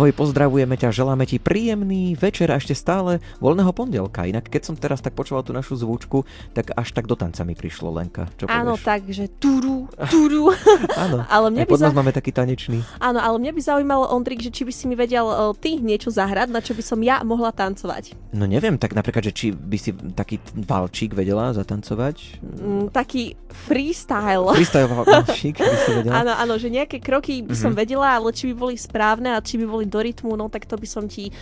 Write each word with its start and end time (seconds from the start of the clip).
Ahoj, 0.00 0.16
pozdravujeme 0.16 0.80
ťa, 0.80 0.96
želáme 0.96 1.28
ti 1.28 1.36
príjemný 1.36 2.16
večer 2.16 2.48
a 2.48 2.56
ešte 2.56 2.72
stále 2.72 3.20
voľného 3.36 3.68
pondelka. 3.68 4.24
Inak 4.24 4.48
keď 4.48 4.72
som 4.72 4.72
teraz 4.72 5.04
tak 5.04 5.12
počúval 5.12 5.44
tú 5.44 5.52
našu 5.52 5.76
zvučku, 5.76 6.24
tak 6.56 6.72
až 6.72 6.96
tak 6.96 7.04
do 7.04 7.12
tanca 7.12 7.44
mi 7.44 7.52
prišlo 7.52 7.92
Lenka. 7.92 8.24
Čo 8.40 8.48
Áno, 8.48 8.80
povieš? 8.80 8.88
tak, 8.88 9.00
že 9.12 9.28
turu, 9.28 9.92
turu. 10.08 10.56
Áno, 11.04 11.20
ale 11.36 11.52
mne 11.52 11.68
by 11.68 11.76
pod 11.76 11.84
nás 11.84 11.92
za... 11.92 11.98
máme 12.00 12.16
taký 12.16 12.32
tanečný. 12.32 12.80
Áno, 12.96 13.20
ale 13.20 13.36
mňa 13.44 13.52
by 13.52 13.60
zaujímalo, 13.60 14.08
Ondrik, 14.08 14.40
že 14.40 14.48
či 14.48 14.64
by 14.64 14.72
si 14.72 14.88
mi 14.88 14.96
vedel 14.96 15.28
uh, 15.28 15.52
ty 15.52 15.76
niečo 15.76 16.08
zahrať, 16.08 16.48
na 16.48 16.64
čo 16.64 16.72
by 16.72 16.80
som 16.80 16.96
ja 17.04 17.20
mohla 17.20 17.52
tancovať. 17.52 18.16
No 18.32 18.48
neviem, 18.48 18.80
tak 18.80 18.96
napríklad, 18.96 19.28
že 19.28 19.36
či 19.36 19.46
by 19.52 19.76
si 19.76 19.92
taký 20.16 20.40
valčík 20.56 21.12
vedela 21.12 21.52
zatancovať? 21.52 22.40
Mm, 22.40 22.88
taký 22.88 23.36
freestyle. 23.52 24.48
Freestyle 24.56 24.88
valčík 24.88 25.60
by 25.60 25.76
si 25.84 25.90
vedela? 25.92 26.14
Áno, 26.24 26.32
áno, 26.32 26.54
že 26.56 26.72
nejaké 26.72 27.04
kroky 27.04 27.44
by 27.44 27.52
som 27.52 27.76
vedela, 27.76 28.16
ale 28.16 28.32
či 28.32 28.48
by 28.48 28.54
boli 28.56 28.76
správne 28.80 29.36
a 29.36 29.44
či 29.44 29.60
by 29.60 29.66
boli 29.68 29.89
do 29.90 29.98
rytmu, 29.98 30.32
no 30.32 30.46
tak 30.46 30.64
to 30.64 30.74
by 30.74 30.86
som 30.86 31.04
ti 31.04 31.34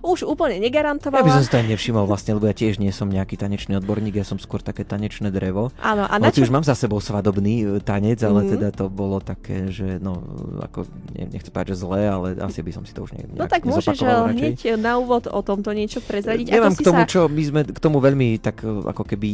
už 0.00 0.22
úplne 0.24 0.58
Ja 0.58 0.62
negarantovala. 0.62 1.22
by 1.22 1.32
som 1.32 1.42
si 1.42 1.48
to 1.48 1.62
nevšimol 1.62 2.04
vlastne, 2.04 2.34
lebo 2.34 2.44
ja 2.44 2.52
tiež 2.52 2.76
nie 2.76 2.90
som 2.90 3.06
nejaký 3.06 3.36
tanečný 3.36 3.78
odborník, 3.78 4.12
ja 4.14 4.24
som 4.24 4.36
skôr 4.36 4.58
také 4.58 4.82
tanečné 4.82 5.30
drevo. 5.30 5.70
Áno, 5.78 6.02
a 6.02 6.14
na 6.18 6.28
čo... 6.28 6.42
už 6.42 6.50
mám 6.50 6.60
za 6.60 6.74
sebou 6.74 6.98
svadobný 6.98 7.54
e, 7.60 7.80
tanec, 7.80 8.18
ale 8.20 8.42
Mhm. 8.42 8.48
teda 8.50 8.68
to 8.72 8.84
bolo 8.88 9.18
také, 9.18 9.70
že 9.70 9.96
no, 9.96 10.18
ako, 10.60 10.82
ne, 11.12 11.30
nechcem 11.30 11.48
povedať, 11.48 11.70
že 11.70 11.76
zlé, 11.78 12.02
ale 12.04 12.28
asi 12.36 12.58
by 12.58 12.72
som 12.72 12.82
si 12.82 12.90
to 12.90 13.00
už 13.00 13.14
ne, 13.14 13.22
No 13.32 13.46
tak 13.46 13.62
môžeš 13.62 14.02
hneď 14.02 14.74
na 14.74 14.98
úvod 14.98 15.24
o 15.26 15.40
tomto 15.40 15.70
niečo 15.70 16.00
prezradiť. 16.00 16.50
Nemám 16.50 16.74
k 16.74 16.82
tomu, 16.82 17.00
sa... 17.00 17.06
čo 17.06 17.20
my 17.26 17.42
sme 17.42 17.60
k 17.62 17.78
tomu 17.78 18.02
veľmi 18.02 18.36
tak 18.36 18.60
e, 18.60 18.82
ako 18.82 19.06
keby 19.06 19.30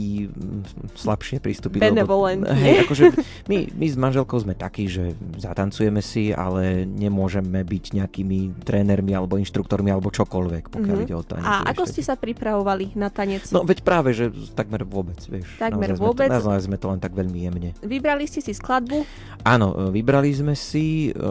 slabšie 0.94 1.38
pristúpili. 1.38 1.80
lebo- 1.80 1.94
Benevolentne. 1.94 2.52
Hej, 2.58 2.76
akože 2.84 3.04
my, 3.46 3.56
my 3.72 3.86
s 3.86 3.96
manželkou 3.96 4.36
sme 4.36 4.52
takí, 4.52 4.86
že 4.86 5.10
zatancujeme 5.38 6.00
si, 6.00 6.30
ale 6.30 6.84
nemôžeme 6.84 7.62
byť 7.62 7.84
nejakými 7.94 8.57
trénermi 8.58 9.10
alebo 9.10 9.36
inštruktormi 9.36 9.88
alebo 9.88 10.08
čokoľvek, 10.08 10.68
pokiaľ 10.68 10.96
Mhm. 10.96 11.04
ide 11.04 11.14
o 11.14 11.22
tanec. 11.22 11.42
A 11.42 11.54
vieš, 11.58 11.68
ako 11.68 11.82
ste 11.84 12.02
sa 12.02 12.14
pripravovali 12.14 12.92
na 12.94 13.08
tanec? 13.08 13.48
No 13.48 13.62
veď 13.62 13.78
práve, 13.80 14.10
že 14.10 14.28
takmer 14.52 14.82
vôbec, 14.82 15.18
vieš. 15.22 15.48
Takmer 15.56 15.92
naozaj 15.92 16.00
vôbec? 16.00 16.26
Sme 16.26 16.34
to, 16.34 16.44
naozaj 16.44 16.62
sme 16.64 16.76
to 16.76 16.86
len 16.88 16.98
tak 16.98 17.12
veľmi 17.12 17.38
jemne. 17.40 17.70
Vybrali 17.80 18.24
ste 18.24 18.38
si 18.38 18.50
skladbu? 18.50 19.02
Áno, 19.40 19.88
vybrali 19.88 20.28
sme 20.30 20.52
si, 20.52 21.08
e, 21.08 21.22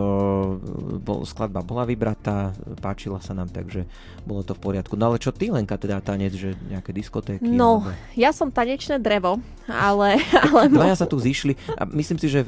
bol, 0.97 1.21
skladba 1.23 1.59
bola 1.59 1.83
vybratá, 1.83 2.51
páčila 2.77 3.19
sa 3.19 3.31
nám, 3.31 3.47
takže 3.47 3.83
bolo 4.23 4.41
to 4.41 4.51
v 4.51 4.61
poriadku. 4.61 4.93
No 4.93 5.07
ale 5.07 5.17
čo 5.17 5.29
ty, 5.29 5.47
Lenka, 5.47 5.75
teda 5.75 5.99
tanec, 5.99 6.31
že 6.31 6.55
nejaké 6.65 6.91
diskotéky? 6.91 7.43
No, 7.43 7.83
alebo- 7.83 7.93
ja 8.13 8.31
som 8.31 8.47
tanečné 8.47 8.97
drevo, 8.97 9.37
ale... 9.65 10.17
ale 10.47 10.67
Dvaja 10.69 10.95
sa 10.95 11.05
tu 11.05 11.17
zišli 11.17 11.53
a 11.73 11.83
myslím 11.85 12.17
si, 12.17 12.27
že 12.27 12.47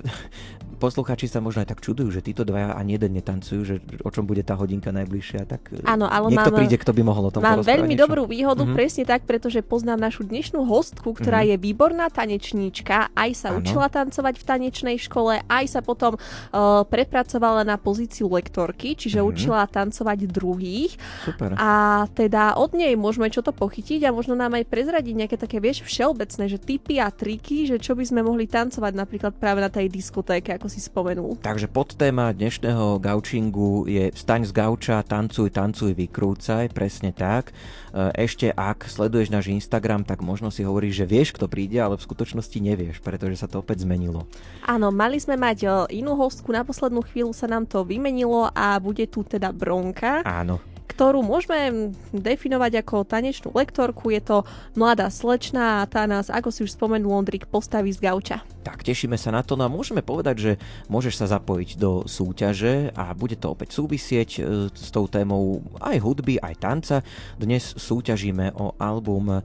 poslucháči 0.79 1.27
sa 1.27 1.37
možno 1.37 1.59
aj 1.59 1.69
tak 1.69 1.79
čudujú, 1.79 2.09
že 2.09 2.21
títo 2.21 2.41
dvaja 2.41 2.73
ani 2.73 2.95
jeden 2.95 3.11
netancujú, 3.13 3.61
že 3.61 3.75
o 3.99 4.09
čom 4.09 4.23
bude 4.23 4.41
tá 4.41 4.53
hodinka 4.53 4.89
najbližšia, 4.89 5.43
tak 5.43 5.61
e, 5.69 5.83
Áno, 5.83 6.07
ale 6.07 6.31
niekto 6.31 6.47
mám- 6.47 6.57
príde, 6.57 6.75
kto 6.75 6.89
by 6.89 7.01
mohol 7.01 7.27
o 7.27 7.31
tom 7.31 7.41
Mám 7.41 7.61
veľmi 7.61 7.91
niečo. 7.91 8.01
dobrú 8.01 8.23
výhodu, 8.25 8.63
Mhm. 8.63 8.73
presne 8.73 9.03
tak, 9.03 9.23
pretože 9.23 9.59
poznám 9.61 9.99
našu 10.01 10.23
dnešnú 10.23 10.63
hostku, 10.63 11.11
ktorá 11.11 11.41
Mhm. 11.41 11.47
je 11.49 11.55
výborná 11.59 12.07
tanečníčka, 12.09 13.11
aj 13.13 13.29
sa 13.35 13.47
Áno. 13.49 13.59
učila 13.59 13.87
tancovať 13.87 14.33
v 14.33 14.43
tanečnej 14.45 14.97
škole, 14.97 15.43
aj 15.43 15.65
sa 15.67 15.81
potom 15.81 16.15
uh, 16.15 16.81
prepracovala 16.83 17.61
na 17.61 17.75
pozíciu 17.75 18.29
lektorky, 18.29 18.95
čiže 18.95 19.19
Mhm. 19.19 19.27
učila 19.27 19.61
tancovať 19.65 20.25
druhých. 20.25 20.95
Super. 21.21 21.53
A 21.55 21.71
teda 22.09 22.55
od 22.55 22.71
nej 22.71 22.95
môžeme 22.95 23.27
čo 23.27 23.41
to 23.41 23.51
pochytiť 23.51 24.05
a 24.05 24.11
možno 24.11 24.33
nám 24.33 24.53
aj 24.53 24.63
prezradiť 24.65 25.13
nejaké 25.15 25.35
také, 25.35 25.57
vieš, 25.57 25.83
všeobecné, 25.83 26.45
že 26.45 26.57
tipy 26.57 26.95
a 26.97 27.09
triky, 27.09 27.65
že 27.65 27.75
čo 27.75 27.91
by 27.91 28.03
sme 28.03 28.21
mohli 28.21 28.45
tancovať 28.45 28.93
napríklad 28.93 29.33
práve 29.33 29.59
na 29.59 29.67
tej 29.67 29.89
diskotéke, 29.89 30.51
ako 30.51 30.68
si 30.69 30.79
spomenul. 30.79 31.41
Takže 31.41 31.67
podtéma 31.67 32.31
dnešného 32.31 33.01
gaučingu 33.01 33.89
je 33.89 34.13
Vstaň 34.13 34.45
z 34.45 34.51
gauča, 34.53 35.01
tancuj, 35.01 35.49
tancuj, 35.49 35.97
vykrúcaj, 35.97 36.69
presne 36.71 37.09
tak. 37.09 37.51
E, 37.91 38.13
Ešte 38.13 38.53
ak 38.53 38.85
sleduješ 38.85 39.33
náš 39.33 39.49
Instagram, 39.49 40.05
tak 40.05 40.21
možno 40.21 40.53
si 40.53 40.61
hovoríš, 40.61 41.03
že 41.03 41.09
vieš, 41.09 41.33
kto 41.33 41.49
príde, 41.49 41.81
ale 41.81 41.97
v 41.97 42.05
skutočnosti 42.05 42.57
nevieš, 42.61 43.01
pretože 43.01 43.41
sa 43.41 43.49
to 43.49 43.59
opäť 43.59 43.83
zmenilo. 43.83 44.29
Áno, 44.63 44.93
mali 44.93 45.17
sme 45.17 45.35
mať 45.35 45.57
e, 45.65 45.69
inú 45.99 46.13
hostku, 46.13 46.53
na 46.53 46.61
poslednú 46.61 47.01
chvíľu 47.01 47.33
sa 47.33 47.49
nám 47.49 47.65
to 47.65 47.81
vymenilo 47.81 48.53
a 48.53 48.77
bude 48.77 49.09
tu 49.09 49.25
teda 49.25 49.49
Bronka, 49.49 50.21
Áno. 50.21 50.61
ktorú 50.85 51.25
môžeme 51.25 51.89
definovať 52.13 52.85
ako 52.85 53.07
tanečnú 53.07 53.49
lektorku. 53.55 54.13
Je 54.13 54.21
to 54.21 54.45
mladá 54.77 55.09
slečna 55.09 55.81
a 55.81 55.87
tá 55.89 56.05
nás, 56.05 56.29
ako 56.29 56.53
si 56.53 56.61
už 56.67 56.77
spomenul 56.77 57.09
Ondrik, 57.15 57.49
postaví 57.49 57.89
z 57.89 58.03
gauča. 58.03 58.45
Tak 58.59 58.83
tešíme 58.83 59.15
sa 59.15 59.31
na 59.31 59.39
to 59.39 59.55
no 59.55 59.63
a 59.63 59.71
môžeme 59.71 60.03
povedať, 60.03 60.35
že 60.35 60.51
môžeš 60.91 61.23
sa 61.23 61.39
zapojiť 61.39 61.79
do 61.79 62.03
súťaže 62.03 62.91
a 62.91 63.15
bude 63.15 63.39
to 63.39 63.55
opäť 63.55 63.79
súvisieť 63.79 64.29
e, 64.35 64.39
s 64.67 64.91
tou 64.91 65.07
témou 65.07 65.63
aj 65.79 65.95
hudby, 66.03 66.35
aj 66.43 66.55
tanca. 66.59 66.97
Dnes 67.39 67.63
súťažíme 67.79 68.51
o 68.59 68.75
album 68.75 69.39
e, 69.39 69.41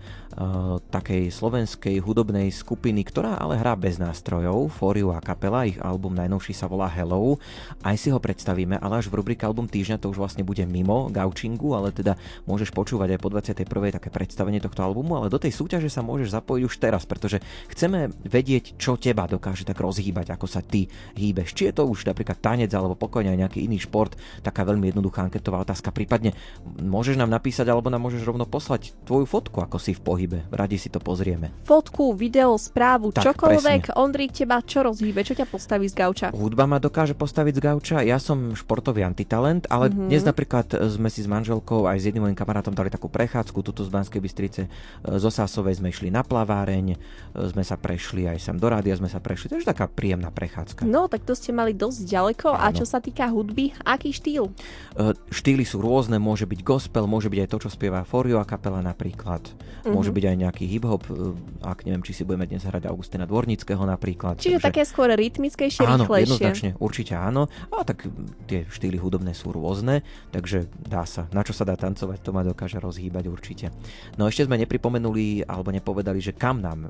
takej 0.91 1.31
slovenskej 1.31 2.03
hudobnej 2.03 2.51
skupiny, 2.51 3.07
ktorá 3.07 3.39
ale 3.39 3.55
hrá 3.55 3.79
bez 3.79 4.03
nástrojov, 4.03 4.75
Foriu 4.75 5.15
a 5.15 5.23
kapela, 5.23 5.63
ich 5.63 5.79
album 5.79 6.19
najnovší 6.19 6.51
sa 6.51 6.67
volá 6.67 6.91
Hello. 6.91 7.39
Aj 7.87 7.95
si 7.95 8.11
ho 8.11 8.19
predstavíme, 8.19 8.83
ale 8.83 8.99
až 8.99 9.07
v 9.07 9.23
rubrike 9.23 9.47
Album 9.47 9.71
týždňa 9.71 10.03
to 10.03 10.11
už 10.11 10.19
vlastne 10.19 10.43
bude 10.43 10.67
mimo 10.67 11.07
gaučingu, 11.07 11.79
ale 11.79 11.95
teda 11.95 12.19
môžeš 12.51 12.75
počúvať 12.75 13.15
aj 13.15 13.21
po 13.23 13.31
21. 13.31 13.95
také 13.95 14.11
predstavenie 14.11 14.59
tohto 14.59 14.83
albumu, 14.83 15.23
ale 15.23 15.31
do 15.31 15.39
tej 15.39 15.55
súťaže 15.55 15.87
sa 15.87 16.03
môžeš 16.03 16.35
zapojiť 16.35 16.63
už 16.67 16.75
teraz, 16.83 17.07
pretože 17.07 17.39
chceme 17.71 18.11
vedieť, 18.27 18.75
čo 18.75 18.99
teba 19.05 19.29
dokáže 19.29 19.69
tak 19.69 19.77
rozhýbať, 19.77 20.33
ako 20.33 20.49
sa 20.49 20.65
ty 20.65 20.89
hýbeš. 21.13 21.53
Či 21.53 21.69
je 21.69 21.75
to 21.77 21.85
už 21.85 22.09
napríklad 22.09 22.41
tanec 22.41 22.73
alebo 22.73 22.97
pokojne 22.97 23.37
aj 23.37 23.39
nejaký 23.45 23.61
iný 23.69 23.77
šport, 23.77 24.17
taká 24.41 24.65
veľmi 24.65 24.89
jednoduchá 24.89 25.29
anketová 25.29 25.61
otázka. 25.61 25.93
Prípadne 25.93 26.33
môžeš 26.81 27.21
nám 27.21 27.29
napísať 27.29 27.69
alebo 27.69 27.93
nám 27.93 28.01
môžeš 28.01 28.25
rovno 28.25 28.49
poslať 28.49 28.97
tvoju 29.05 29.29
fotku, 29.29 29.61
ako 29.61 29.77
si 29.77 29.93
v 29.93 30.01
pohybe. 30.01 30.39
Radi 30.49 30.81
si 30.81 30.89
to 30.89 31.05
pozrieme. 31.05 31.53
Fotku, 31.69 32.17
video, 32.17 32.57
správu, 32.57 33.13
Tak, 33.13 33.37
čokoľvek. 33.37 33.93
Ondrik, 34.01 34.33
teba 34.33 34.65
čo 34.65 34.81
rozhýbe? 34.81 35.21
Čo 35.21 35.37
ťa 35.37 35.45
postaví 35.45 35.85
z 35.91 35.95
gauča? 35.99 36.27
Hudba 36.33 36.65
ma 36.65 36.81
dokáže 36.81 37.13
postaviť 37.13 37.55
z 37.59 37.61
gauča, 37.61 37.97
ja 38.01 38.17
som 38.17 38.57
športový 38.57 39.05
antitalent, 39.05 39.69
ale 39.69 39.91
Mhm. 39.91 39.93
mm-hmm. 39.93 40.09
dnes 40.09 40.23
napríklad 40.25 40.67
sme 40.89 41.09
si 41.11 41.21
s 41.21 41.29
manželkou 41.29 41.85
aj 41.85 41.99
s 42.01 42.05
jedným 42.09 42.31
mojim 42.31 42.39
kamarátom 42.39 42.73
dali 42.73 42.89
takú 42.89 43.11
prechádzku, 43.11 43.59
tuto 43.61 43.83
z 43.83 43.91
Banskej 43.91 44.21
Bystrice, 44.23 44.63
e, 44.65 44.69
zo 45.19 45.29
Sásovej 45.29 45.83
sme 45.83 45.91
išli 45.91 46.09
na 46.09 46.23
plaváreň, 46.23 46.87
e, 46.95 46.97
sme 47.51 47.67
sa 47.67 47.75
prešli 47.75 48.25
aj 48.25 48.39
sem 48.39 48.57
do 48.57 48.69
rádia, 48.71 48.94
sme 48.97 49.07
sa 49.07 49.19
prešli, 49.19 49.49
takže 49.49 49.67
taká 49.67 49.87
príjemná 49.87 50.29
prechádzka. 50.29 50.85
No, 50.85 51.07
tak 51.07 51.23
to 51.23 51.33
ste 51.33 51.51
mali 51.51 51.73
dosť 51.73 52.01
ďaleko. 52.05 52.49
A 52.51 52.69
Áno. 52.69 52.77
čo 52.77 52.85
sa 52.85 52.99
týka 52.99 53.27
hudby, 53.27 53.75
aký 53.81 54.11
štýl? 54.11 54.51
E, 54.95 55.03
Štýly 55.29 55.63
sú 55.63 55.79
rôzne, 55.79 56.17
môže 56.17 56.45
byť 56.45 56.61
gospel, 56.61 57.05
môže 57.05 57.27
byť 57.27 57.41
aj 57.41 57.49
to, 57.49 57.59
čo 57.59 57.69
spieva 57.69 58.03
Forio 58.03 58.39
a 58.39 58.45
kapela 58.45 58.79
napríklad, 58.79 59.43
Mhm. 59.83 59.91
môže 59.91 60.11
byť 60.11 60.25
aj 60.25 60.37
nejaký 60.39 60.65
hip-hop, 60.67 61.03
e, 61.05 61.35
ak 61.63 61.85
neviem, 61.85 62.01
či 62.01 62.13
si 62.13 62.23
budeme 62.23 62.45
dnes 62.45 62.63
hrať 62.63 62.87
Augustina 62.87 63.25
Dvornického 63.25 63.81
napríklad. 63.81 64.39
Čiže 64.39 64.57
takže- 64.57 64.69
také 64.71 64.83
skôr 64.83 65.09
rytmickejšie, 65.09 65.83
Áno, 65.83 66.05
rýchlejšie. 66.05 66.23
jednoznačne, 66.25 66.71
určite 66.79 67.15
áno. 67.15 67.47
A 67.71 67.83
tak 67.83 68.05
mm, 68.05 68.13
tie 68.47 68.61
štýly 68.67 68.97
hudobné 68.97 69.33
sú 69.33 69.51
rôzne, 69.51 70.01
takže 70.31 70.65
dá 70.81 71.05
sa. 71.05 71.27
Na 71.31 71.43
čo 71.43 71.53
sa 71.53 71.63
dá 71.63 71.75
tancovať, 71.75 72.21
to 72.21 72.31
ma 72.31 72.41
dokáže 72.41 72.79
rozhýbať 72.79 73.25
určite. 73.27 73.67
No 74.15 74.25
ešte 74.25 74.45
sme 74.45 74.57
nepripomenuli 74.57 75.45
alebo 75.45 75.69
nepovedali, 75.69 76.19
že 76.19 76.33
kam 76.33 76.61
nám 76.61 76.87
e, 76.87 76.89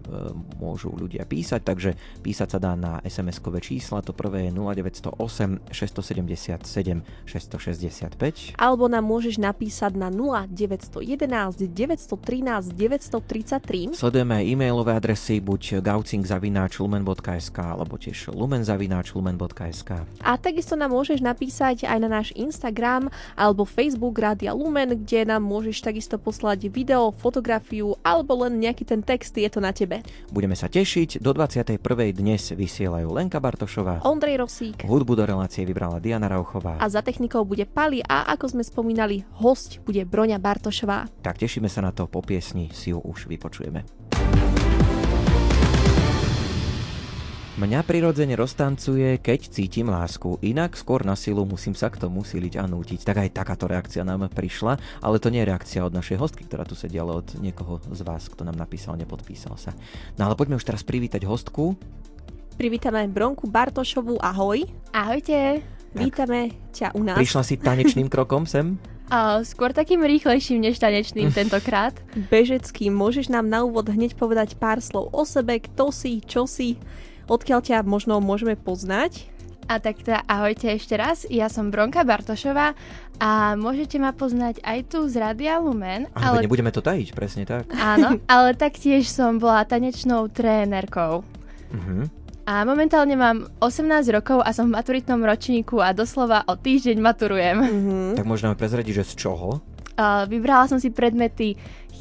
môžu 0.56 0.90
ľudia 0.90 1.24
písať, 1.24 1.60
takže 1.60 1.93
písať 2.22 2.48
sa 2.54 2.58
dá 2.58 2.72
na 2.74 3.00
SMS-kové 3.02 3.58
čísla. 3.64 4.04
To 4.04 4.12
prvé 4.12 4.48
je 4.48 4.52
0908 4.54 5.72
677 5.72 7.02
665. 7.26 8.58
Alebo 8.58 8.86
nám 8.86 9.04
môžeš 9.06 9.40
napísať 9.40 9.96
na 9.96 10.08
0911 10.12 11.70
913 11.70 12.74
933. 12.74 13.94
Sledujeme 13.96 14.40
aj 14.40 14.44
e-mailové 14.44 14.92
adresy 14.96 15.40
buď 15.40 15.80
gaucing.lumen.sk 15.84 17.58
alebo 17.58 17.94
tiež 17.96 18.32
lumen.lumen.sk. 18.34 19.90
A 20.22 20.30
takisto 20.36 20.74
nám 20.74 20.92
môžeš 20.92 21.20
napísať 21.24 21.86
aj 21.86 21.98
na 22.00 22.08
náš 22.08 22.28
Instagram 22.36 23.08
alebo 23.34 23.64
Facebook 23.64 24.16
Rádia 24.18 24.54
Lumen, 24.54 24.94
kde 24.94 25.28
nám 25.28 25.42
môžeš 25.42 25.82
takisto 25.82 26.16
poslať 26.20 26.68
video, 26.70 27.10
fotografiu 27.12 27.96
alebo 28.00 28.46
len 28.46 28.60
nejaký 28.60 28.84
ten 28.86 29.00
text, 29.02 29.34
je 29.36 29.48
to 29.50 29.60
na 29.60 29.72
tebe. 29.74 30.00
Budeme 30.30 30.56
sa 30.56 30.70
tešiť. 30.70 31.20
Do 31.20 31.34
21. 31.84 32.16
dnes 32.16 32.48
vysielajú 32.56 33.12
Lenka 33.12 33.36
Bartošová. 33.36 34.00
Ondrej 34.08 34.40
Rosík. 34.40 34.88
Hudbu 34.88 35.20
do 35.20 35.24
relácie 35.28 35.68
vybrala 35.68 36.00
Diana 36.00 36.32
Rauchová. 36.32 36.80
A 36.80 36.88
za 36.88 37.04
technikou 37.04 37.44
bude 37.44 37.68
Pali 37.68 38.00
a 38.00 38.24
ako 38.32 38.56
sme 38.56 38.64
spomínali, 38.64 39.20
host 39.36 39.84
bude 39.84 40.00
Broňa 40.08 40.40
Bartošová. 40.40 41.04
Tak 41.20 41.44
tešíme 41.44 41.68
sa 41.68 41.84
na 41.84 41.92
to, 41.92 42.08
po 42.08 42.24
piesni 42.24 42.72
si 42.72 42.88
ju 42.88 43.04
už 43.04 43.28
vypočujeme. 43.28 43.84
Mňa 47.54 47.86
prirodzene 47.86 48.34
roztancuje, 48.34 49.22
keď 49.22 49.46
cítim 49.46 49.86
lásku, 49.86 50.42
inak 50.42 50.74
skôr 50.74 51.06
na 51.06 51.14
silu 51.14 51.46
musím 51.46 51.78
sa 51.78 51.86
k 51.86 52.02
tomu 52.02 52.26
siliť 52.26 52.58
a 52.58 52.66
nútiť. 52.66 53.06
Tak 53.06 53.14
aj 53.14 53.30
takáto 53.30 53.70
reakcia 53.70 54.02
nám 54.02 54.26
prišla, 54.26 54.74
ale 54.98 55.22
to 55.22 55.30
nie 55.30 55.38
je 55.38 55.54
reakcia 55.54 55.86
od 55.86 55.94
našej 55.94 56.18
hostky, 56.18 56.50
ktorá 56.50 56.66
tu 56.66 56.74
sedí, 56.74 56.98
ale 56.98 57.22
od 57.22 57.38
niekoho 57.38 57.78
z 57.94 58.02
vás, 58.02 58.26
kto 58.26 58.42
nám 58.42 58.58
napísal, 58.58 58.98
nepodpísal 58.98 59.54
sa. 59.54 59.70
No 60.18 60.26
ale 60.26 60.34
poďme 60.34 60.58
už 60.58 60.66
teraz 60.66 60.82
privítať 60.82 61.22
hostku. 61.30 61.78
Privítame 62.58 63.06
Bronku 63.06 63.46
Bartošovú, 63.46 64.18
ahoj. 64.18 64.66
Ahojte. 64.90 65.62
Vítame 65.94 66.58
ťa 66.74 66.90
u 66.98 67.06
nás. 67.06 67.14
Prišla 67.14 67.42
si 67.46 67.54
tanečným 67.54 68.10
krokom 68.18 68.50
sem? 68.50 68.82
A 69.06 69.46
skôr 69.46 69.70
takým 69.70 70.02
rýchlejším 70.02 70.58
než 70.58 70.82
tanečným 70.82 71.30
tentokrát. 71.38 71.94
Bežecký, 72.34 72.90
môžeš 72.90 73.30
nám 73.30 73.46
na 73.46 73.62
úvod 73.62 73.86
hneď 73.86 74.18
povedať 74.18 74.58
pár 74.58 74.82
slov 74.82 75.14
o 75.14 75.22
sebe, 75.22 75.62
kto 75.62 75.94
si, 75.94 76.18
čo 76.18 76.50
si, 76.50 76.82
odkiaľ 77.28 77.60
ťa 77.64 77.78
možno 77.84 78.20
môžeme 78.20 78.56
poznať? 78.56 79.34
A 79.64 79.80
tak 79.80 80.04
teda 80.04 80.20
ahojte 80.28 80.68
ešte 80.76 80.92
raz, 80.92 81.24
ja 81.32 81.48
som 81.48 81.72
Bronka 81.72 82.04
Bartošová 82.04 82.76
a 83.16 83.56
môžete 83.56 83.96
ma 83.96 84.12
poznať 84.12 84.60
aj 84.60 84.78
tu 84.92 85.08
z 85.08 85.16
Radia 85.16 85.56
Lumen. 85.56 86.04
Ale, 86.12 86.44
ale 86.44 86.44
nebudeme 86.44 86.68
to 86.68 86.84
tajiť, 86.84 87.08
presne 87.16 87.48
tak. 87.48 87.72
Áno, 87.72 88.20
ale 88.34 88.52
taktiež 88.52 89.08
som 89.08 89.40
bola 89.40 89.64
tanečnou 89.64 90.28
trénerkou. 90.28 91.24
Uh-huh. 91.72 92.04
A 92.44 92.68
momentálne 92.68 93.16
mám 93.16 93.48
18 93.64 94.04
rokov 94.12 94.44
a 94.44 94.52
som 94.52 94.68
v 94.68 94.76
maturitnom 94.76 95.16
ročníku 95.24 95.80
a 95.80 95.96
doslova 95.96 96.44
o 96.44 96.60
týždeň 96.60 97.00
maturujem. 97.00 97.56
Uh-huh. 97.56 98.12
Tak 98.20 98.28
možno 98.28 98.52
prezradiť, 98.52 99.00
že 99.00 99.16
z 99.16 99.24
čoho? 99.24 99.64
Uh, 99.94 100.26
vybrala 100.26 100.66
som 100.66 100.82
si 100.82 100.90
predmety 100.90 101.54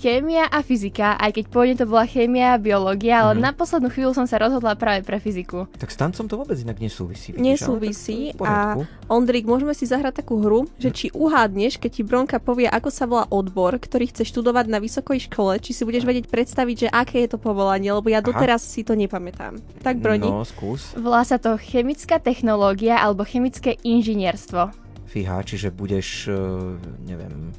chémia 0.04 0.50
a 0.52 0.60
fyzika, 0.60 1.16
aj 1.16 1.32
keď 1.40 1.46
pôvodne 1.48 1.76
to 1.80 1.88
bola 1.88 2.04
chémia 2.04 2.58
a 2.58 2.60
biológia, 2.60 3.24
ale 3.24 3.40
mm. 3.40 3.42
na 3.46 3.52
poslednú 3.56 3.88
chvíľu 3.88 4.12
som 4.12 4.28
sa 4.28 4.36
rozhodla 4.36 4.76
práve 4.76 5.08
pre 5.08 5.16
fyziku. 5.16 5.72
Tak 5.80 5.94
s 5.94 5.96
tancom 5.96 6.28
to 6.28 6.36
vôbec 6.36 6.60
inak 6.60 6.76
nesúvisí. 6.84 7.32
Vidíš, 7.32 7.46
nesúvisí 7.46 8.36
a 8.44 8.76
Ondrik, 9.08 9.48
môžeme 9.48 9.72
si 9.72 9.88
zahrať 9.88 10.20
takú 10.20 10.44
hru, 10.44 10.68
že 10.76 10.92
či 10.92 11.08
uhádneš, 11.16 11.80
keď 11.80 11.92
ti 11.96 12.04
Bronka 12.04 12.38
povie, 12.44 12.68
ako 12.68 12.90
sa 12.92 13.08
volá 13.08 13.30
odbor, 13.32 13.80
ktorý 13.80 14.12
chce 14.12 14.28
študovať 14.28 14.66
na 14.68 14.84
vysokej 14.84 15.32
škole, 15.32 15.56
či 15.64 15.72
si 15.72 15.88
budeš 15.88 16.04
vedieť 16.04 16.28
predstaviť, 16.28 16.76
že 16.76 16.92
aké 16.92 17.24
je 17.24 17.30
to 17.32 17.40
povolanie, 17.40 17.88
lebo 17.96 18.12
ja 18.12 18.20
Aha. 18.20 18.28
doteraz 18.28 18.60
si 18.60 18.84
to 18.84 19.00
nepamätám. 19.00 19.62
Tak 19.80 20.04
Broni. 20.04 20.28
No, 20.28 20.44
skús. 20.44 20.92
Volá 21.00 21.24
sa 21.24 21.40
to 21.40 21.56
chemická 21.56 22.20
technológia 22.20 23.00
alebo 23.00 23.24
chemické 23.24 23.80
inžinierstvo. 23.86 24.76
Fíha, 25.08 25.46
čiže 25.46 25.70
budeš, 25.70 26.26
uh, 26.26 26.74
neviem, 27.06 27.54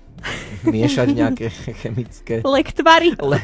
miešať 0.65 1.07
nejaké 1.13 1.47
chemické... 1.81 2.35
Lektvary. 2.43 3.17
Le... 3.21 3.39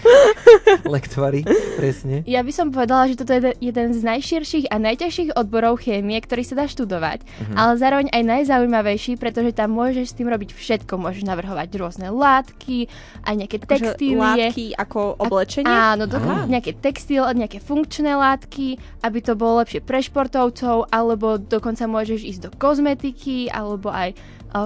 Lektvary, 0.84 1.44
presne. 1.76 2.24
Ja 2.24 2.40
by 2.40 2.52
som 2.52 2.72
povedala, 2.72 3.08
že 3.10 3.20
toto 3.20 3.36
je 3.36 3.52
jeden 3.60 3.88
z 3.92 4.00
najširších 4.00 4.72
a 4.72 4.76
najťažších 4.80 5.36
odborov 5.36 5.84
chémie, 5.84 6.16
ktorý 6.20 6.42
sa 6.44 6.64
dá 6.64 6.66
študovať, 6.66 7.24
uh-huh. 7.24 7.56
ale 7.56 7.72
zároveň 7.76 8.06
aj 8.12 8.22
najzaujímavejší, 8.24 9.20
pretože 9.20 9.52
tam 9.52 9.76
môžeš 9.76 10.12
s 10.12 10.16
tým 10.16 10.28
robiť 10.28 10.50
všetko. 10.56 10.92
Môžeš 10.96 11.24
navrhovať 11.28 11.68
rôzne 11.76 12.08
látky, 12.12 12.88
aj 13.24 13.34
nejaké 13.36 13.56
akože 13.60 13.96
textílie. 13.96 14.20
Látky 14.20 14.64
ako 14.76 15.20
oblečenie? 15.20 15.68
A, 15.68 15.94
áno, 15.96 16.08
dokonca 16.08 16.48
nejaké 16.48 16.76
textil, 16.76 17.24
nejaké 17.24 17.60
funkčné 17.60 18.16
látky, 18.16 18.80
aby 19.04 19.18
to 19.20 19.36
bolo 19.36 19.60
lepšie 19.62 19.84
pre 19.84 20.00
športovcov, 20.00 20.88
alebo 20.88 21.36
dokonca 21.36 21.84
môžeš 21.84 22.20
ísť 22.24 22.40
do 22.48 22.50
kozmetiky, 22.56 23.52
alebo 23.52 23.92
aj 23.92 24.16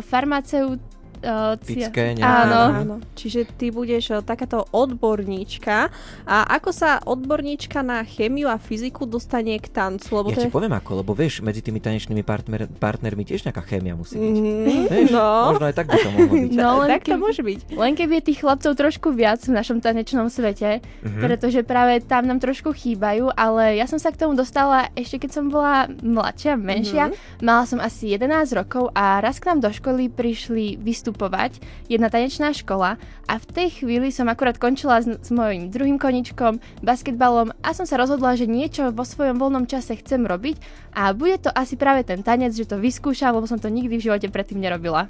farmaceut, 0.08 0.80
uh, 1.26 1.58
Pické, 1.58 2.14
áno. 2.22 2.62
áno. 2.70 2.94
Čiže 3.18 3.50
ty 3.58 3.74
budeš 3.74 4.14
uh, 4.14 4.22
takáto 4.22 4.70
odborníčka. 4.70 5.90
A 6.28 6.36
ako 6.54 6.70
sa 6.70 7.02
odborníčka 7.02 7.82
na 7.82 8.06
chemiu 8.06 8.46
a 8.46 8.56
fyziku 8.56 9.08
dostane 9.10 9.58
k 9.58 9.66
tancu? 9.66 10.22
Lebo 10.22 10.30
ja 10.30 10.46
ti 10.46 10.48
je... 10.48 10.54
poviem 10.54 10.76
ako, 10.78 11.02
lebo 11.02 11.12
vieš, 11.16 11.42
medzi 11.42 11.58
tými 11.58 11.82
tanečnými 11.82 12.22
partner, 12.22 12.70
partnermi 12.70 13.26
tiež 13.26 13.42
nejaká 13.50 13.66
chémia 13.66 13.98
musí 13.98 14.14
byť. 14.14 14.36
Mm, 14.38 14.84
vieš, 14.86 15.08
no. 15.10 15.26
Možno 15.50 15.64
aj 15.66 15.74
tak 15.74 15.86
by 15.90 15.98
to 15.98 16.10
mohlo 16.14 16.34
byť. 16.38 16.50
No, 16.54 16.68
len 16.84 16.88
tak 16.94 17.02
to 17.10 17.16
môže 17.18 17.42
byť. 17.42 17.58
Len 17.74 17.92
keby 17.98 18.12
je 18.22 18.24
tých 18.30 18.38
chlapcov 18.46 18.72
trošku 18.78 19.08
viac 19.10 19.42
v 19.42 19.52
našom 19.58 19.82
tanečnom 19.82 20.30
svete, 20.30 20.78
mm-hmm. 20.78 21.18
pretože 21.18 21.66
práve 21.66 21.98
tam 22.06 22.30
nám 22.30 22.38
trošku 22.38 22.70
chýbajú, 22.70 23.34
ale 23.34 23.80
ja 23.80 23.90
som 23.90 23.98
sa 23.98 24.14
k 24.14 24.22
tomu 24.22 24.38
dostala 24.38 24.92
ešte 24.94 25.24
keď 25.24 25.30
som 25.40 25.48
bola 25.48 25.88
mladšia, 26.04 26.54
menšia. 26.60 27.08
Mm-hmm. 27.08 27.44
Mala 27.48 27.64
som 27.64 27.80
asi 27.80 28.12
11 28.12 28.52
rokov 28.60 28.92
a 28.92 29.24
raz 29.24 29.40
k 29.40 29.48
nám 29.48 29.64
do 29.64 29.70
školy 29.72 30.12
prišli 30.12 30.76
vystúpiť 30.76 31.13
vystupovať, 31.14 31.62
jedna 31.86 32.10
tanečná 32.10 32.50
škola 32.50 32.98
a 33.30 33.34
v 33.38 33.46
tej 33.54 33.68
chvíli 33.78 34.10
som 34.10 34.26
akurát 34.26 34.58
končila 34.58 34.98
s, 34.98 35.06
s 35.06 35.30
mojim 35.30 35.70
druhým 35.70 35.94
koničkom, 35.94 36.58
basketbalom 36.82 37.54
a 37.62 37.70
som 37.70 37.86
sa 37.86 37.94
rozhodla, 37.94 38.34
že 38.34 38.50
niečo 38.50 38.90
vo 38.90 39.06
svojom 39.06 39.38
voľnom 39.38 39.70
čase 39.70 39.94
chcem 39.94 40.26
robiť 40.26 40.58
a 40.98 41.14
bude 41.14 41.38
to 41.38 41.54
asi 41.54 41.78
práve 41.78 42.02
ten 42.02 42.26
tanec, 42.26 42.50
že 42.50 42.66
to 42.66 42.82
vyskúšam, 42.82 43.30
lebo 43.30 43.46
som 43.46 43.62
to 43.62 43.70
nikdy 43.70 43.94
v 43.94 44.10
živote 44.10 44.26
predtým 44.26 44.58
nerobila. 44.58 45.06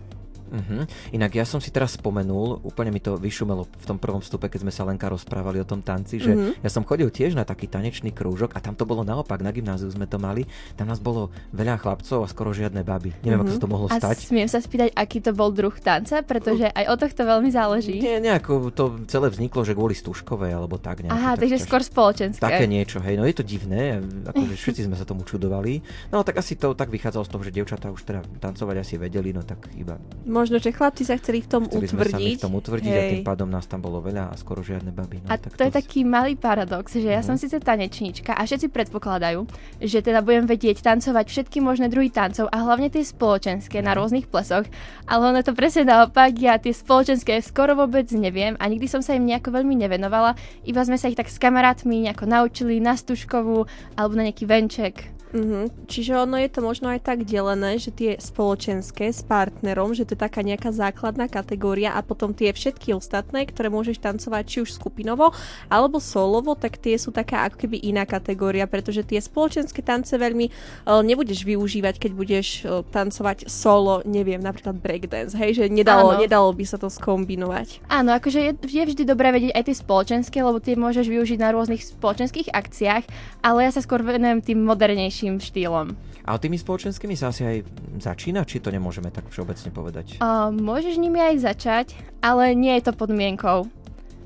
Uh-huh. 0.55 0.87
Inak 1.11 1.35
ja 1.35 1.43
som 1.43 1.59
si 1.59 1.75
teraz 1.75 1.99
spomenul, 1.99 2.63
úplne 2.63 2.95
mi 2.95 3.03
to 3.03 3.19
vyšumelo 3.19 3.67
v 3.67 3.85
tom 3.85 3.99
prvom 3.99 4.23
vstupe, 4.23 4.47
keď 4.47 4.63
sme 4.63 4.73
sa 4.73 4.87
Lenka 4.87 5.11
rozprávali 5.11 5.59
o 5.59 5.67
tom 5.67 5.83
tanci, 5.83 6.23
že 6.23 6.31
uh-huh. 6.31 6.63
ja 6.63 6.71
som 6.71 6.87
chodil 6.87 7.11
tiež 7.11 7.35
na 7.35 7.43
taký 7.43 7.67
tanečný 7.67 8.15
krúžok 8.15 8.55
a 8.55 8.63
tam 8.63 8.79
to 8.79 8.87
bolo 8.87 9.03
naopak, 9.03 9.43
na 9.43 9.51
gymnáziu 9.51 9.91
sme 9.91 10.07
to 10.07 10.23
mali, 10.23 10.47
tam 10.79 10.87
nás 10.87 11.03
bolo 11.03 11.35
veľa 11.51 11.83
chlapcov 11.83 12.23
a 12.23 12.27
skoro 12.31 12.55
žiadne 12.55 12.87
baby. 12.87 13.11
Neviem, 13.27 13.43
uh-huh. 13.43 13.51
ako 13.51 13.57
sa 13.59 13.61
to 13.61 13.71
mohlo 13.71 13.89
stať. 13.91 14.17
A 14.17 14.31
smiem 14.31 14.49
sa 14.49 14.63
spýtať, 14.63 14.95
aký 14.95 15.19
to 15.19 15.35
bol 15.35 15.51
druh 15.51 15.75
tanca, 15.75 16.23
pretože 16.23 16.71
aj 16.71 16.85
o 16.87 16.95
tohto 16.95 17.23
veľmi 17.27 17.51
záleží. 17.51 17.99
Nie, 17.99 18.23
nejako 18.23 18.71
to 18.71 19.03
celé 19.11 19.35
vzniklo, 19.35 19.67
že 19.67 19.75
kvôli 19.75 19.99
Stužkovej 19.99 20.55
alebo 20.55 20.79
tak. 20.79 21.03
Aha, 21.11 21.35
tak 21.35 21.45
takže 21.45 21.67
skôr 21.67 21.83
spoločenské. 21.83 22.39
Také 22.39 22.71
niečo, 22.71 23.03
hej, 23.03 23.19
no 23.19 23.27
je 23.27 23.35
to 23.35 23.43
divné, 23.43 23.99
akože 24.31 24.55
všetci 24.55 24.87
sme 24.87 24.95
sa 24.95 25.03
tomu 25.03 25.27
čudovali. 25.27 25.83
No 26.15 26.23
tak 26.23 26.39
asi 26.39 26.55
to 26.55 26.77
tak 26.79 26.93
vychádzalo 26.93 27.25
z 27.27 27.31
toho, 27.31 27.43
že 27.43 27.51
dievčatá 27.51 27.91
už 27.91 28.07
teda 28.07 28.21
tancovať 28.39 28.77
asi 28.81 28.95
vedeli, 29.01 29.35
no 29.35 29.43
tak 29.43 29.73
iba. 29.75 29.99
Možno, 30.45 30.61
že 30.61 30.77
chlapci 30.77 31.09
sa 31.09 31.17
chceli 31.17 31.41
v 31.41 31.49
tom 31.49 31.65
chceli 31.65 31.89
utvrdiť. 31.89 32.13
Sme 32.13 32.37
sa 32.37 32.37
v 32.37 32.45
tom 32.45 32.55
utvrdiť 32.61 32.93
Hej. 32.93 33.01
a 33.01 33.13
tým 33.17 33.25
pádom 33.25 33.49
nás 33.49 33.65
tam 33.65 33.81
bolo 33.81 34.05
veľa 34.05 34.29
a 34.29 34.35
skoro 34.37 34.61
žiadne 34.61 34.93
baby. 34.93 35.25
No, 35.25 35.33
a 35.33 35.41
tak 35.41 35.57
to, 35.57 35.65
to 35.65 35.73
je 35.73 35.73
taký 35.73 36.05
malý 36.05 36.37
paradox, 36.37 36.93
že 36.93 37.09
ja 37.09 37.25
uh-huh. 37.25 37.33
som 37.33 37.41
síce 37.41 37.57
tanečníčka 37.57 38.37
a 38.37 38.45
všetci 38.45 38.69
predpokladajú, 38.69 39.49
že 39.81 40.05
teda 40.05 40.21
budem 40.21 40.45
vedieť 40.45 40.85
tancovať 40.85 41.33
všetky 41.33 41.65
možné 41.65 41.89
druhy 41.89 42.13
tancov 42.13 42.53
a 42.53 42.61
hlavne 42.61 42.93
tie 42.93 43.01
spoločenské 43.01 43.81
uh-huh. 43.81 43.89
na 43.89 43.97
mhm. 43.97 43.99
rôznych 44.05 44.27
plesoch, 44.29 44.69
ale 45.09 45.23
ono 45.33 45.41
to 45.41 45.57
presne 45.57 45.89
naopak, 45.89 46.37
ja 46.37 46.61
tie 46.61 46.77
spoločenské 46.77 47.41
skoro 47.41 47.73
vôbec 47.73 48.05
neviem 48.13 48.53
a 48.61 48.69
nikdy 48.69 48.85
som 48.85 49.01
sa 49.01 49.17
im 49.17 49.25
nejako 49.25 49.49
veľmi 49.49 49.81
nevenovala, 49.81 50.37
iba 50.69 50.85
sme 50.85 51.01
sa 51.01 51.09
ich 51.09 51.17
tak 51.17 51.33
s 51.33 51.41
kamarátmi 51.41 52.05
nejako 52.05 52.29
naučili 52.29 52.85
na 52.85 52.93
stužkovú 53.01 53.65
alebo 53.97 54.13
na 54.13 54.29
nejaký 54.29 54.45
venček. 54.45 55.14
Mm-hmm. 55.35 55.91
Čiže 55.91 56.15
ono 56.15 56.39
je 56.39 56.47
to 56.47 56.63
možno 56.63 56.95
aj 56.95 57.03
tak 57.03 57.27
delené, 57.27 57.75
že 57.83 57.91
tie 57.91 58.15
spoločenské 58.15 59.11
s 59.11 59.27
partnerom, 59.27 59.91
že 59.91 60.07
to 60.07 60.15
je 60.15 60.23
taká 60.23 60.47
nejaká 60.47 60.71
základná 60.71 61.27
kategória 61.27 61.91
a 61.91 62.07
potom 62.07 62.31
tie 62.31 62.55
všetky 62.55 62.95
ostatné, 62.95 63.43
ktoré 63.51 63.67
môžeš 63.67 63.99
tancovať 63.99 64.43
či 64.47 64.59
už 64.63 64.71
skupinovo 64.79 65.35
alebo 65.67 65.99
solovo, 65.99 66.55
tak 66.55 66.79
tie 66.79 66.95
sú 66.95 67.11
taká 67.11 67.51
ako 67.51 67.67
keby 67.67 67.83
iná 67.83 68.07
kategória, 68.07 68.71
pretože 68.71 69.03
tie 69.03 69.19
spoločenské 69.19 69.83
tance 69.83 70.15
veľmi 70.15 70.47
uh, 70.87 71.03
nebudeš 71.03 71.43
využívať, 71.43 71.99
keď 71.99 72.13
budeš 72.15 72.47
uh, 72.63 72.87
tancovať 72.87 73.51
solo, 73.51 74.07
neviem, 74.07 74.39
napríklad 74.39 74.79
breakdance, 74.79 75.35
hej, 75.35 75.59
že 75.59 75.65
nedalo, 75.67 76.15
nedalo 76.15 76.55
by 76.55 76.63
sa 76.63 76.79
to 76.79 76.87
skombinovať. 76.87 77.83
Áno, 77.91 78.15
akože 78.15 78.39
je, 78.39 78.53
je 78.71 78.85
vždy 78.87 79.03
dobré 79.03 79.35
vedieť 79.35 79.51
aj 79.59 79.65
tie 79.67 79.77
spoločenské, 79.83 80.39
lebo 80.47 80.63
tie 80.63 80.79
môžeš 80.79 81.11
využiť 81.11 81.43
na 81.43 81.51
rôznych 81.51 81.83
spoločenských 81.83 82.55
akciách, 82.55 83.03
ale 83.43 83.59
ja 83.67 83.71
sa 83.75 83.83
skôr 83.83 83.99
venujem 84.07 84.39
tým 84.39 84.63
modernejším 84.63 85.24
ďalším 85.25 85.41
štýlom. 85.41 85.87
A 86.25 86.37
tými 86.41 86.57
spoločenskými 86.61 87.17
sa 87.17 87.33
asi 87.33 87.45
aj 87.45 87.57
začína, 88.01 88.45
či 88.45 88.61
to 88.61 88.73
nemôžeme 88.73 89.09
tak 89.09 89.29
všeobecne 89.29 89.71
povedať? 89.73 90.07
Uh, 90.21 90.53
môžeš 90.53 91.01
nimi 91.01 91.21
aj 91.21 91.41
začať, 91.41 91.87
ale 92.21 92.53
nie 92.53 92.73
je 92.81 92.89
to 92.89 92.93
podmienkou. 92.97 93.69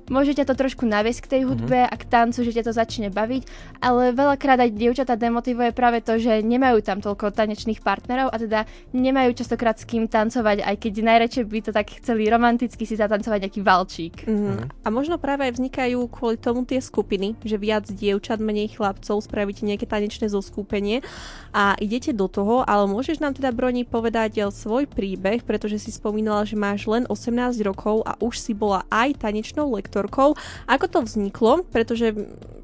Môže 0.08 0.36
ťa 0.36 0.48
to 0.48 0.54
trošku 0.56 0.84
naviesť 0.88 1.20
k 1.24 1.30
tej 1.38 1.42
mhm. 1.44 1.48
hudbe 1.48 1.78
mm-hmm. 1.84 1.92
a 1.92 2.00
k 2.00 2.04
tancu, 2.08 2.38
že 2.44 2.54
ťa 2.56 2.64
to 2.68 2.72
začne 2.72 3.08
baviť, 3.12 3.42
ale 3.80 4.12
veľakrát 4.12 4.58
aj 4.60 4.70
dievčatá 4.74 5.14
demotivuje 5.14 5.70
práve 5.72 6.00
to, 6.00 6.16
že 6.16 6.40
nemajú 6.42 6.80
tam 6.84 6.98
toľko 6.98 7.32
tanečných 7.32 7.84
partnerov 7.84 8.32
a 8.32 8.36
teda 8.36 8.60
nemajú 8.96 9.36
častokrát 9.36 9.76
s 9.76 9.84
kým 9.84 10.08
tancovať, 10.08 10.64
aj 10.64 10.76
keď 10.80 10.92
najradšej 11.04 11.44
by 11.44 11.60
to 11.64 11.70
tak 11.72 11.86
chceli 12.00 12.26
romanticky 12.26 12.84
si 12.88 12.96
zatancovať 12.96 13.48
nejaký 13.48 13.60
valčík. 13.62 14.14
Mm-hmm. 14.24 14.84
A 14.84 14.88
možno 14.88 15.20
práve 15.20 15.46
aj 15.46 15.60
vznikajú 15.60 15.98
kvôli 16.10 16.36
tomu 16.40 16.64
tie 16.64 16.80
skupiny, 16.80 17.36
že 17.44 17.60
viac 17.60 17.86
dievčat, 17.86 18.40
menej 18.40 18.74
chlapcov, 18.74 19.20
spravíte 19.20 19.68
nejaké 19.68 19.84
tanečné 19.84 20.32
zoskupenie 20.32 21.04
a 21.52 21.74
idete 21.82 22.14
do 22.14 22.30
toho, 22.30 22.64
ale 22.64 22.88
môžeš 22.88 23.20
nám 23.20 23.36
teda 23.36 23.52
Broni 23.52 23.84
povedať 23.84 24.40
eh, 24.40 24.48
svoj 24.48 24.88
príbeh, 24.88 25.44
pretože 25.44 25.82
si 25.82 25.90
spomínala, 25.92 26.48
že 26.48 26.56
máš 26.56 26.88
len 26.88 27.04
18 27.10 27.60
rokov 27.66 28.06
a 28.08 28.16
už 28.22 28.40
si 28.40 28.56
bola 28.56 28.86
aj 28.88 29.20
tanečnou 29.20 29.68
lektorkou 29.74 29.98
lektorkou. 29.98 30.38
Ako 30.70 30.86
to 30.86 30.98
vzniklo? 31.02 31.66
Pretože 31.66 32.14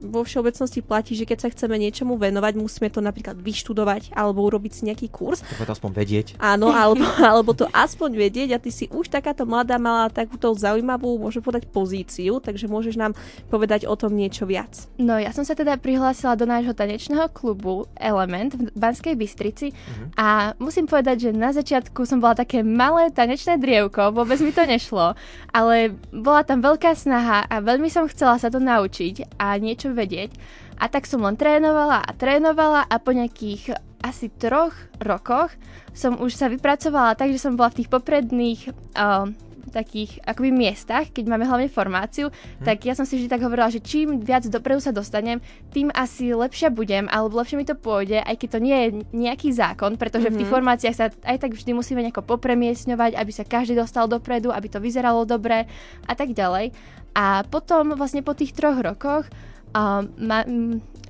vo 0.05 0.21
všeobecnosti 0.21 0.85
platí, 0.85 1.17
že 1.17 1.25
keď 1.25 1.39
sa 1.41 1.49
chceme 1.49 1.81
niečomu 1.81 2.21
venovať, 2.21 2.53
musíme 2.61 2.93
to 2.93 3.01
napríklad 3.01 3.41
vyštudovať 3.41 4.13
alebo 4.13 4.45
urobiť 4.45 4.73
si 4.73 4.83
nejaký 4.85 5.09
kurz. 5.09 5.41
To 5.41 5.65
aspoň 5.65 5.91
vedieť. 5.97 6.27
Áno, 6.37 6.69
alebo, 6.69 7.01
alebo 7.33 7.57
to 7.57 7.65
aspoň 7.73 8.21
vedieť 8.21 8.49
a 8.53 8.59
ty 8.61 8.69
si 8.69 8.85
už 8.93 9.09
takáto 9.09 9.49
mladá 9.49 9.81
mala 9.81 10.13
takúto 10.13 10.53
zaujímavú, 10.53 11.17
môžem 11.17 11.41
povedať, 11.41 11.65
pozíciu, 11.73 12.39
takže 12.39 12.69
môžeš 12.69 13.01
nám 13.01 13.17
povedať 13.49 13.89
o 13.89 13.97
tom 13.97 14.13
niečo 14.13 14.45
viac. 14.45 14.87
No 15.01 15.17
ja 15.17 15.33
som 15.33 15.43
sa 15.43 15.57
teda 15.57 15.81
prihlásila 15.81 16.37
do 16.37 16.45
nášho 16.45 16.77
tanečného 16.77 17.33
klubu 17.33 17.89
Element 17.97 18.53
v 18.53 18.84
Banskej 18.85 19.17
Bystrici 19.17 19.73
uh-huh. 19.73 20.13
a 20.21 20.27
musím 20.61 20.85
povedať, 20.85 21.29
že 21.29 21.31
na 21.33 21.57
začiatku 21.57 22.05
som 22.05 22.21
bola 22.21 22.37
také 22.37 22.61
malé 22.61 23.09
tanečné 23.09 23.57
drievko, 23.57 24.13
vôbec 24.13 24.37
mi 24.45 24.53
to 24.53 24.69
nešlo, 24.69 25.17
ale 25.49 25.97
bola 26.13 26.45
tam 26.45 26.61
veľká 26.61 26.93
snaha 26.93 27.49
a 27.49 27.65
veľmi 27.65 27.89
som 27.89 28.05
chcela 28.13 28.37
sa 28.37 28.53
to 28.53 28.61
naučiť 28.61 29.41
a 29.41 29.57
niečo 29.57 29.97
vedieť. 29.97 30.37
A 30.77 30.91
tak 30.93 31.09
som 31.09 31.23
len 31.25 31.39
trénovala 31.39 32.05
a 32.05 32.11
trénovala 32.13 32.85
a 32.85 32.97
po 33.01 33.15
nejakých 33.15 33.79
asi 34.05 34.29
troch 34.29 34.77
rokoch 35.01 35.49
som 35.97 36.21
už 36.21 36.37
sa 36.37 36.53
vypracovala 36.53 37.17
tak, 37.17 37.33
že 37.33 37.41
som 37.41 37.57
bola 37.57 37.73
v 37.73 37.81
tých 37.81 37.89
popredných 37.89 38.61
uh, 38.99 39.33
takých 39.71 40.21
akoby 40.25 40.51
miestach, 40.51 41.09
keď 41.13 41.25
máme 41.31 41.45
hlavne 41.49 41.69
formáciu, 41.71 42.29
hm. 42.29 42.65
tak 42.65 42.85
ja 42.85 42.93
som 42.97 43.09
si 43.09 43.21
vždy 43.21 43.29
tak 43.29 43.45
hovorila, 43.45 43.73
že 43.73 43.81
čím 43.81 44.21
viac 44.21 44.45
dopredu 44.49 44.81
sa 44.81 44.93
dostanem, 44.93 45.41
tým 45.73 45.89
asi 45.95 46.33
lepšia 46.35 46.69
budem, 46.73 47.09
alebo 47.09 47.41
lepšie 47.41 47.57
mi 47.61 47.67
to 47.69 47.79
pôjde, 47.79 48.21
aj 48.21 48.37
keď 48.37 48.49
to 48.49 48.61
nie 48.61 48.77
je 48.77 48.89
nejaký 49.15 49.49
zákon, 49.55 49.97
pretože 49.97 50.29
mm-hmm. 50.29 50.37
v 50.37 50.41
tých 50.41 50.51
mhm. 50.51 50.55
formáciách 50.55 50.97
sa 50.97 51.07
aj 51.11 51.39
tak 51.41 51.53
vždy 51.55 51.71
musíme 51.77 52.01
nejako 52.03 52.25
popremiesňovať, 52.25 53.17
aby 53.17 53.33
sa 53.33 53.45
každý 53.47 53.79
dostal 53.79 54.09
dopredu, 54.11 54.51
aby 54.51 54.67
to 54.69 54.83
vyzeralo 54.83 55.23
dobre 55.29 55.67
a 56.05 56.13
tak 56.17 56.33
ďalej. 56.33 56.75
A 57.15 57.47
potom 57.47 57.95
vlastne 57.95 58.27
po 58.27 58.35
tých 58.35 58.51
troch 58.51 58.83
rokoch 58.83 59.31
uh, 59.75 60.03
ma, 60.19 60.43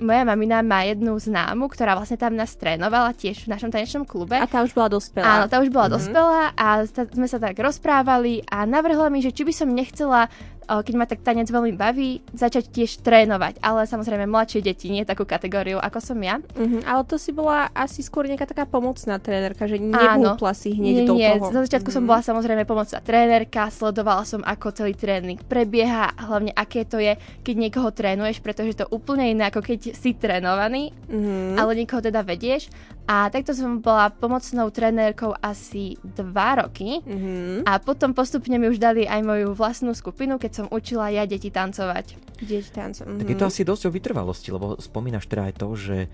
moja 0.02 0.22
mamina 0.26 0.62
má 0.64 0.82
jednu 0.82 1.14
známu, 1.18 1.70
ktorá 1.70 1.94
vlastne 1.94 2.18
tam 2.18 2.34
nás 2.34 2.54
trénovala 2.58 3.14
tiež 3.14 3.46
v 3.46 3.52
našom 3.54 3.70
tanečnom 3.70 4.02
klube. 4.02 4.34
A 4.34 4.46
tá 4.48 4.66
už 4.66 4.74
bola 4.74 4.90
dospelá. 4.90 5.26
Áno, 5.26 5.44
tá 5.46 5.62
už 5.62 5.70
bola 5.70 5.86
mm-hmm. 5.86 5.96
dospelá 5.98 6.42
a 6.56 6.66
sme 6.88 7.28
sa 7.30 7.38
tak 7.38 7.54
rozprávali 7.58 8.42
a 8.50 8.66
navrhla 8.66 9.06
mi, 9.12 9.22
že 9.22 9.30
či 9.30 9.46
by 9.46 9.52
som 9.54 9.70
nechcela 9.70 10.26
keď 10.66 10.94
ma 10.96 11.06
tak 11.06 11.20
tanec 11.20 11.48
veľmi 11.48 11.76
baví, 11.76 12.24
začať 12.32 12.72
tiež 12.72 12.90
trénovať. 13.04 13.60
Ale 13.60 13.84
samozrejme 13.84 14.26
mladšie 14.28 14.64
deti, 14.64 14.90
nie 14.90 15.06
takú 15.06 15.28
kategóriu, 15.28 15.78
ako 15.78 15.98
som 16.00 16.18
ja. 16.20 16.40
Uh-huh, 16.56 16.80
ale 16.84 17.02
to 17.04 17.20
si 17.20 17.30
bola 17.30 17.68
asi 17.72 18.00
skôr 18.00 18.26
nejaká 18.26 18.48
taká 18.48 18.64
pomocná 18.64 19.20
trénerka, 19.20 19.68
že 19.68 19.78
nebúpla 19.78 20.52
si 20.56 20.74
hneď 20.74 20.94
nie, 20.94 21.06
do 21.06 21.14
nie. 21.14 21.30
toho. 21.36 21.52
Na 21.52 21.60
začiatku 21.64 21.88
uh-huh. 21.88 21.96
som 21.96 22.04
mhm. 22.04 22.10
bola 22.10 22.20
samozrejme 22.24 22.62
pomocná 22.64 22.98
trénerka, 23.04 23.68
sledovala 23.70 24.24
som, 24.24 24.40
ako 24.42 24.66
celý 24.74 24.94
tréning 24.96 25.38
prebieha, 25.44 26.12
hlavne 26.16 26.52
aké 26.56 26.88
to 26.88 26.98
je, 26.98 27.14
keď 27.44 27.54
niekoho 27.54 27.88
trénuješ, 27.92 28.40
pretože 28.40 28.78
to 28.80 28.86
úplne 28.90 29.28
iné, 29.30 29.48
ako 29.48 29.60
keď 29.60 29.94
si 29.94 30.16
trénovaný, 30.16 30.90
uh-huh. 31.10 31.60
ale 31.60 31.78
niekoho 31.78 32.00
teda 32.00 32.24
vedieš. 32.24 32.72
A 33.04 33.28
takto 33.28 33.52
som 33.52 33.84
bola 33.84 34.08
pomocnou 34.08 34.72
trenérkou 34.72 35.36
asi 35.44 36.00
dva 36.00 36.64
roky 36.64 37.04
mm-hmm. 37.04 37.68
a 37.68 37.76
potom 37.76 38.16
postupne 38.16 38.56
mi 38.56 38.72
už 38.72 38.80
dali 38.80 39.04
aj 39.04 39.20
moju 39.20 39.52
vlastnú 39.52 39.92
skupinu, 39.92 40.40
keď 40.40 40.52
som 40.56 40.66
učila 40.72 41.12
ja 41.12 41.28
deti 41.28 41.52
tancovať. 41.52 42.16
Deti 42.40 42.72
tancovať. 42.72 43.04
Mm-hmm. 43.04 43.20
Tak 43.20 43.28
je 43.28 43.36
to 43.36 43.48
asi 43.52 43.62
dosť 43.68 43.82
o 43.88 43.90
vytrvalosti, 43.92 44.48
lebo 44.48 44.80
spomínaš 44.80 45.28
teda 45.28 45.52
aj 45.52 45.54
to, 45.60 45.68
že 45.76 45.96
e, 46.00 46.08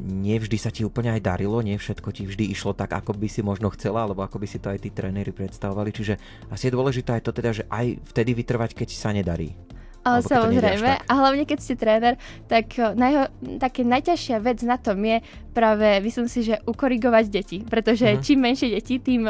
nevždy 0.00 0.56
sa 0.56 0.72
ti 0.72 0.80
úplne 0.80 1.12
aj 1.12 1.28
darilo, 1.28 1.60
nie 1.60 1.76
všetko 1.76 2.08
ti 2.08 2.24
vždy 2.24 2.48
išlo 2.56 2.72
tak, 2.72 2.96
ako 2.96 3.12
by 3.20 3.28
si 3.28 3.44
možno 3.44 3.68
chcela, 3.76 4.08
alebo 4.08 4.24
ako 4.24 4.40
by 4.40 4.48
si 4.48 4.56
to 4.56 4.72
aj 4.72 4.80
tí 4.80 4.88
tréneri 4.88 5.36
predstavovali. 5.36 5.92
Čiže 5.92 6.14
asi 6.48 6.72
je 6.72 6.76
dôležité 6.76 7.20
aj 7.20 7.22
to 7.28 7.36
teda, 7.36 7.50
že 7.52 7.64
aj 7.68 8.00
vtedy 8.16 8.32
vytrvať, 8.32 8.72
keď 8.72 8.88
sa 8.96 9.12
nedarí. 9.12 9.52
Ale 10.00 10.24
samozrejme, 10.24 11.04
a 11.04 11.12
hlavne 11.12 11.44
keď 11.44 11.58
ste 11.60 11.74
tréner, 11.76 12.14
tak 12.48 12.72
eh, 12.80 12.96
najho, 12.96 13.28
také 13.60 13.84
najťažšia 13.84 14.40
vec 14.40 14.64
na 14.64 14.80
tom 14.80 14.96
je 15.04 15.20
práve, 15.52 16.00
myslím 16.00 16.28
si, 16.30 16.40
že 16.46 16.56
ukorigovať 16.64 17.24
deti, 17.28 17.58
pretože 17.60 18.08
uh-huh. 18.08 18.24
čím 18.24 18.40
menšie 18.40 18.72
deti, 18.72 18.96
tým 18.96 19.28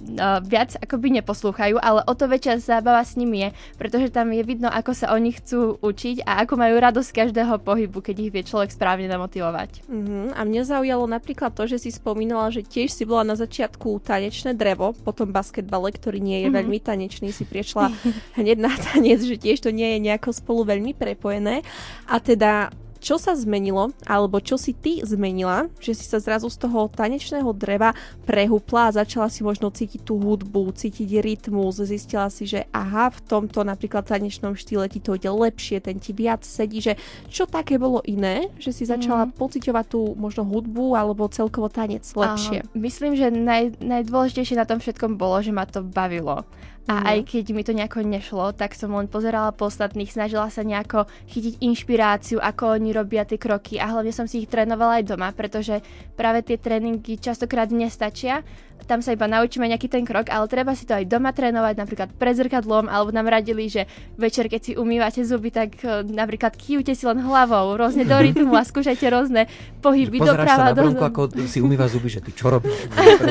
uh, 0.00 0.40
viac 0.40 0.74
akoby 0.80 1.20
neposlúchajú, 1.20 1.76
ale 1.76 2.00
o 2.04 2.12
to 2.16 2.26
väčšia 2.26 2.60
zábava 2.60 3.04
s 3.04 3.14
nimi 3.14 3.44
je, 3.44 3.48
pretože 3.76 4.08
tam 4.12 4.32
je 4.32 4.42
vidno, 4.42 4.68
ako 4.72 4.92
sa 4.96 5.12
oni 5.12 5.36
chcú 5.36 5.76
učiť 5.80 6.24
a 6.24 6.44
ako 6.44 6.54
majú 6.56 6.74
radosť 6.80 7.10
každého 7.12 7.60
pohybu, 7.60 8.00
keď 8.00 8.16
ich 8.18 8.32
vie 8.32 8.42
človek 8.44 8.72
správne 8.72 9.06
namotivovať. 9.06 9.84
Uh-huh. 9.86 10.32
A 10.34 10.40
mňa 10.44 10.62
zaujalo 10.64 11.04
napríklad 11.04 11.52
to, 11.52 11.68
že 11.68 11.86
si 11.86 11.90
spomínala, 11.92 12.48
že 12.50 12.64
tiež 12.64 12.92
si 12.92 13.04
bola 13.04 13.22
na 13.22 13.36
začiatku 13.36 14.00
tanečné 14.02 14.56
drevo, 14.56 14.96
potom 15.04 15.28
basketbale, 15.30 15.92
ktorý 15.92 16.18
nie 16.18 16.44
je 16.44 16.48
uh-huh. 16.48 16.58
veľmi 16.58 16.78
tanečný, 16.80 17.30
si 17.30 17.44
prišla 17.44 17.92
hneď 18.40 18.58
na 18.58 18.72
tanec, 18.72 19.20
že 19.22 19.36
tiež 19.36 19.62
to 19.62 19.70
nie 19.70 19.96
je 19.96 19.98
nejako 20.10 20.32
spolu 20.32 20.64
veľmi 20.66 20.96
prepojené. 20.96 21.62
A 22.08 22.18
teda 22.18 22.72
čo 23.00 23.16
sa 23.16 23.32
zmenilo, 23.32 23.96
alebo 24.04 24.38
čo 24.38 24.60
si 24.60 24.76
ty 24.76 25.00
zmenila, 25.00 25.72
že 25.80 25.96
si 25.96 26.04
sa 26.04 26.20
zrazu 26.20 26.52
z 26.52 26.60
toho 26.60 26.86
tanečného 26.92 27.50
dreva 27.56 27.96
prehupla 28.28 28.92
a 28.92 28.94
začala 29.02 29.32
si 29.32 29.40
možno 29.40 29.72
cítiť 29.72 30.04
tú 30.04 30.20
hudbu, 30.20 30.76
cítiť 30.76 31.18
rytmus, 31.24 31.80
zistila 31.80 32.28
si, 32.28 32.44
že 32.44 32.68
aha, 32.70 33.08
v 33.10 33.20
tomto 33.24 33.64
napríklad 33.64 34.04
tanečnom 34.04 34.54
štýle 34.54 34.86
ti 34.92 35.00
to 35.00 35.16
ide 35.16 35.32
lepšie, 35.32 35.80
ten 35.80 35.96
ti 35.96 36.12
viac 36.12 36.44
sedí, 36.44 36.84
že 36.84 37.00
čo 37.32 37.48
také 37.48 37.80
bolo 37.80 38.04
iné, 38.04 38.52
že 38.60 38.76
si 38.76 38.84
začala 38.84 39.26
mm. 39.26 39.34
pociťovať 39.40 39.84
tú 39.88 40.12
možno 40.14 40.44
hudbu 40.44 40.94
alebo 40.94 41.26
celkovo 41.32 41.72
tanec 41.72 42.04
lepšie. 42.04 42.68
Aha, 42.68 42.70
myslím, 42.76 43.16
že 43.16 43.32
naj, 43.32 43.80
najdôležitejšie 43.80 44.60
na 44.60 44.68
tom 44.68 44.78
všetkom 44.78 45.16
bolo, 45.16 45.40
že 45.40 45.56
ma 45.56 45.64
to 45.64 45.80
bavilo. 45.80 46.44
A 46.90 46.92
mm. 46.92 47.06
aj 47.06 47.18
keď 47.22 47.44
mi 47.54 47.62
to 47.62 47.70
nejako 47.70 48.02
nešlo, 48.02 48.50
tak 48.50 48.74
som 48.74 48.90
len 48.90 49.06
pozerala 49.06 49.54
po 49.54 49.70
ostatných, 49.70 50.10
snažila 50.10 50.50
sa 50.50 50.66
nejako 50.66 51.06
chytiť 51.30 51.62
inšpiráciu, 51.62 52.42
ako 52.42 52.74
oni 52.74 52.90
robia 52.90 53.22
tie 53.22 53.38
kroky 53.38 53.78
a 53.78 53.94
hlavne 53.94 54.10
som 54.10 54.26
si 54.26 54.42
ich 54.42 54.50
trénovala 54.50 54.98
aj 54.98 55.14
doma, 55.14 55.30
pretože 55.30 55.78
práve 56.18 56.42
tie 56.42 56.58
tréningy 56.58 57.22
častokrát 57.22 57.70
nestačia 57.70 58.42
tam 58.90 59.06
sa 59.06 59.14
iba 59.14 59.30
naučíme 59.30 59.70
nejaký 59.70 59.86
ten 59.86 60.02
krok, 60.02 60.26
ale 60.34 60.50
treba 60.50 60.74
si 60.74 60.82
to 60.82 60.98
aj 60.98 61.06
doma 61.06 61.30
trénovať, 61.30 61.74
napríklad 61.78 62.08
pred 62.16 62.34
zrkadlom, 62.34 62.90
alebo 62.90 63.14
nám 63.14 63.30
radili, 63.30 63.70
že 63.70 63.86
večer, 64.18 64.50
keď 64.50 64.60
si 64.66 64.72
umývate 64.74 65.22
zuby, 65.22 65.54
tak 65.54 65.78
uh, 65.86 66.02
napríklad 66.02 66.58
kývte 66.58 66.98
si 66.98 67.06
len 67.06 67.22
hlavou, 67.22 67.78
rôzne 67.78 68.02
do 68.02 68.18
rytmu 68.18 68.50
a 68.58 68.66
skúšajte 68.66 69.06
rôzne 69.06 69.46
pohyby 69.78 70.18
doprava. 70.18 70.74
do... 70.74 70.90
sa 70.90 71.06
na 71.06 71.06
ako 71.06 71.30
si 71.46 71.62
umýva 71.62 71.86
zuby, 71.86 72.10
že 72.10 72.18
ty 72.18 72.34
čo 72.34 72.50
robíš? 72.50 72.74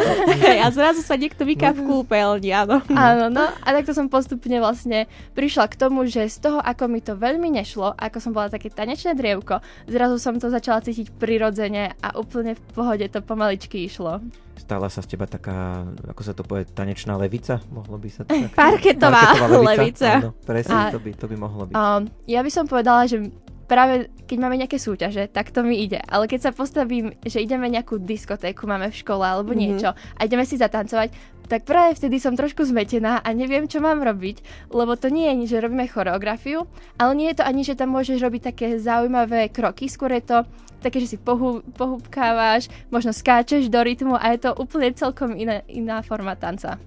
a 0.63 0.67
zrazu 0.71 1.03
sa 1.03 1.19
niekto 1.19 1.43
vyká 1.43 1.75
v 1.75 1.83
kúpeľni, 1.83 2.55
áno. 2.55 2.79
Áno, 2.95 3.27
no 3.27 3.48
a 3.53 3.67
takto 3.73 3.91
som 3.95 4.11
postupne 4.11 4.57
vlastne 4.61 5.09
prišla 5.33 5.65
k 5.71 5.79
tomu, 5.79 6.05
že 6.05 6.29
z 6.29 6.37
toho, 6.45 6.59
ako 6.61 6.89
mi 6.91 6.99
to 7.01 7.17
veľmi 7.17 7.49
nešlo, 7.53 7.97
ako 7.97 8.17
som 8.21 8.31
bola 8.31 8.51
také 8.51 8.69
tanečné 8.69 9.17
drievko, 9.17 9.61
zrazu 9.89 10.21
som 10.21 10.37
to 10.37 10.51
začala 10.51 10.83
cítiť 10.83 11.15
prirodzene 11.17 11.97
a 11.99 12.17
úplne 12.19 12.53
v 12.55 12.61
pohode 12.73 13.05
to 13.09 13.19
pomaličky 13.23 13.85
išlo 13.85 14.21
stala 14.59 14.85
sa 14.91 15.01
z 15.01 15.15
teba 15.15 15.25
taká, 15.25 15.81
ako 16.05 16.21
sa 16.21 16.35
to 16.35 16.43
povie, 16.45 16.67
tanečná 16.67 17.17
levica? 17.17 17.57
Mohlo 17.73 17.97
by 17.97 18.09
sa 18.11 18.21
to 18.27 18.35
tak... 18.45 18.53
Parketová, 18.53 19.33
Parketová 19.33 19.65
levica. 19.65 19.79
levica. 19.79 20.09
Áno, 20.19 20.29
presne, 20.45 20.75
a, 20.77 20.93
to, 20.93 20.99
by, 21.01 21.09
to 21.15 21.25
by 21.25 21.35
mohlo 21.39 21.63
byť. 21.65 21.73
Um, 21.73 22.01
ja 22.29 22.43
by 22.43 22.51
som 22.53 22.69
povedala, 22.69 23.07
že 23.09 23.33
práve 23.69 24.09
keď 24.25 24.37
máme 24.41 24.57
nejaké 24.57 24.81
súťaže, 24.81 25.29
tak 25.29 25.53
to 25.53 25.61
mi 25.61 25.85
ide. 25.85 26.01
Ale 26.09 26.25
keď 26.25 26.49
sa 26.49 26.51
postavím, 26.51 27.13
že 27.21 27.37
ideme 27.37 27.69
nejakú 27.69 28.01
diskotéku, 28.01 28.65
máme 28.65 28.89
v 28.89 28.99
škole 28.99 29.21
alebo 29.21 29.53
mm-hmm. 29.53 29.61
niečo 29.61 29.89
a 29.93 30.19
ideme 30.25 30.43
si 30.43 30.57
zatancovať, 30.57 31.13
tak 31.49 31.65
práve 31.65 31.97
vtedy 31.97 32.21
som 32.21 32.37
trošku 32.37 32.61
zmetená 32.65 33.21
a 33.25 33.29
neviem, 33.33 33.65
čo 33.65 33.81
mám 33.81 34.05
robiť, 34.05 34.69
lebo 34.69 34.93
to 34.93 35.09
nie 35.09 35.29
je 35.45 35.57
že 35.57 35.65
robíme 35.65 35.89
choreografiu, 35.89 36.69
ale 36.97 37.11
nie 37.17 37.27
je 37.33 37.41
to 37.41 37.47
ani, 37.47 37.61
že 37.65 37.77
tam 37.77 37.93
môžeš 37.93 38.21
robiť 38.21 38.53
také 38.53 38.67
zaujímavé 38.77 39.49
kroky, 39.49 39.89
skôr 39.89 40.13
je 40.13 40.25
to 40.25 40.37
také, 40.79 41.01
že 41.01 41.15
si 41.15 41.17
pohu, 41.17 41.65
pohúbkávaš, 41.75 42.69
možno 42.93 43.11
skáčeš 43.11 43.67
do 43.67 43.81
rytmu 43.81 44.15
a 44.15 44.31
je 44.31 44.45
to 44.45 44.51
úplne 44.55 44.93
celkom 44.95 45.35
iná, 45.35 45.65
iná 45.67 46.05
forma 46.05 46.37
tanca. 46.37 46.77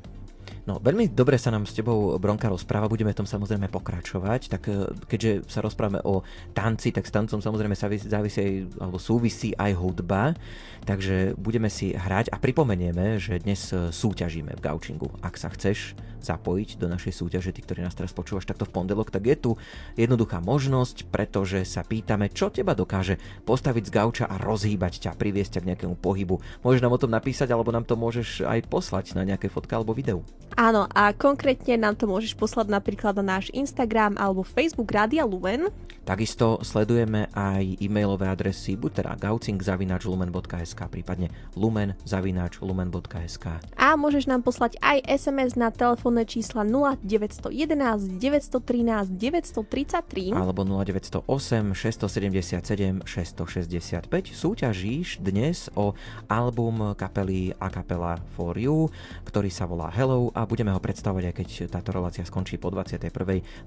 No, 0.63 0.79
veľmi 0.79 1.11
dobre 1.11 1.43
sa 1.43 1.51
nám 1.51 1.67
s 1.67 1.75
tebou, 1.75 2.15
Bronka, 2.23 2.47
rozpráva, 2.47 2.87
budeme 2.87 3.11
v 3.11 3.19
tom 3.19 3.27
samozrejme 3.27 3.67
pokračovať, 3.67 4.47
tak 4.47 4.63
e, 4.71 4.95
keďže 5.11 5.51
sa 5.51 5.59
rozprávame 5.59 5.99
o 6.07 6.23
tanci, 6.55 6.95
tak 6.95 7.03
s 7.03 7.11
tancom 7.11 7.43
samozrejme 7.43 7.75
závisí 7.99 8.71
alebo 8.79 9.03
súvisí 9.03 9.51
aj 9.59 9.75
hudba, 9.75 10.39
takže 10.87 11.35
budeme 11.35 11.67
si 11.67 11.99
hrať 11.99 12.31
a 12.31 12.39
pripomenieme, 12.39 13.19
že 13.19 13.43
dnes 13.43 13.75
e, 13.75 13.91
súťažíme 13.91 14.55
v 14.55 14.63
Gaučingu. 14.63 15.11
Ak 15.19 15.35
sa 15.35 15.51
chceš 15.51 15.99
zapojiť 16.23 16.79
do 16.79 16.87
našej 16.87 17.11
súťaže, 17.11 17.51
ty, 17.51 17.61
ktorý 17.67 17.83
nás 17.83 17.99
teraz 17.99 18.15
počúvaš 18.15 18.47
takto 18.47 18.63
v 18.63 18.75
pondelok, 18.79 19.11
tak 19.11 19.27
je 19.27 19.37
tu 19.37 19.51
jednoduchá 19.99 20.39
možnosť, 20.39 21.11
pretože 21.11 21.67
sa 21.67 21.83
pýtame, 21.83 22.31
čo 22.31 22.49
teba 22.49 22.79
dokáže 22.79 23.19
postaviť 23.43 23.91
z 23.91 23.95
gauča 23.95 24.25
a 24.31 24.39
rozhýbať 24.39 25.03
ťa, 25.03 25.19
priviesť 25.19 25.59
ťa 25.59 25.63
k 25.67 25.69
nejakému 25.75 25.99
pohybu. 25.99 26.39
Môžeš 26.63 26.83
nám 26.87 26.95
o 26.95 27.03
tom 27.03 27.11
napísať, 27.11 27.51
alebo 27.51 27.75
nám 27.75 27.85
to 27.85 27.99
môžeš 27.99 28.47
aj 28.47 28.63
poslať 28.71 29.19
na 29.19 29.27
nejaké 29.27 29.51
fotka 29.51 29.75
alebo 29.75 29.93
videu. 29.93 30.23
Áno, 30.57 30.87
a 30.93 31.17
konkrétne 31.17 31.81
nám 31.81 31.97
to 31.97 32.05
môžeš 32.07 32.37
poslať 32.37 32.69
napríklad 32.69 33.17
na 33.21 33.39
náš 33.39 33.49
Instagram 33.57 34.21
alebo 34.21 34.45
Facebook 34.45 34.93
Rádia 34.93 35.25
Lumen. 35.25 35.73
Takisto 36.03 36.59
sledujeme 36.67 37.31
aj 37.31 37.79
e-mailové 37.79 38.27
adresy 38.27 38.75
buď 38.75 38.91
teda 38.91 39.13
gaucing.lumen.sk 39.23 40.81
prípadne 40.91 41.31
lumen.lumen.sk 41.55 43.47
A 43.79 43.95
môžeš 43.95 44.27
nám 44.27 44.43
poslať 44.43 44.83
aj 44.83 44.99
SMS 45.07 45.55
na 45.55 45.71
telefónne 45.71 46.27
čísla 46.27 46.67
0911 46.67 48.19
913 48.19 49.15
933 49.15 50.35
alebo 50.35 50.67
0908 50.67 51.71
677 51.71 53.07
665. 53.07 54.35
Súťažíš 54.35 55.23
dnes 55.23 55.71
o 55.79 55.95
album 56.27 56.99
kapely 56.99 57.55
A 57.63 57.71
Capella 57.71 58.19
for 58.35 58.59
You, 58.59 58.91
ktorý 59.23 59.55
sa 59.55 59.71
volá 59.71 59.87
Hello 59.95 60.35
a 60.35 60.42
a 60.43 60.51
budeme 60.51 60.75
ho 60.75 60.83
predstavovať 60.83 61.31
aj 61.31 61.35
keď 61.39 61.49
táto 61.71 61.95
relácia 61.95 62.27
skončí 62.27 62.59
po 62.59 62.75
21. 62.75 63.15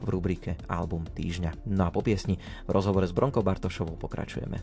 v 0.04 0.08
rubrike 0.12 0.60
Album 0.68 1.08
týždňa. 1.08 1.72
No 1.72 1.88
a 1.88 1.90
po 1.96 2.04
piesni 2.04 2.36
v 2.68 2.72
rozhovore 2.76 3.08
s 3.08 3.16
Bronkou 3.16 3.40
Bartošovou 3.40 3.96
pokračujeme. 3.96 4.60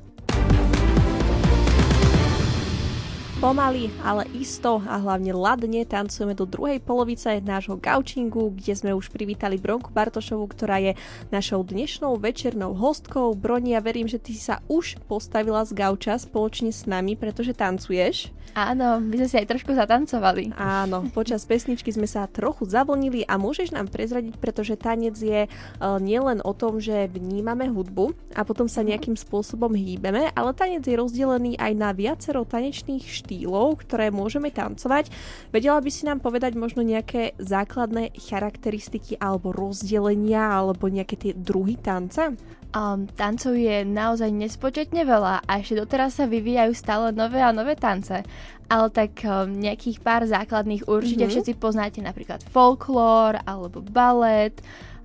Pomaly, 3.42 3.90
ale 4.06 4.22
isto 4.38 4.78
a 4.86 5.02
hlavne 5.02 5.34
ladne 5.34 5.82
tancujeme 5.82 6.30
do 6.30 6.46
druhej 6.46 6.78
polovice 6.78 7.42
nášho 7.42 7.74
gaučingu, 7.74 8.54
kde 8.54 8.70
sme 8.70 8.94
už 8.94 9.10
privítali 9.10 9.58
Bronku 9.58 9.90
Bartošovu, 9.90 10.46
ktorá 10.46 10.78
je 10.78 10.94
našou 11.34 11.66
dnešnou 11.66 12.22
večernou 12.22 12.70
hostkou. 12.70 13.34
Broni, 13.34 13.74
ja 13.74 13.82
verím, 13.82 14.06
že 14.06 14.22
ty 14.22 14.38
sa 14.38 14.62
už 14.70 14.94
postavila 15.10 15.66
z 15.66 15.74
gauča 15.74 16.22
spoločne 16.22 16.70
s 16.70 16.86
nami, 16.86 17.18
pretože 17.18 17.50
tancuješ. 17.50 18.30
Áno, 18.52 19.00
my 19.00 19.16
sme 19.16 19.28
si 19.32 19.36
aj 19.40 19.48
trošku 19.48 19.72
zatancovali. 19.72 20.52
Áno, 20.60 21.08
počas 21.10 21.48
pesničky 21.48 21.88
sme 21.88 22.04
sa 22.04 22.28
trochu 22.28 22.68
zavlnili 22.68 23.24
a 23.24 23.40
môžeš 23.40 23.72
nám 23.72 23.88
prezradiť, 23.88 24.36
pretože 24.36 24.76
tanec 24.76 25.16
je 25.16 25.48
uh, 25.48 25.96
nielen 25.96 26.44
o 26.44 26.52
tom, 26.52 26.76
že 26.76 27.08
vnímame 27.08 27.72
hudbu 27.72 28.12
a 28.36 28.44
potom 28.44 28.68
sa 28.68 28.84
nejakým 28.84 29.16
spôsobom 29.16 29.72
hýbeme, 29.72 30.28
ale 30.36 30.52
tanec 30.52 30.84
je 30.84 31.00
rozdelený 31.00 31.56
aj 31.56 31.72
na 31.72 31.96
viacero 31.96 32.44
tanečných 32.44 33.00
štýlov, 33.00 33.31
ktoré 33.80 34.12
môžeme 34.12 34.52
tancovať. 34.52 35.08
Vedela 35.48 35.80
by 35.80 35.90
si 35.90 36.04
nám 36.04 36.20
povedať 36.20 36.52
možno 36.58 36.84
nejaké 36.84 37.32
základné 37.40 38.12
charakteristiky 38.18 39.16
alebo 39.16 39.54
rozdelenia 39.54 40.52
alebo 40.52 40.92
nejaké 40.92 41.16
tie 41.16 41.32
druhy 41.32 41.80
tanca? 41.80 42.36
Um, 42.72 43.04
tancov 43.04 43.52
je 43.52 43.84
naozaj 43.84 44.32
nespočetne 44.32 45.04
veľa 45.04 45.44
a 45.44 45.60
ešte 45.60 45.76
doteraz 45.76 46.16
sa 46.16 46.24
vyvíjajú 46.24 46.72
stále 46.72 47.12
nové 47.12 47.44
a 47.44 47.52
nové 47.52 47.76
tance. 47.76 48.24
Ale 48.72 48.86
tak 48.88 49.20
um, 49.28 49.52
nejakých 49.52 50.00
pár 50.00 50.24
základných 50.24 50.88
určite 50.88 51.28
mm-hmm. 51.28 51.32
všetci 51.36 51.52
poznáte 51.60 52.00
napríklad 52.00 52.40
folklór 52.48 53.44
alebo 53.44 53.84
balet, 53.84 54.56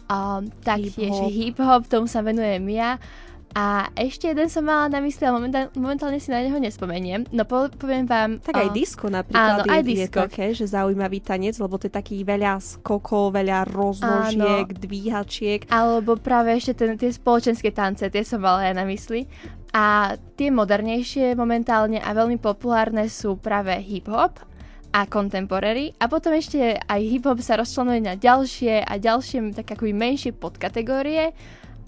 um, 0.07 0.47
taktiež 0.63 1.11
hip-hop, 1.27 1.91
tomu 1.91 2.07
sa 2.07 2.23
venujem 2.23 2.63
ja. 2.71 2.95
A 3.55 3.89
ešte 3.95 4.29
jeden 4.29 4.51
som 4.51 4.67
mala 4.67 4.91
na 4.91 4.99
mysli, 5.01 5.23
ale 5.23 5.39
momentálne, 5.39 5.69
momentálne 5.73 6.19
si 6.21 6.29
na 6.29 6.43
neho 6.43 6.59
nespomeniem. 6.59 7.25
No 7.33 7.47
po, 7.47 7.71
poviem 7.73 8.05
vám... 8.05 8.43
Tak 8.43 8.53
aj 8.53 8.69
uh, 8.69 8.75
disco 8.75 9.05
napríklad 9.07 9.63
áno, 9.63 9.65
je, 9.65 9.71
aj 9.71 9.81
disco. 9.81 10.03
je 10.03 10.25
také, 10.29 10.45
že 10.53 10.65
zaujímavý 10.67 11.19
tanec, 11.23 11.55
lebo 11.57 11.79
to 11.79 11.89
je 11.89 11.93
taký 11.93 12.21
veľa 12.21 12.59
skokov, 12.59 13.33
veľa 13.33 13.65
rozložiek, 13.71 14.67
áno. 14.67 14.77
dvíhačiek. 14.77 15.59
Alebo 15.73 16.19
práve 16.19 16.53
ešte 16.53 16.77
ten, 16.77 16.99
tie 16.99 17.09
spoločenské 17.09 17.73
tance, 17.73 18.05
tie 18.05 18.23
som 18.27 18.43
mala 18.43 18.67
aj 18.67 18.75
na 18.77 18.85
mysli. 18.85 19.25
A 19.73 20.15
tie 20.37 20.53
modernejšie 20.53 21.33
momentálne 21.33 21.97
a 21.97 22.09
veľmi 22.13 22.37
populárne 22.37 23.09
sú 23.09 23.41
práve 23.41 23.73
hip-hop 23.73 24.37
a 24.93 25.05
contemporary. 25.09 25.97
A 25.97 26.05
potom 26.05 26.33
ešte 26.33 26.77
aj 26.77 27.01
hip-hop 27.03 27.41
sa 27.41 27.57
rozčlenuje 27.57 28.01
na 28.05 28.13
ďalšie 28.13 28.85
a 28.85 28.93
ďalšie 28.97 29.53
tak 29.57 29.77
akoby 29.77 29.93
menšie 29.93 30.31
podkategórie 30.33 31.33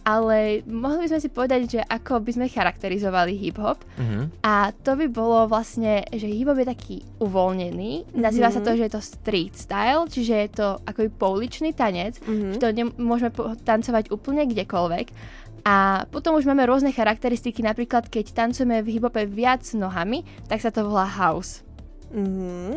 ale 0.10 0.66
mohli 0.66 1.06
by 1.06 1.10
sme 1.14 1.22
si 1.22 1.30
povedať, 1.30 1.62
že 1.70 1.82
ako 1.86 2.26
by 2.26 2.32
sme 2.34 2.46
charakterizovali 2.50 3.38
hip-hop. 3.38 3.86
Mm-hmm. 4.02 4.42
A 4.42 4.74
to 4.74 4.98
by 4.98 5.06
bolo 5.06 5.46
vlastne, 5.46 6.02
že 6.10 6.26
hip-hop 6.26 6.58
je 6.58 6.66
taký 6.66 6.96
uvoľnený. 7.22 8.18
Nazýva 8.18 8.50
mm-hmm. 8.50 8.58
sa 8.58 8.66
to, 8.66 8.74
že 8.74 8.90
je 8.90 8.94
to 8.98 9.06
street 9.06 9.54
style, 9.54 10.10
čiže 10.10 10.34
je 10.34 10.50
to 10.50 10.68
akoby 10.82 11.14
pouličný 11.14 11.78
tanec, 11.78 12.18
mm-hmm. 12.26 12.52
že 12.54 12.58
to 12.58 12.74
ne- 12.74 12.98
môžeme 12.98 13.30
po- 13.30 13.54
tancovať 13.54 14.10
úplne 14.10 14.50
kdekoľvek. 14.50 15.38
A 15.62 16.08
potom 16.10 16.34
už 16.40 16.50
máme 16.50 16.66
rôzne 16.66 16.90
charakteristiky, 16.90 17.62
napríklad 17.62 18.10
keď 18.10 18.34
tancujeme 18.34 18.82
v 18.82 18.98
hip-hope 18.98 19.22
viac 19.30 19.62
nohami, 19.78 20.26
tak 20.50 20.66
sa 20.66 20.74
to 20.74 20.90
volá 20.90 21.06
house. 21.06 21.62
Mm-hmm. 22.10 22.70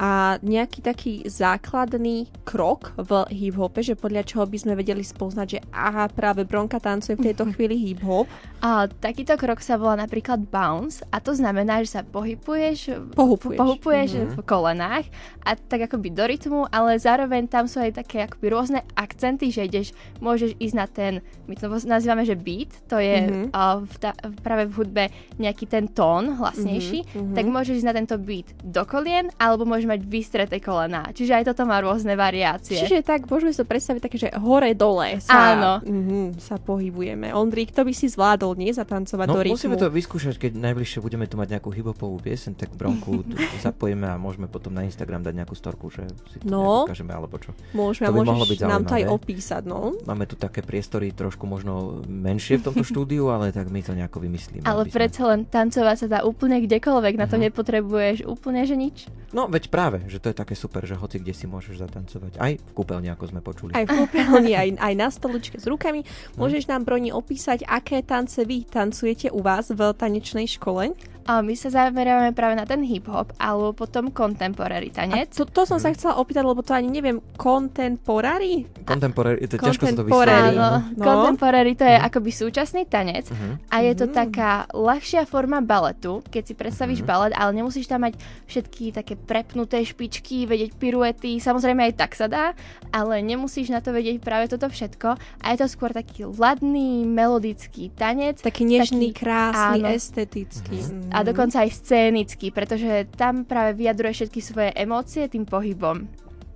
A 0.00 0.40
nejaký 0.42 0.80
taký 0.82 1.12
základný 1.26 2.26
krok 2.42 2.92
v 2.98 3.24
hip-hope, 3.30 3.80
že 3.84 3.94
podľa 3.94 4.26
čoho 4.26 4.44
by 4.46 4.58
sme 4.58 4.74
vedeli 4.74 5.04
spoznať, 5.04 5.46
že 5.46 5.58
aha, 5.70 6.10
práve 6.10 6.42
Bronka 6.42 6.82
tancuje 6.82 7.14
v 7.14 7.30
tejto 7.30 7.48
chvíli 7.54 7.78
hip-hop. 7.78 8.26
A 8.60 8.90
takýto 8.90 9.40
krok 9.40 9.64
sa 9.64 9.80
volá 9.80 9.96
napríklad 9.96 10.44
bounce 10.50 11.00
a 11.08 11.22
to 11.22 11.32
znamená, 11.32 11.80
že 11.80 11.96
sa 11.96 12.02
pohybuješ, 12.04 12.92
pohupuješ, 13.16 13.56
pohupuješ 13.56 14.10
mm-hmm. 14.12 14.32
v 14.36 14.38
kolenách 14.44 15.06
a 15.40 15.56
tak 15.56 15.88
akoby 15.88 16.12
do 16.12 16.24
rytmu, 16.28 16.60
ale 16.68 17.00
zároveň 17.00 17.48
tam 17.48 17.64
sú 17.64 17.80
aj 17.80 18.04
také 18.04 18.28
akoby 18.28 18.46
rôzne 18.52 18.80
akcenty, 18.92 19.48
že 19.48 19.64
ideš, 19.64 19.96
môžeš 20.20 20.60
ísť 20.60 20.76
na 20.76 20.86
ten, 20.86 21.12
my 21.48 21.56
to 21.56 21.72
nazývame, 21.88 22.28
že 22.28 22.36
beat, 22.36 22.68
to 22.84 23.00
je 23.00 23.16
mm-hmm. 23.24 23.46
uh, 23.56 23.80
v 23.80 23.94
ta, 23.96 24.12
práve 24.44 24.68
v 24.68 24.76
hudbe 24.76 25.04
nejaký 25.40 25.64
ten 25.64 25.88
tón 25.88 26.36
hlasnejší, 26.36 27.08
mm-hmm. 27.08 27.34
tak 27.36 27.44
môžeš 27.48 27.80
ísť 27.80 27.88
na 27.88 27.96
tento 27.96 28.16
beat 28.20 28.52
do 28.60 28.79
do 28.80 28.88
kolien, 28.88 29.28
alebo 29.36 29.68
môže 29.68 29.84
mať 29.84 30.00
vystreté 30.08 30.56
kolená. 30.56 31.12
Čiže 31.12 31.36
aj 31.36 31.44
toto 31.52 31.68
má 31.68 31.84
rôzne 31.84 32.16
variácie. 32.16 32.80
Čiže 32.80 33.04
tak 33.04 33.28
môžeme 33.28 33.52
sa 33.52 33.68
predstaviť 33.68 34.00
také, 34.00 34.16
že 34.16 34.28
hore-dole 34.32 35.20
sa, 35.20 35.52
Áno. 35.52 35.72
Mm, 35.84 36.40
sa 36.40 36.56
pohybujeme. 36.56 37.36
Ondrík, 37.36 37.76
to 37.76 37.84
by 37.84 37.92
si 37.92 38.08
zvládol, 38.08 38.56
nie? 38.56 38.72
Zatancovať 38.72 39.26
no, 39.28 39.36
do 39.36 39.40
rytmu. 39.44 39.60
musíme 39.60 39.76
to 39.76 39.92
vyskúšať, 39.92 40.40
keď 40.40 40.56
najbližšie 40.56 41.04
budeme 41.04 41.28
tu 41.28 41.36
mať 41.36 41.60
nejakú 41.60 41.68
hibopovú 41.68 42.16
piesen, 42.24 42.56
tak 42.56 42.72
Bronku 42.72 43.20
zapojíme 43.66 44.08
a 44.08 44.16
môžeme 44.16 44.48
potom 44.48 44.72
na 44.72 44.88
Instagram 44.88 45.20
dať 45.20 45.34
nejakú 45.44 45.52
storku, 45.52 45.92
že 45.92 46.08
si 46.32 46.40
to 46.40 46.48
no, 46.48 46.88
ukážeme, 46.88 47.12
alebo 47.12 47.36
čo. 47.36 47.52
Môžeme, 47.76 48.08
to 48.08 48.16
by 48.16 48.24
mohlo 48.24 48.48
byť 48.48 48.58
nám 48.64 48.88
to 48.88 48.96
aj 48.96 49.04
opísať, 49.12 49.62
no. 49.68 49.92
Máme 50.08 50.24
tu 50.24 50.40
také 50.40 50.64
priestory 50.64 51.12
trošku 51.12 51.44
možno 51.44 52.00
menšie 52.08 52.64
v 52.64 52.72
tomto 52.72 52.84
štúdiu, 52.90 53.28
ale 53.28 53.52
tak 53.52 53.68
my 53.68 53.84
to 53.84 53.92
nejako 53.92 54.24
vymyslíme. 54.24 54.64
Ale 54.64 54.88
predsa 54.88 55.28
len 55.28 55.44
tancovať 55.44 55.96
sa 56.00 56.06
dá 56.06 56.18
úplne 56.24 56.62
kdekoľvek, 56.64 57.14
na 57.18 57.26
to 57.26 57.36
uh-huh. 57.36 57.50
nepotrebuješ 57.50 58.24
úplne 58.24 58.62
že 58.70 58.76
nič. 58.78 58.96
No 59.34 59.50
veď 59.50 59.66
práve, 59.66 59.98
že 60.06 60.22
to 60.22 60.30
je 60.30 60.36
také 60.38 60.54
super, 60.54 60.86
že 60.86 60.94
hoci 60.94 61.18
kde 61.18 61.34
si 61.34 61.50
môžeš 61.50 61.82
zatancovať. 61.82 62.38
Aj 62.38 62.54
v 62.54 62.72
kúpeľni, 62.74 63.10
ako 63.10 63.24
sme 63.30 63.40
počuli. 63.42 63.74
Aj 63.74 63.82
v 63.82 64.06
kúpeľni, 64.06 64.54
aj, 64.54 64.68
aj 64.78 64.94
na 64.94 65.08
stoličke 65.10 65.58
s 65.58 65.66
rukami. 65.66 66.06
Môžeš 66.38 66.70
nám, 66.70 66.86
Broni, 66.86 67.10
opísať, 67.10 67.66
aké 67.66 68.06
tance 68.06 68.38
vy 68.46 68.62
tancujete 68.66 69.34
u 69.34 69.42
vás 69.42 69.70
v 69.70 69.90
tanečnej 69.94 70.46
škole? 70.46 70.94
A 71.30 71.46
my 71.46 71.54
sa 71.54 71.70
zameriavame 71.70 72.34
práve 72.34 72.58
na 72.58 72.66
ten 72.66 72.82
hip-hop 72.82 73.30
alebo 73.38 73.70
potom 73.70 74.10
contemporary 74.10 74.90
tanec. 74.90 75.30
A 75.30 75.38
to, 75.38 75.46
to 75.46 75.62
som 75.62 75.78
sa 75.78 75.94
chcela 75.94 76.18
opýtať, 76.18 76.42
lebo 76.42 76.58
to 76.58 76.74
ani 76.74 76.90
neviem, 76.90 77.22
contemporary? 77.38 78.66
Contemporary, 78.82 79.46
to 79.46 79.54
ťažko 79.62 79.94
sa 79.94 79.94
to 79.94 80.02
vysloví. 80.10 80.58
Áno, 80.58 80.90
no. 80.90 81.04
contemporary 81.06 81.78
to 81.78 81.86
je 81.86 81.94
uh-huh. 81.94 82.10
akoby 82.10 82.34
súčasný 82.34 82.82
tanec 82.90 83.30
uh-huh. 83.30 83.62
a 83.70 83.76
je 83.78 83.92
to 83.94 84.10
uh-huh. 84.10 84.18
taká 84.26 84.66
ľahšia 84.74 85.22
forma 85.22 85.62
baletu, 85.62 86.18
keď 86.34 86.42
si 86.50 86.54
predstavíš 86.58 87.06
uh-huh. 87.06 87.30
balet, 87.30 87.32
ale 87.38 87.62
nemusíš 87.62 87.86
tam 87.86 88.02
mať 88.02 88.18
všetky 88.50 88.90
také 88.90 89.14
prepnuté 89.14 89.86
špičky, 89.86 90.50
vedieť 90.50 90.74
piruety, 90.82 91.38
samozrejme 91.38 91.86
aj 91.86 91.94
tak 91.94 92.18
sa 92.18 92.26
dá, 92.26 92.58
ale 92.90 93.22
nemusíš 93.22 93.70
na 93.70 93.78
to 93.78 93.94
vedieť 93.94 94.18
práve 94.18 94.50
toto 94.50 94.66
všetko 94.66 95.14
a 95.14 95.46
je 95.54 95.56
to 95.62 95.70
skôr 95.70 95.94
taký 95.94 96.26
ladný, 96.26 97.06
melodický 97.06 97.94
tanec. 97.94 98.42
Taký 98.42 98.66
nežný, 98.66 99.14
taký, 99.14 99.22
krásny, 99.22 99.78
áno. 99.86 99.94
estetický. 99.94 100.78
Uh-huh 100.82 101.19
a 101.19 101.19
dokonca 101.26 101.62
aj 101.64 101.70
scénicky, 101.70 102.50
pretože 102.50 103.08
tam 103.14 103.44
práve 103.44 103.76
vyjadruje 103.78 104.12
všetky 104.24 104.40
svoje 104.40 104.70
emócie 104.76 105.26
tým 105.26 105.44
pohybom. 105.44 106.08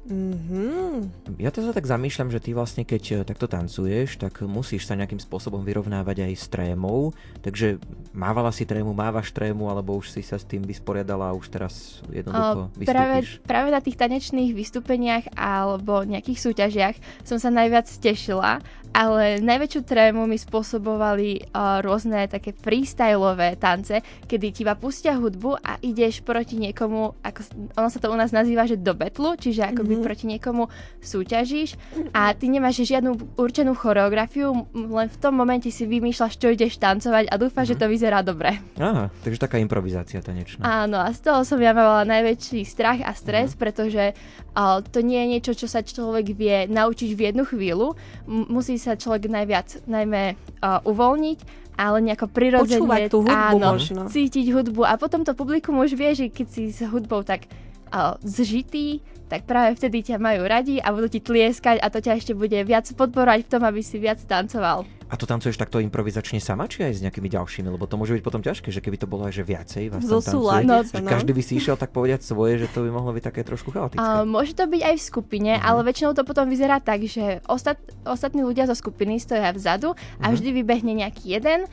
Mm-hmm. 0.05 1.41
Ja 1.41 1.49
to 1.49 1.65
sa 1.65 1.73
tak 1.73 1.89
zamýšľam, 1.89 2.29
že 2.29 2.37
ty 2.37 2.53
vlastne 2.53 2.85
keď 2.85 3.03
eh, 3.09 3.17
takto 3.25 3.49
tancuješ, 3.49 4.21
tak 4.21 4.45
musíš 4.45 4.85
sa 4.85 4.93
nejakým 5.01 5.17
spôsobom 5.17 5.65
vyrovnávať 5.65 6.29
aj 6.29 6.33
s 6.37 6.47
trémou, 6.53 7.17
takže 7.41 7.81
mávala 8.13 8.53
si 8.53 8.69
trému, 8.69 8.93
mávaš 8.93 9.33
trému, 9.33 9.65
alebo 9.73 9.97
už 9.97 10.13
si 10.13 10.21
sa 10.21 10.37
s 10.37 10.45
tým 10.45 10.61
vysporiadala 10.61 11.33
a 11.33 11.37
už 11.37 11.49
teraz 11.49 12.05
jednoducho 12.13 12.69
o, 12.69 12.85
práve, 12.85 13.41
práve 13.49 13.69
na 13.73 13.81
tých 13.81 13.97
tanečných 13.97 14.53
vystúpeniach 14.53 15.33
alebo 15.33 16.05
nejakých 16.05 16.53
súťažiach 16.53 16.97
som 17.25 17.41
sa 17.41 17.49
najviac 17.49 17.89
tešila, 17.89 18.61
ale 18.95 19.43
najväčšiu 19.43 19.81
trému 19.83 20.23
mi 20.31 20.39
spôsobovali 20.39 21.51
uh, 21.51 21.83
rôzne 21.83 22.31
také 22.31 22.55
freestyleové 22.55 23.59
tance, 23.59 23.99
kedy 24.31 24.47
ti 24.55 24.63
iba 24.63 24.79
pustia 24.79 25.19
hudbu 25.19 25.59
a 25.59 25.83
ideš 25.83 26.23
proti 26.23 26.63
niekomu, 26.63 27.19
ako, 27.19 27.41
ono 27.75 27.89
sa 27.91 27.99
to 27.99 28.07
u 28.07 28.15
nás 28.15 28.31
nazýva, 28.31 28.71
že 28.71 28.79
do 28.79 28.95
betlu, 28.95 29.35
čiže 29.35 29.67
akoby 29.67 29.99
mm-hmm. 29.99 30.07
proti 30.07 30.25
niekomu 30.31 30.71
súťažíš 31.03 31.75
a 32.15 32.39
ty 32.39 32.47
nemáš 32.47 32.87
žiadnu 32.87 33.35
určenú 33.35 33.75
choreografiu, 33.75 34.71
len 34.71 35.09
v 35.11 35.17
tom 35.19 35.35
momente 35.35 35.75
si 35.75 35.91
vymýšľaš, 35.91 36.39
čo 36.39 36.55
ideš 36.55 36.79
tancovať 36.79 37.27
a 37.27 37.35
dúfaš, 37.35 37.75
mm-hmm. 37.75 37.81
že 37.81 37.83
to 37.83 37.91
vyzerá 37.91 38.23
dobre. 38.23 38.63
Aha, 38.79 39.11
takže 39.27 39.43
taká 39.43 39.59
improvizácia 39.59 40.23
tanečná. 40.23 40.87
Áno, 40.87 41.03
a 41.03 41.11
z 41.11 41.19
toho 41.19 41.43
som 41.43 41.59
ja 41.59 41.75
mala 41.75 42.07
najväčší 42.07 42.63
strach 42.63 43.03
a 43.03 43.11
stres, 43.11 43.53
mm-hmm. 43.53 43.63
pretože 43.67 44.05
uh, 44.55 44.79
to 44.87 45.03
nie 45.03 45.19
je 45.19 45.31
niečo, 45.35 45.53
čo 45.59 45.67
sa 45.67 45.83
človek 45.83 46.31
vie 46.31 46.71
naučiť 46.71 47.11
v 47.11 47.21
jednu 47.35 47.43
chvíľu. 47.43 47.99
M- 48.31 48.47
musí 48.53 48.79
sa 48.85 49.01
človek 49.01 49.33
najviac 49.33 49.89
najmä 49.89 50.37
uh, 50.61 50.85
uvoľniť 50.85 51.65
ale 51.75 51.99
nejako 52.07 52.31
prirodzene 52.31 52.79
Počúvať 52.79 53.01
tú 53.11 53.19
hudbu 53.27 53.59
áno, 53.59 53.75
možno. 53.75 54.01
cítiť 54.07 54.47
hudbu 54.55 54.87
a 54.87 54.95
potom 54.95 55.27
to 55.27 55.35
publikum 55.35 55.83
už 55.83 55.99
vie, 55.99 56.15
že 56.15 56.27
keď 56.31 56.47
si 56.47 56.71
s 56.71 56.87
hudbou 56.87 57.27
tak 57.27 57.51
uh, 57.91 58.15
zžitý, 58.23 59.03
tak 59.35 59.51
práve 59.51 59.75
vtedy 59.75 60.15
ťa 60.15 60.23
majú 60.23 60.47
radi 60.47 60.79
a 60.79 60.95
budú 60.95 61.11
ti 61.11 61.19
tlieskať 61.19 61.83
a 61.83 61.91
to 61.91 61.99
ťa 61.99 62.23
ešte 62.23 62.33
bude 62.39 62.55
viac 62.63 62.87
podporovať 62.87 63.43
v 63.43 63.51
tom, 63.51 63.63
aby 63.67 63.83
si 63.83 63.99
viac 63.99 64.23
tancoval. 64.23 64.87
A 65.11 65.21
to 65.21 65.29
tancuješ 65.29 65.61
takto 65.61 65.83
improvizačne 65.83 66.41
sama, 66.41 66.65
či 66.65 66.87
aj 66.87 66.99
s 66.99 67.01
nejakými 67.05 67.29
ďalšími? 67.29 67.69
Lebo 67.69 67.85
to 67.85 67.99
môže 67.99 68.17
byť 68.17 68.23
potom 68.25 68.41
ťažké, 68.41 68.73
že 68.73 68.81
keby 68.81 68.97
to 68.97 69.07
bolo 69.11 69.29
aj 69.29 69.37
že 69.37 69.45
viacej 69.45 69.83
vás 69.93 70.03
tam 70.07 70.23
tancuje, 70.23 70.65
no, 70.65 70.77
že 70.81 71.03
no. 71.03 71.11
každý 71.11 71.33
by 71.37 71.43
si 71.45 71.53
išiel 71.61 71.77
tak 71.77 71.93
povedať 71.93 72.25
svoje, 72.25 72.63
že 72.63 72.71
to 72.71 72.87
by 72.87 72.91
mohlo 72.95 73.11
byť 73.13 73.25
také 73.27 73.45
trošku 73.45 73.75
chaotické. 73.75 74.01
Uh, 74.01 74.25
môže 74.25 74.57
to 74.57 74.65
byť 74.65 74.83
aj 74.87 74.95
v 74.97 75.03
skupine, 75.05 75.53
uh-huh. 75.55 75.67
ale 75.67 75.87
väčšinou 75.87 76.17
to 76.17 76.23
potom 76.25 76.49
vyzerá 76.49 76.81
tak, 76.81 77.05
že 77.05 77.43
ostat, 77.51 77.77
ostatní 78.07 78.47
ľudia 78.47 78.65
zo 78.65 78.75
skupiny 78.75 79.21
stoja 79.21 79.53
vzadu 79.53 79.93
a 79.93 79.99
uh-huh. 79.99 80.35
vždy 80.35 80.51
vybehne 80.63 80.95
nejaký 80.97 81.37
jeden 81.37 81.69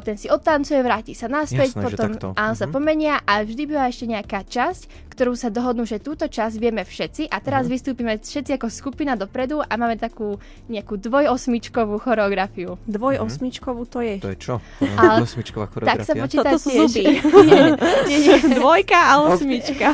ten 0.00 0.14
si 0.14 0.26
odtancuje, 0.26 0.76
vráti 0.78 1.12
sa 1.12 1.26
naspäť, 1.26 1.72
Jasné, 1.72 1.82
potom 1.86 2.08
áno, 2.30 2.52
sa 2.52 2.64
Mhm. 2.64 2.72
pomenia 2.72 3.14
a 3.20 3.40
vždy 3.40 3.62
býva 3.64 3.84
ešte 3.84 4.04
nejaká 4.04 4.44
časť, 4.44 4.82
ktorú 5.10 5.32
sa 5.34 5.48
dohodnú, 5.48 5.82
že 5.82 5.98
túto 5.98 6.24
časť 6.26 6.54
vieme 6.54 6.80
všetci 6.82 7.26
a 7.26 7.36
teraz 7.38 7.64
Mhm. 7.64 7.70
vystúpime 7.70 8.12
všetci 8.16 8.54
ako 8.54 8.66
skupina 8.68 9.12
dopredu 9.14 9.60
a 9.60 9.72
máme 9.74 9.94
takú 9.94 10.36
nejakú 10.66 10.96
dvojosmičkovú 10.96 11.96
choreografiu. 11.98 12.76
Dvojosmičkovú 12.84 13.84
to 13.86 14.00
je. 14.00 14.16
To 14.18 14.28
je 14.28 14.38
čo? 14.38 14.54
A- 14.96 15.20
Osmičková 15.20 15.66
Tak 15.66 15.76
sa 16.02 16.12
choreografia? 16.12 16.22
počíta 16.22 16.44
Toto 16.46 16.58
sú 16.58 16.70
tiež. 16.70 16.80
zuby. 16.86 17.04
nie, 17.42 17.60
nie, 18.08 18.18
nie, 18.18 18.36
Dvojka 18.54 18.98
a 18.98 19.14
osmička. 19.26 19.88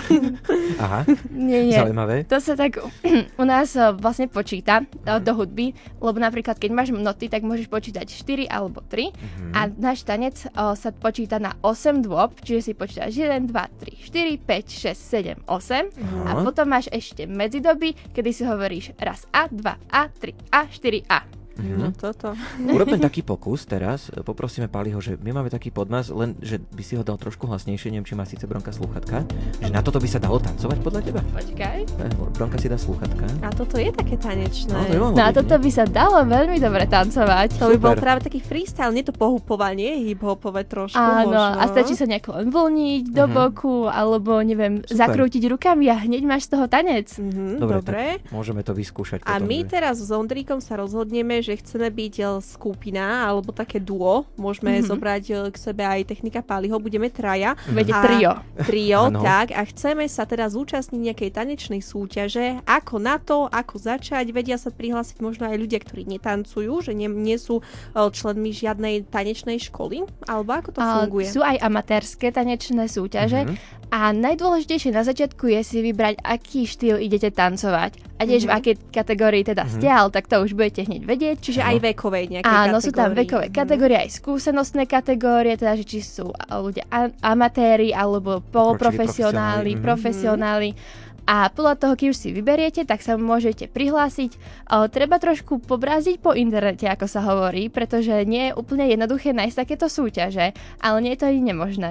Aha, 0.77 1.01
nie, 1.29 1.61
nie. 1.65 1.75
zaujímavé. 1.75 2.23
To 2.25 2.39
sa 2.39 2.55
tak 2.55 2.79
u 3.41 3.45
nás 3.45 3.71
eh, 3.73 3.91
vlastne 3.93 4.27
počíta 4.27 4.83
eh, 4.83 5.19
do 5.19 5.33
hudby, 5.33 5.71
lebo 5.97 6.17
napríklad 6.17 6.55
keď 6.55 6.71
máš 6.71 6.89
noty, 6.91 7.27
tak 7.27 7.43
môžeš 7.43 7.67
počítať 7.67 8.07
4 8.07 8.47
alebo 8.47 8.81
3 8.81 9.11
Mhm. 9.11 9.53
a 9.53 9.61
náš 9.77 10.03
tanec 10.03 10.37
eh, 10.45 10.51
sa 10.53 10.91
počíta 10.93 11.37
na 11.37 11.55
8 11.61 12.01
dôb, 12.03 12.37
čiže 12.43 12.61
si 12.61 12.73
počítaš 12.73 13.13
1, 13.15 13.49
2, 13.49 13.53
3, 13.53 14.41
4, 14.41 14.41
5, 14.43 15.47
6, 15.47 15.47
7, 15.47 15.49
8 15.49 15.49
a 15.49 16.33
Aha. 16.33 16.43
potom 16.43 16.67
máš 16.67 16.89
ešte 16.91 17.29
medzidoby, 17.29 17.95
kedy 18.17 18.31
si 18.33 18.43
hovoríš 18.43 18.97
raz 18.99 19.29
A, 19.31 19.47
2 19.49 19.63
A, 19.93 20.09
3 20.11 20.53
A, 20.53 20.61
4 20.69 21.07
A. 21.13 21.21
No 21.59 21.89
Mhm. 21.89 21.93
toto. 21.95 22.37
Urobme 22.69 22.99
taký 22.99 23.21
pokus 23.21 23.65
teraz. 23.65 24.09
Poprosíme 24.13 24.67
Paliho, 24.67 24.99
že 24.99 25.17
my 25.17 25.33
máme 25.33 25.49
taký 25.49 25.71
podmas, 25.71 26.09
len 26.09 26.37
že 26.39 26.61
by 26.61 26.83
si 26.83 26.95
ho 26.95 27.03
dal 27.03 27.17
trošku 27.17 27.45
hlasnejšie, 27.45 27.89
neviem, 27.89 28.05
či 28.05 28.13
má 28.13 28.23
síce 28.23 28.45
Bronka 28.45 28.71
slúchatka. 28.71 29.25
Že 29.59 29.71
na 29.71 29.81
toto 29.81 29.97
by 29.97 30.07
sa 30.07 30.19
dalo 30.19 30.37
tancovať 30.37 30.79
podľa 30.79 31.01
teba? 31.03 31.21
Počkaj. 31.27 31.79
Eh, 31.89 32.13
Bronka 32.31 32.57
si 32.57 32.67
dá 32.67 32.77
slúchatka. 32.77 33.25
A 33.41 33.49
toto 33.51 33.77
je 33.77 33.89
také 33.89 34.17
tanečné. 34.17 34.69
No, 34.69 35.09
to 35.09 35.15
No 35.15 35.23
a 35.23 35.29
byť, 35.29 35.35
toto 35.35 35.55
nie? 35.55 35.63
by 35.63 35.71
sa 35.71 35.85
dalo 35.85 36.19
veľmi 36.23 36.59
dobre 36.59 36.85
tancovať. 36.85 37.49
To 37.57 37.67
by 37.67 37.79
bol 37.79 37.95
práve 37.95 38.21
taký 38.23 38.39
freestyle, 38.39 38.91
nie 38.91 39.01
to 39.01 39.13
pohupovanie, 39.13 40.05
hip-hopové 40.05 40.63
trošku 40.63 40.99
Áno, 40.99 41.31
možno. 41.31 41.57
a 41.57 41.65
stačí 41.67 41.95
sa 41.95 42.05
nejako 42.05 42.31
len 42.35 42.49
vlniť 42.49 43.05
do 43.09 43.25
Mhm. 43.25 43.33
boku, 43.33 43.75
alebo 43.87 44.37
neviem, 44.39 44.83
Super. 44.83 44.97
zakrútiť 44.99 45.43
rukami 45.47 45.87
a 45.87 45.97
hneď 45.97 46.23
máš 46.23 46.47
z 46.47 46.51
toho 46.53 46.67
tanec. 46.67 47.09
Mhm, 47.13 47.57
Dobre, 47.57 47.77
dobre. 47.79 48.03
tak 48.19 48.29
môžeme 48.29 48.61
to 48.61 48.73
vyskúšať 48.73 49.23
A 49.23 49.37
potom. 49.37 49.47
my 49.47 49.59
že- 49.59 49.69
teraz 49.69 49.97
s 49.99 50.11
Ondríkom 50.11 50.59
sa 50.59 50.75
rozhodneme, 50.75 51.39
že 51.47 51.55
chceme 51.57 51.87
byť 51.89 52.15
e, 52.17 52.25
skupina 52.41 53.05
alebo 53.25 53.51
také 53.51 53.79
duo. 53.79 54.27
Môžeme 54.35 54.77
Mhm. 54.77 54.85
zobrať 54.85 55.25
e, 55.25 55.35
k 55.47 55.57
sebe 55.57 55.83
aj 55.83 56.03
technika 56.05 56.41
Paliho, 56.41 56.75
budeme 56.77 57.07
traja. 57.09 57.55
Bude 57.65 57.89
A- 57.89 58.03
trio. 58.03 58.33
Trio, 58.61 59.03
tak. 59.17 59.51
A 59.51 59.63
chceme 59.63 60.05
sa 60.05 60.25
teda 60.25 60.47
zúčastniť 60.47 60.99
nejakej 61.05 61.31
tanečnej 61.33 61.79
súťaže. 61.81 62.59
Ako 62.65 62.99
na 62.99 63.17
to, 63.17 63.47
ako 63.47 63.79
začať. 63.79 64.27
Vedia 64.29 64.57
sa 64.57 64.69
prihlásiť 64.69 65.19
možno 65.19 65.47
aj 65.47 65.57
ľudia, 65.57 65.79
ktorí 65.79 66.03
netancujú, 66.05 66.83
že 66.83 66.93
nie, 66.93 67.07
nie 67.07 67.37
sú 67.37 67.59
e, 67.59 67.63
členmi 67.95 68.51
žiadnej 68.51 68.75
tanečnej 69.05 69.63
školy. 69.63 70.03
Alebo 70.25 70.51
ako 70.53 70.69
to 70.73 70.81
funguje? 70.81 71.29
Sú 71.29 71.41
aj 71.41 71.61
amatérske 71.61 72.29
tanečné 72.29 72.57
súťaže 72.87 73.45
Mhm. 73.45 73.55
a 73.89 74.11
najdôležitejšie 74.11 74.91
na 74.91 75.03
začiatku 75.03 75.47
je 75.47 75.61
si 75.63 75.79
vybrať, 75.81 76.19
aký 76.19 76.65
štýl 76.65 76.97
idete 76.99 77.31
tancovať. 77.31 78.03
A 78.17 78.25
tiež 78.25 78.43
v 78.43 78.51
Mhm. 78.51 78.57
akej 78.57 78.75
kategórii 78.91 79.43
teda 79.43 79.63
Mhm. 79.63 79.71
ste, 79.71 79.87
ale 79.87 80.09
tak 80.09 80.25
to 80.25 80.39
už 80.39 80.53
budete 80.53 80.83
hneď 80.83 81.03
vedieť. 81.05 81.36
Čiže 81.37 81.61
Áno. 81.61 81.71
aj 81.71 81.77
vekovej 81.93 82.25
nejakej 82.33 82.57
Áno, 82.67 82.77
sú 82.81 82.91
tam 82.91 83.13
kategórii. 83.13 83.21
vekové 83.23 83.47
Mhm. 83.49 83.55
kategórie, 83.55 83.97
aj 84.01 84.11
skúsenostné 84.13 84.85
kategórie, 84.85 85.55
teda 85.55 85.77
že 85.77 85.85
či 85.85 85.99
sú 86.01 86.33
ľudia 86.49 86.85
amatéri 87.21 87.93
alebo 87.93 88.41
poloprofesionáli, 88.41 89.73
profesionáli, 89.73 89.73
mhm. 89.77 89.83
profesionáli. 89.83 90.71
A 91.27 91.51
podľa 91.51 91.75
toho, 91.75 91.93
keď 91.99 92.07
už 92.15 92.19
si 92.23 92.29
vyberiete, 92.31 92.87
tak 92.87 93.03
sa 93.03 93.19
môžete 93.19 93.67
prihlásiť. 93.67 94.39
O, 94.71 94.87
treba 94.87 95.19
trošku 95.19 95.59
pobraziť 95.59 96.23
po 96.23 96.39
internete, 96.39 96.87
ako 96.87 97.11
sa 97.11 97.19
hovorí, 97.19 97.67
pretože 97.67 98.15
nie 98.23 98.51
je 98.51 98.55
úplne 98.55 98.87
jednoduché 98.87 99.35
nájsť 99.35 99.57
takéto 99.59 99.91
súťaže, 99.91 100.55
ale 100.79 100.97
nie 101.03 101.19
je 101.19 101.19
to 101.19 101.27
ani 101.27 101.43
nemožné. 101.43 101.91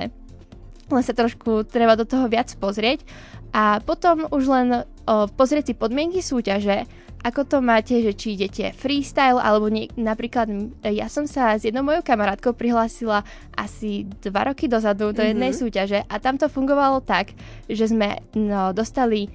Len 0.87 1.03
sa 1.03 1.11
trošku 1.11 1.67
treba 1.67 1.99
do 1.99 2.07
toho 2.07 2.31
viac 2.31 2.47
pozrieť 2.55 3.03
a 3.51 3.83
potom 3.83 4.23
už 4.31 4.43
len 4.47 4.67
o, 5.03 5.27
pozrieť 5.27 5.71
si 5.71 5.73
podmienky 5.75 6.23
súťaže, 6.23 6.87
ako 7.25 7.41
to 7.43 7.57
máte, 7.57 7.97
že 7.97 8.13
či 8.13 8.37
idete 8.37 8.69
freestyle, 8.71 9.41
alebo 9.41 9.65
nie, 9.65 9.89
napríklad 9.97 10.45
ja 10.85 11.09
som 11.09 11.25
sa 11.25 11.57
s 11.57 11.65
jednou 11.65 11.81
mojou 11.81 12.05
kamarátkou 12.05 12.53
prihlásila 12.53 13.25
asi 13.51 14.05
dva 14.21 14.45
roky 14.45 14.69
dozadu 14.69 15.09
do 15.09 15.25
jednej 15.25 15.49
Mhm. 15.49 15.57
súťaže 15.57 15.99
a 16.05 16.15
tam 16.21 16.37
to 16.37 16.45
fungovalo 16.45 17.01
tak, 17.01 17.33
že 17.65 17.89
sme 17.89 18.21
no, 18.37 18.69
dostali 18.71 19.25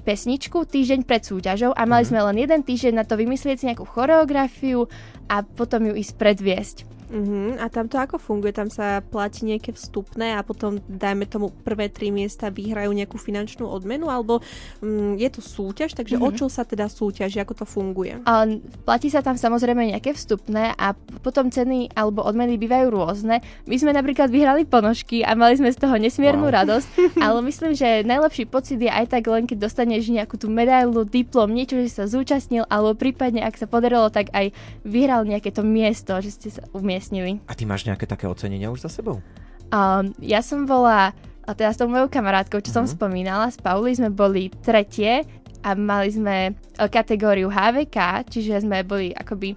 pesničku 0.00 0.62
týždeň 0.64 1.02
pred 1.02 1.20
súťažou 1.20 1.74
a 1.74 1.82
mali 1.82 2.06
Mhm. 2.06 2.08
sme 2.08 2.20
len 2.30 2.36
jeden 2.38 2.60
týždeň 2.62 2.94
na 2.94 3.04
to 3.04 3.18
vymyslieť 3.18 3.56
si 3.58 3.66
nejakú 3.66 3.82
choreografiu 3.84 4.86
a 5.26 5.42
potom 5.42 5.90
ju 5.90 5.98
ísť 5.98 6.14
predviesť. 6.14 6.76
Uh-huh. 7.10 7.58
A 7.58 7.66
tam 7.66 7.90
to 7.90 7.98
ako 7.98 8.16
funguje? 8.16 8.54
Tam 8.54 8.70
sa 8.70 9.02
platí 9.02 9.42
nejaké 9.42 9.74
vstupné 9.74 10.38
a 10.38 10.46
potom, 10.46 10.78
dajme 10.86 11.26
tomu, 11.26 11.50
prvé 11.50 11.90
tri 11.90 12.08
miesta 12.08 12.48
vyhrajú 12.48 12.94
nejakú 12.94 13.18
finančnú 13.18 13.66
odmenu? 13.66 14.06
Alebo 14.06 14.38
um, 14.78 15.18
je 15.18 15.26
to 15.26 15.42
súťaž? 15.42 15.92
Takže 15.92 16.16
Mhm. 16.16 16.22
o 16.22 16.28
čo 16.30 16.46
sa 16.46 16.62
teda 16.62 16.86
súťaží? 16.86 17.42
Ako 17.42 17.52
to 17.52 17.66
funguje? 17.66 18.14
A 18.22 18.46
platí 18.86 19.10
sa 19.10 19.20
tam 19.20 19.34
samozrejme 19.34 19.90
nejaké 19.90 20.14
vstupné 20.14 20.70
a 20.78 20.94
potom 21.20 21.50
ceny 21.50 21.90
alebo 21.92 22.22
odmeny 22.22 22.54
bývajú 22.54 22.86
rôzne. 22.88 23.42
My 23.66 23.74
sme 23.74 23.90
napríklad 23.90 24.30
vyhrali 24.30 24.62
ponožky 24.62 25.26
a 25.26 25.34
mali 25.34 25.58
sme 25.58 25.74
z 25.74 25.82
toho 25.82 25.98
nesmiernu 25.98 26.46
Wow. 26.46 26.56
radosť, 26.62 26.88
ale 27.26 27.38
myslím, 27.42 27.74
že 27.74 28.06
najlepší 28.06 28.46
pocit 28.46 28.78
je 28.78 28.86
aj 28.86 29.10
tak 29.10 29.26
len, 29.26 29.50
keď 29.50 29.66
dostaneš 29.66 30.06
nejakú 30.06 30.38
tú 30.38 30.46
medailu, 30.46 31.02
diplom, 31.02 31.50
niečo, 31.50 31.74
že 31.82 31.90
sa 31.90 32.04
zúčastnil, 32.06 32.70
alebo 32.70 32.94
prípadne, 32.94 33.42
ak 33.42 33.58
sa 33.58 33.66
podarilo, 33.66 34.06
tak 34.08 34.30
aj 34.30 34.54
vyhral 34.86 35.26
nejaké 35.26 35.50
to 35.50 35.66
miesto, 35.66 36.14
že 36.22 36.30
ste 36.30 36.48
sa 36.54 36.62
umiestnili. 36.70 36.99
A 37.48 37.56
ty 37.56 37.64
máš 37.64 37.88
nejaké 37.88 38.04
také 38.04 38.28
ocenenia 38.28 38.68
už 38.68 38.84
za 38.84 38.90
sebou? 38.92 39.24
Um, 39.70 40.12
ja 40.20 40.42
som 40.42 40.66
bola, 40.66 41.14
a 41.46 41.50
s 41.54 41.78
tou 41.78 41.86
mojou 41.86 42.06
kamarátkou, 42.06 42.60
čo 42.60 42.70
som 42.70 42.84
Mhm. 42.84 42.92
spomínala, 42.94 43.46
s 43.48 43.56
Pauli 43.56 43.94
sme 43.94 44.10
boli 44.10 44.50
tretie 44.60 45.24
a 45.60 45.74
mali 45.74 46.08
sme 46.08 46.36
e, 46.50 46.52
kategóriu 46.88 47.52
HVK, 47.52 48.24
čiže 48.26 48.64
sme 48.64 48.80
boli 48.82 49.12
akoby 49.12 49.52
e, 49.52 49.56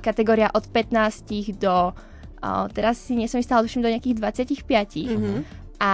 kategória 0.00 0.46
od 0.54 0.62
15 0.70 1.58
do, 1.58 1.90
e, 1.90 1.92
teraz 2.70 3.02
si 3.02 3.18
nie 3.18 3.26
som 3.26 3.42
istá, 3.42 3.58
ale 3.58 3.66
do 3.66 3.90
nejakých 3.90 4.16
25 4.16 5.10
Mhm. 5.10 5.34
a 5.80 5.92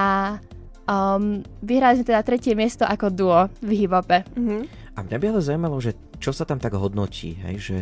um, 0.85 1.41
vyhrali 1.63 1.97
sme 1.97 2.07
teda 2.07 2.21
tretie 2.21 2.53
miesto 2.53 2.83
ako 2.83 3.07
duo 3.09 3.41
v 3.63 3.71
hip-hope. 3.79 4.27
Mhm. 4.37 4.59
A 4.95 5.07
mňa 5.07 5.17
by 5.17 5.27
ale 5.31 5.41
zaujímalo, 5.41 5.77
že 5.79 5.95
čo 6.21 6.35
sa 6.35 6.45
tam 6.45 6.59
tak 6.59 6.77
hodnotí, 6.77 7.39
hej, 7.41 7.57
že 7.57 7.77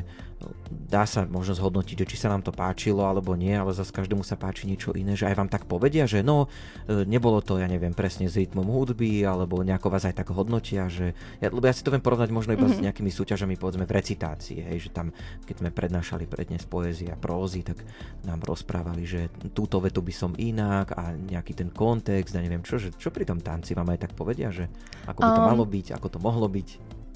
dá 0.71 1.03
sa 1.05 1.27
možno 1.27 1.59
zhodnotiť, 1.59 2.07
či 2.07 2.17
sa 2.17 2.31
nám 2.31 2.47
to 2.47 2.55
páčilo 2.55 3.03
alebo 3.03 3.35
nie, 3.35 3.53
ale 3.53 3.75
zase 3.75 3.91
každému 3.91 4.23
sa 4.23 4.39
páči 4.39 4.71
niečo 4.71 4.95
iné, 4.95 5.19
že 5.19 5.27
aj 5.27 5.35
vám 5.35 5.51
tak 5.51 5.67
povedia, 5.67 6.07
že 6.07 6.23
no, 6.23 6.47
e, 6.87 7.05
nebolo 7.05 7.43
to, 7.43 7.59
ja 7.59 7.67
neviem, 7.67 7.91
presne 7.93 8.31
s 8.31 8.39
rytmom 8.39 8.65
hudby, 8.65 9.27
alebo 9.27 9.61
nejako 9.67 9.91
vás 9.91 10.07
aj 10.07 10.23
tak 10.23 10.31
hodnotia, 10.31 10.87
že, 10.87 11.13
ja, 11.43 11.51
lebo 11.51 11.67
ja 11.67 11.75
si 11.75 11.83
to 11.83 11.91
viem 11.91 12.05
porovnať 12.05 12.31
možno 12.31 12.55
iba 12.55 12.71
mm-hmm. 12.71 12.79
s 12.79 12.87
nejakými 12.87 13.11
súťažami, 13.11 13.59
povedzme, 13.59 13.85
v 13.85 13.97
recitácii, 13.99 14.59
hej, 14.63 14.89
že 14.89 14.91
tam, 14.95 15.11
keď 15.43 15.67
sme 15.67 15.71
prednášali 15.75 16.31
prednes 16.31 16.63
poézie 16.71 17.11
a 17.11 17.19
prózy, 17.19 17.67
tak 17.67 17.83
nám 18.23 18.39
rozprávali, 18.47 19.03
že 19.03 19.29
túto 19.51 19.83
vetu 19.83 20.01
by 20.01 20.15
som 20.15 20.33
inak 20.39 20.95
a 20.95 21.13
nejaký 21.19 21.59
ten 21.59 21.75
kontext 21.75 22.39
a 22.39 22.45
neviem 22.45 22.63
čo, 22.63 22.79
že 22.79 22.95
čo 22.95 23.11
pri 23.11 23.27
tom 23.27 23.43
tanci 23.43 23.75
vám 23.75 23.91
aj 23.91 24.07
tak 24.07 24.13
povedia, 24.15 24.55
že 24.55 24.71
ako 25.11 25.21
by 25.25 25.31
to 25.35 25.39
Um, 25.39 25.51
malo 25.55 25.65
byť, 25.65 25.87
ako 25.95 26.07
to 26.13 26.19
mohlo 26.21 26.47
byť. 26.51 26.69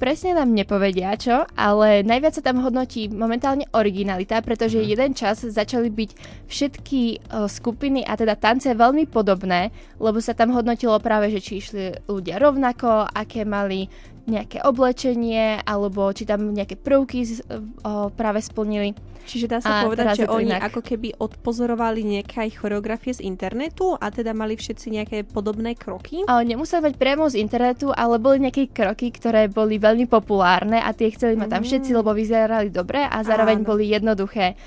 Presne 0.03 0.35
nám 0.35 0.51
nepovedia 0.51 1.15
čo, 1.15 1.47
ale 1.55 2.03
najviac 2.03 2.35
sa 2.35 2.43
tam 2.43 2.59
hodnotí 2.59 3.07
momentálne 3.07 3.71
originalita, 3.71 4.43
pretože 4.43 4.83
Mhm. 4.83 4.89
jeden 4.91 5.11
čas 5.15 5.47
začali 5.47 5.95
byť 5.95 6.11
všetky 6.51 7.03
uh, 7.31 7.47
skupiny 7.47 8.03
a 8.03 8.19
teda 8.19 8.35
tance 8.35 8.67
veľmi 8.67 9.07
podobné, 9.07 9.71
lebo 10.03 10.19
sa 10.19 10.35
tam 10.35 10.51
hodnotilo 10.51 10.99
práve, 10.99 11.31
že 11.31 11.39
či 11.39 11.63
išli 11.63 11.95
ľudia 12.11 12.43
rovnako, 12.43 13.15
aké 13.15 13.47
mali 13.47 13.87
nejaké 14.23 14.63
oblečenie, 14.63 15.59
alebo 15.63 16.07
či 16.11 16.23
tam 16.23 16.51
nejaké 16.51 16.75
prvky 16.75 17.21
z, 17.23 17.43
uh, 17.43 18.07
práve 18.09 18.39
splnili. 18.39 18.95
Čiže 19.23 19.47
dá 19.47 19.59
A 19.59 19.63
sa 19.63 19.71
povedať, 19.87 20.03
teraz 20.03 20.19
že 20.19 20.27
oni 20.27 20.51
inak. 20.51 20.67
ako 20.67 20.81
keby 20.83 21.15
odpozorovali 21.17 22.03
nejaké 22.03 22.43
choreografie 22.51 23.15
z 23.15 23.23
internetu 23.23 23.95
a 23.95 24.11
teda 24.11 24.35
mali 24.35 24.59
všetci 24.59 24.87
nejaké 24.91 25.19
podobné 25.23 25.79
kroky? 25.79 26.27
A 26.27 26.43
nemuseli 26.43 26.91
mať 26.91 26.95
priamo 26.99 27.31
z 27.31 27.39
internetu, 27.39 27.95
ale 27.95 28.19
boli 28.19 28.43
nejaké 28.43 28.67
kroky, 28.67 29.15
ktoré 29.15 29.47
boli 29.47 29.79
veľmi 29.79 30.11
populárne 30.11 30.83
a 30.83 30.91
tie 30.91 31.11
chceli 31.11 31.39
mať 31.39 31.49
tam 31.49 31.63
Mm. 31.63 31.69
všetci, 31.71 31.91
lebo 31.95 32.11
vyzerali 32.11 32.67
dobre 32.69 33.07
a 33.07 33.23
zároveň 33.23 33.63
Áno. 33.63 33.67
boli 33.67 33.95
jednoduché. 33.95 34.59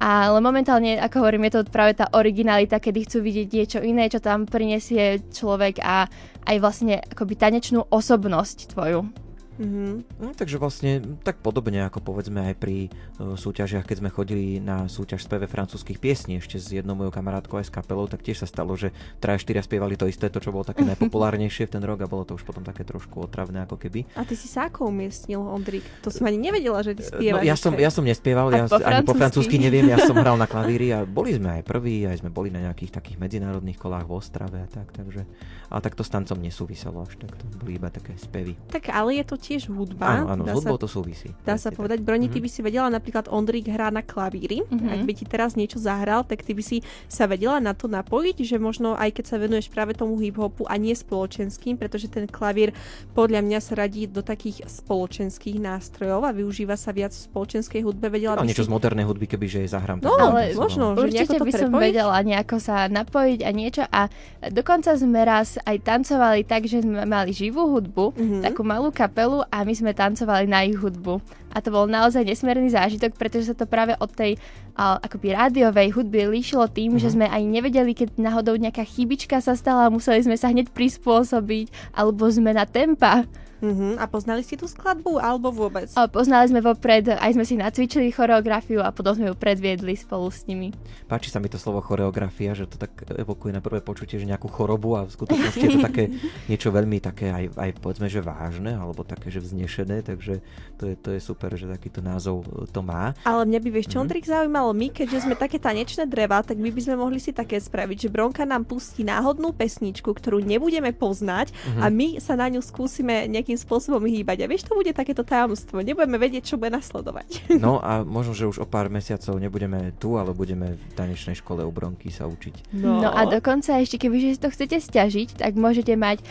Ale 0.00 0.40
momentálne, 0.40 0.96
ako 0.96 1.20
hovorím, 1.20 1.52
je 1.52 1.60
to 1.60 1.68
práve 1.68 1.92
tá 1.92 2.08
originalita, 2.16 2.80
kedy 2.80 3.04
chcú 3.04 3.18
vidieť 3.20 3.48
niečo 3.52 3.80
iné, 3.84 4.08
čo 4.08 4.24
tam 4.24 4.48
prinesie 4.48 5.20
človek 5.28 5.84
a 5.84 6.08
aj 6.48 6.56
vlastne 6.56 7.04
akoby 7.04 7.36
tanečnú 7.36 7.84
osobnosť 7.84 8.72
tvoju. 8.72 9.29
Mm-hmm. 9.60 9.90
No, 10.24 10.32
takže 10.32 10.56
vlastne 10.56 11.04
tak 11.20 11.44
podobne 11.44 11.84
ako 11.84 12.00
povedzme 12.00 12.40
aj 12.48 12.54
pri 12.56 12.88
uh, 13.20 13.36
súťažiach, 13.36 13.84
keď 13.84 13.96
sme 14.00 14.10
chodili 14.10 14.56
na 14.56 14.88
súťaž 14.88 15.28
speve 15.28 15.44
francúzskych 15.44 16.00
piesní 16.00 16.40
ešte 16.40 16.56
s 16.56 16.72
jednou 16.72 16.96
mojou 16.96 17.12
kamarátkou 17.12 17.60
aj 17.60 17.68
s 17.68 17.72
kapelou, 17.72 18.08
tak 18.08 18.24
tiež 18.24 18.40
sa 18.40 18.48
stalo, 18.48 18.72
že 18.72 18.96
traja 19.20 19.36
štyria 19.36 19.60
spievali 19.60 20.00
to 20.00 20.08
isté, 20.08 20.32
to 20.32 20.40
čo 20.40 20.48
bolo 20.48 20.64
také 20.64 20.80
najpopulárnejšie 20.90 21.68
v 21.68 21.72
ten 21.76 21.84
rok 21.84 22.00
a 22.00 22.08
bolo 22.08 22.24
to 22.24 22.40
už 22.40 22.44
potom 22.48 22.64
také 22.64 22.88
trošku 22.88 23.20
otravné 23.20 23.68
ako 23.68 23.76
keby. 23.76 24.08
A 24.16 24.24
ty 24.24 24.32
si 24.32 24.48
sa 24.48 24.72
ako 24.72 24.88
umiestnil, 24.88 25.44
Ondrik? 25.44 25.84
To 26.00 26.08
som 26.08 26.24
ani 26.24 26.40
nevedela, 26.40 26.80
že 26.80 26.96
ty 26.96 27.04
spievaš. 27.04 27.44
No, 27.44 27.44
ja, 27.44 27.56
som, 27.60 27.72
ja 27.76 27.92
som 27.92 28.04
nespieval, 28.08 28.48
ja 28.48 28.64
po 28.64 28.80
ani 28.80 29.04
po 29.04 29.12
francúzsky 29.12 29.60
neviem, 29.60 29.92
ja 29.92 30.00
som 30.00 30.16
hral 30.16 30.40
na 30.40 30.48
klavíri 30.52 30.88
a 30.96 31.04
boli 31.04 31.36
sme 31.36 31.60
aj 31.60 31.62
prví, 31.68 32.08
aj 32.08 32.24
sme 32.24 32.32
boli 32.32 32.48
na 32.48 32.64
nejakých 32.64 32.96
takých 32.96 33.20
medzinárodných 33.20 33.76
kolách 33.76 34.08
v 34.08 34.12
Ostrave 34.16 34.56
a 34.64 34.68
tak, 34.72 34.88
takže 34.96 35.28
ale 35.70 35.80
tak 35.84 35.94
to 35.94 36.02
s 36.02 36.10
tancom 36.10 36.38
nesúviselo 36.40 37.06
až 37.06 37.14
tak, 37.20 37.36
to 37.36 37.44
boli 37.60 37.76
iba 37.76 37.92
také 37.92 38.16
spevy. 38.16 38.58
Tak 38.72 38.90
ale 38.90 39.22
je 39.22 39.24
to 39.26 39.36
tiež 39.38 39.49
hudba. 39.58 40.22
Áno, 40.22 40.26
áno, 40.36 40.42
s 40.46 40.62
hudbou 40.62 40.78
to 40.78 40.86
súvisí. 40.86 41.32
Dá 41.42 41.58
sa 41.58 41.74
povedať, 41.74 42.04
Broni, 42.04 42.30
ty 42.30 42.38
mhm. 42.38 42.44
by 42.44 42.48
si 42.52 42.60
vedela 42.62 42.88
napríklad 42.92 43.26
Ondrík 43.26 43.66
hrá 43.66 43.90
na 43.90 44.04
klavíri, 44.04 44.62
mm-hmm. 44.62 44.92
ak 44.94 45.00
by 45.02 45.12
ti 45.16 45.24
teraz 45.26 45.58
niečo 45.58 45.82
zahral, 45.82 46.22
tak 46.22 46.46
ty 46.46 46.54
by 46.54 46.62
si 46.62 46.84
sa 47.10 47.26
vedela 47.26 47.58
na 47.58 47.74
to 47.74 47.90
napojiť, 47.90 48.36
že 48.46 48.56
možno 48.60 48.94
aj 48.94 49.16
keď 49.18 49.24
sa 49.26 49.36
venuješ 49.40 49.72
práve 49.72 49.96
tomu 49.96 50.20
hip-hopu 50.20 50.68
a 50.68 50.74
nie 50.76 50.94
spoločenským, 50.94 51.80
pretože 51.80 52.06
ten 52.06 52.28
klavír 52.28 52.70
podľa 53.16 53.40
mňa 53.42 53.58
sa 53.58 53.74
radí 53.74 54.06
do 54.06 54.20
takých 54.20 54.68
spoločenských 54.68 55.58
nástrojov 55.58 56.26
a 56.26 56.30
využíva 56.30 56.76
sa 56.76 56.94
viac 56.94 57.10
v 57.16 57.22
spoločenskej 57.32 57.80
hudbe. 57.82 58.12
Vedela 58.12 58.36
no, 58.36 58.44
by 58.44 58.50
niečo 58.50 58.66
si... 58.66 58.68
z 58.68 58.72
modernej 58.72 59.08
hudby, 59.08 59.26
keby 59.30 59.46
že 59.48 59.66
zahrám. 59.66 60.04
No, 60.04 60.14
ale 60.14 60.52
možno, 60.54 60.94
že 60.94 61.08
Určite 61.08 61.38
to 61.40 61.46
by 61.46 61.52
som 61.56 61.70
vedela 61.72 62.16
nejako 62.20 62.60
sa 62.60 62.86
napojiť 62.86 63.40
a 63.42 63.50
niečo 63.50 63.82
a 63.88 64.10
dokonca 64.52 64.92
sme 64.98 65.20
raz 65.24 65.56
aj 65.64 65.76
tancovali 65.80 66.44
tak, 66.44 66.68
že 66.68 66.84
sme 66.84 67.06
mali 67.08 67.32
živú 67.32 67.66
hudbu, 67.70 68.12
mm-hmm. 68.12 68.42
takú 68.44 68.62
malú 68.66 68.92
kapelu 68.92 69.39
a 69.48 69.64
my 69.64 69.72
sme 69.72 69.96
tancovali 69.96 70.44
na 70.44 70.66
ich 70.66 70.76
hudbu. 70.76 71.22
A 71.50 71.58
to 71.64 71.72
bol 71.72 71.88
naozaj 71.88 72.22
nesmierny 72.22 72.70
zážitok, 72.70 73.16
pretože 73.16 73.50
sa 73.50 73.56
to 73.56 73.64
práve 73.64 73.96
od 73.98 74.10
tej 74.12 74.36
a, 74.76 75.00
akoby 75.00 75.32
rádiovej 75.32 75.96
hudby 75.96 76.28
líšilo 76.28 76.68
tým, 76.70 76.96
mm-hmm. 76.96 77.02
že 77.02 77.08
mhm. 77.08 77.14
sme 77.16 77.26
aj 77.26 77.42
nevedeli, 77.42 77.92
keď 77.96 78.08
náhodou 78.20 78.54
nejaká 78.60 78.84
chybička 78.84 79.40
sa 79.40 79.56
stala 79.56 79.88
museli 79.88 80.22
sme 80.22 80.36
sa 80.36 80.52
hneď 80.52 80.70
prispôsobiť, 80.70 81.96
alebo 81.96 82.28
zmena 82.28 82.68
tempa. 82.68 83.24
Uh-huh. 83.60 84.00
A 84.00 84.08
poznali 84.08 84.40
ste 84.40 84.56
tú 84.56 84.64
skladbu 84.64 85.20
alebo 85.20 85.52
vôbec? 85.52 85.92
A 85.94 86.08
poznali 86.08 86.48
sme 86.48 86.64
vopred, 86.64 87.12
aj 87.12 87.36
sme 87.36 87.44
si 87.44 87.60
nacvičili 87.60 88.08
choreografiu 88.12 88.80
a 88.80 88.88
potom 88.90 89.12
sme 89.12 89.32
ju 89.32 89.36
predviedli 89.36 89.92
spolu 89.94 90.32
s 90.32 90.48
nimi. 90.48 90.72
Páči 91.06 91.28
sa 91.28 91.38
mi 91.38 91.52
to 91.52 91.60
slovo 91.60 91.84
choreografia, 91.84 92.56
že 92.56 92.64
to 92.66 92.80
tak 92.80 92.92
evokuje 93.12 93.52
na 93.52 93.60
prvé 93.60 93.84
počutie, 93.84 94.16
že 94.16 94.28
nejakú 94.28 94.48
chorobu 94.48 94.96
a 94.96 95.04
v 95.04 95.12
skutočnosti 95.12 95.60
je 95.60 95.70
to 95.76 95.80
také 95.84 96.04
niečo 96.50 96.72
veľmi 96.72 96.98
také 97.04 97.30
aj, 97.30 97.44
aj 97.56 97.70
povedzme, 97.78 98.08
že 98.08 98.24
vážne 98.24 98.76
alebo 98.76 99.04
také, 99.04 99.28
že 99.28 99.44
vznešené, 99.44 100.02
takže 100.02 100.40
to 100.80 100.84
je, 100.88 100.94
to 100.96 101.08
je 101.12 101.20
super, 101.20 101.52
že 101.54 101.68
takýto 101.68 102.00
názov 102.00 102.44
to 102.72 102.80
má. 102.80 103.12
Ale 103.28 103.44
mňa 103.44 103.60
by 103.60 103.68
vieš, 103.68 103.92
čo 103.92 104.00
uh-huh. 104.00 104.24
zaujímalo, 104.24 104.72
my 104.72 104.88
keďže 104.88 105.28
sme 105.28 105.34
také 105.36 105.60
tanečné 105.60 106.08
dreva, 106.08 106.40
tak 106.40 106.56
my 106.56 106.72
by 106.72 106.80
sme 106.80 106.96
mohli 106.96 107.20
si 107.20 107.36
také 107.36 107.60
spraviť, 107.60 108.08
že 108.08 108.12
Bronka 108.12 108.48
nám 108.48 108.64
pustí 108.64 109.04
náhodnú 109.04 109.52
pesničku, 109.52 110.08
ktorú 110.10 110.40
nebudeme 110.40 110.90
poznať 110.96 111.52
uh-huh. 111.52 111.84
a 111.84 111.86
my 111.92 112.18
sa 112.22 112.34
na 112.38 112.48
ňu 112.48 112.64
skúsime 112.64 113.28
nejaký 113.28 113.49
nejakým 113.50 113.66
spôsobom 113.66 114.06
hýbať. 114.06 114.46
A 114.46 114.46
vieš, 114.46 114.70
to 114.70 114.78
bude 114.78 114.94
takéto 114.94 115.26
tajomstvo. 115.26 115.82
Nebudeme 115.82 116.22
vedieť, 116.22 116.54
čo 116.54 116.56
bude 116.56 116.70
nasledovať. 116.70 117.50
No 117.58 117.82
a 117.82 118.06
možno, 118.06 118.30
že 118.30 118.46
už 118.46 118.62
o 118.62 118.66
pár 118.66 118.86
mesiacov 118.86 119.34
nebudeme 119.42 119.90
tu, 119.98 120.14
ale 120.14 120.30
budeme 120.30 120.78
v 120.78 120.92
tanečnej 120.94 121.34
škole 121.34 121.66
u 121.66 121.72
Bronky 121.74 122.14
sa 122.14 122.30
učiť. 122.30 122.70
No, 122.78 123.02
no 123.02 123.10
a 123.10 123.26
dokonca 123.26 123.82
ešte, 123.82 123.98
keby 123.98 124.38
si 124.38 124.38
to 124.38 124.54
chcete 124.54 124.78
stiažiť, 124.78 125.42
tak 125.42 125.58
môžete 125.58 125.98
mať 125.98 126.22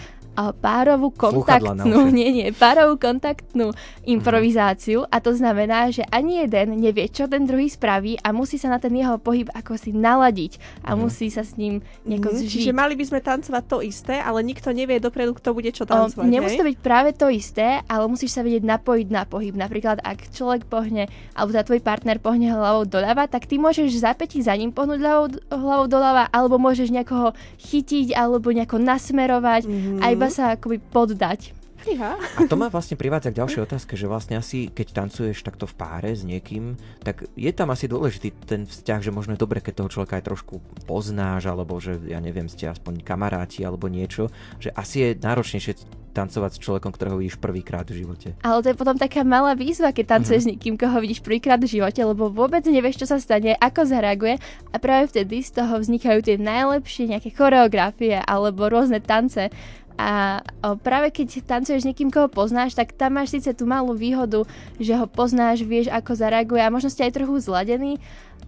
párovú 0.55 1.11
kontaktnú, 1.13 2.07
nie, 2.17 2.29
nie, 2.31 2.47
párovú 2.55 2.95
kontaktnú 2.95 3.75
improvizáciu 4.07 5.05
a 5.11 5.19
to 5.19 5.35
znamená, 5.35 5.91
že 5.91 6.05
ani 6.09 6.45
jeden 6.47 6.79
nevie, 6.79 7.11
čo 7.11 7.27
ten 7.27 7.43
druhý 7.45 7.67
spraví 7.67 8.17
a 8.23 8.31
musí 8.31 8.55
sa 8.55 8.71
na 8.71 8.79
ten 8.79 8.95
jeho 8.95 9.19
pohyb 9.19 9.51
ako 9.51 9.75
si 9.75 9.91
naladiť 9.91 10.83
a 10.87 10.95
mm. 10.95 10.97
musí 10.97 11.27
sa 11.29 11.43
s 11.43 11.59
ním 11.59 11.83
nejako 12.07 12.29
mm, 12.31 12.37
zžiť. 12.39 12.49
Čiže 12.49 12.73
mali 12.73 12.93
by 12.95 13.05
sme 13.05 13.19
tancovať 13.19 13.63
to 13.67 13.77
isté, 13.83 14.15
ale 14.17 14.39
nikto 14.41 14.71
nevie 14.71 14.97
dopredu, 15.03 15.35
kto 15.35 15.51
bude 15.51 15.69
čo 15.75 15.83
tancovať. 15.83 16.23
O, 16.23 16.29
nemusí 16.29 16.55
to 16.55 16.67
byť 16.67 16.77
práve 16.79 17.11
to 17.13 17.27
isté, 17.27 17.83
ale 17.85 18.05
musíš 18.07 18.37
sa 18.37 18.41
vedieť 18.41 18.63
napojiť 18.63 19.07
na 19.11 19.27
pohyb. 19.27 19.53
Napríklad, 19.53 19.99
ak 19.99 20.31
človek 20.31 20.65
pohne, 20.65 21.11
alebo 21.35 21.51
za 21.51 21.65
tvoj 21.67 21.83
partner 21.83 22.21
pohne 22.23 22.47
hlavou 22.47 22.87
doľava, 22.87 23.27
tak 23.27 23.49
ty 23.49 23.59
môžeš 23.59 23.99
zapätí 23.99 24.39
za 24.39 24.55
ním 24.55 24.71
pohnúť 24.71 24.99
hlavou, 25.01 25.27
hlavou 25.51 25.87
doľava, 25.91 26.31
alebo 26.31 26.61
môžeš 26.61 26.93
niekoho 26.93 27.35
chytiť, 27.59 28.15
alebo 28.15 28.53
nejako 28.53 28.79
nasmerovať 28.79 29.67
mm-hmm. 29.67 29.99
a 29.99 30.05
iba 30.13 30.28
sa 30.31 30.55
akoby 30.55 30.77
poddať. 30.79 31.59
Ja. 31.87 32.19
A 32.35 32.43
to 32.43 32.59
ma 32.59 32.67
vlastne 32.67 32.99
privádza 32.99 33.31
k 33.31 33.39
ďalšej 33.39 33.61
otázke, 33.63 33.95
že 33.95 34.09
vlastne 34.09 34.35
asi 34.35 34.67
keď 34.67 35.05
tancuješ 35.05 35.47
takto 35.47 35.63
v 35.63 35.77
páre 35.79 36.11
s 36.11 36.27
niekým, 36.27 36.75
tak 36.99 37.23
je 37.39 37.51
tam 37.55 37.71
asi 37.71 37.87
dôležitý 37.87 38.35
ten 38.43 38.67
vzťah, 38.67 38.99
že 38.99 39.15
možno 39.15 39.39
je 39.39 39.43
dobre, 39.43 39.63
keď 39.63 39.83
toho 39.85 39.93
človeka 39.95 40.19
aj 40.19 40.27
trošku 40.27 40.59
poznáš, 40.83 41.47
alebo 41.47 41.79
že 41.79 41.95
ja 42.11 42.19
neviem, 42.19 42.51
ste 42.51 42.67
aspoň 42.67 42.99
kamaráti 42.99 43.63
alebo 43.63 43.87
niečo, 43.87 44.27
že 44.59 44.75
asi 44.75 45.07
je 45.07 45.09
náročnejšie 45.23 45.73
tancovať 46.11 46.51
s 46.57 46.63
človekom, 46.65 46.91
ktorého 46.91 47.21
vidíš 47.21 47.37
prvýkrát 47.39 47.85
v 47.87 48.03
živote. 48.03 48.35
Ale 48.41 48.59
to 48.65 48.73
je 48.73 48.79
potom 48.79 48.97
taká 48.97 49.21
malá 49.23 49.53
výzva, 49.53 49.93
keď 49.93 50.19
tancuješ 50.19 50.41
uh-huh. 50.43 50.49
s 50.49 50.51
niekým, 50.57 50.75
koho 50.75 50.97
vidíš 50.99 51.21
prvýkrát 51.23 51.61
v 51.61 51.79
živote, 51.79 52.01
lebo 52.01 52.33
vôbec 52.33 52.65
nevieš, 52.65 53.05
čo 53.05 53.07
sa 53.07 53.21
stane, 53.21 53.55
ako 53.55 53.87
zareaguje 53.87 54.41
a 54.73 54.75
práve 54.81 55.13
vtedy 55.13 55.45
z 55.45 55.61
toho 55.61 55.79
vznikajú 55.79 56.19
tie 56.25 56.35
najlepšie 56.35 57.13
nejaké 57.13 57.29
choreografie 57.31 58.19
alebo 58.19 58.67
rôzne 58.67 58.99
tance 58.99 59.53
a 59.99 60.39
o, 60.63 60.79
práve 60.79 61.11
keď 61.11 61.43
tancuješ 61.43 61.83
s 61.83 61.87
niekým, 61.91 62.07
koho 62.07 62.31
poznáš, 62.31 62.71
tak 62.71 62.95
tam 62.95 63.19
máš 63.19 63.35
síce 63.35 63.51
tú 63.51 63.67
malú 63.67 63.91
výhodu, 63.91 64.47
že 64.79 64.95
ho 64.95 65.03
poznáš, 65.03 65.67
vieš, 65.67 65.91
ako 65.91 66.15
zareaguje 66.15 66.63
a 66.63 66.71
možno 66.71 66.87
ste 66.87 67.03
aj 67.03 67.19
trochu 67.19 67.35
zladení, 67.43 67.99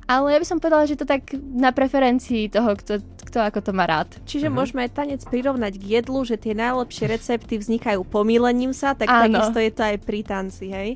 ale 0.07 0.31
ja 0.31 0.39
by 0.39 0.47
som 0.47 0.63
povedala, 0.63 0.87
že 0.87 0.95
to 0.95 1.03
tak 1.03 1.27
na 1.35 1.75
preferencii 1.75 2.47
toho, 2.47 2.71
kto, 2.79 3.03
kto 3.27 3.43
ako 3.43 3.59
to 3.67 3.71
má 3.75 3.83
rád. 3.83 4.15
Čiže 4.23 4.47
uh-huh. 4.47 4.63
môžeme 4.63 4.87
tanec 4.87 5.27
prirovnať 5.27 5.75
k 5.75 5.99
jedlu, 5.99 6.23
že 6.23 6.39
tie 6.39 6.55
najlepšie 6.55 7.11
recepty 7.11 7.59
vznikajú 7.59 8.07
pomílením 8.07 8.71
sa, 8.71 8.95
tak 8.95 9.11
Áno. 9.11 9.27
takisto 9.27 9.59
je 9.59 9.71
to 9.75 9.83
aj 9.83 9.97
pri 10.07 10.19
tanci, 10.23 10.71
hej? 10.71 10.89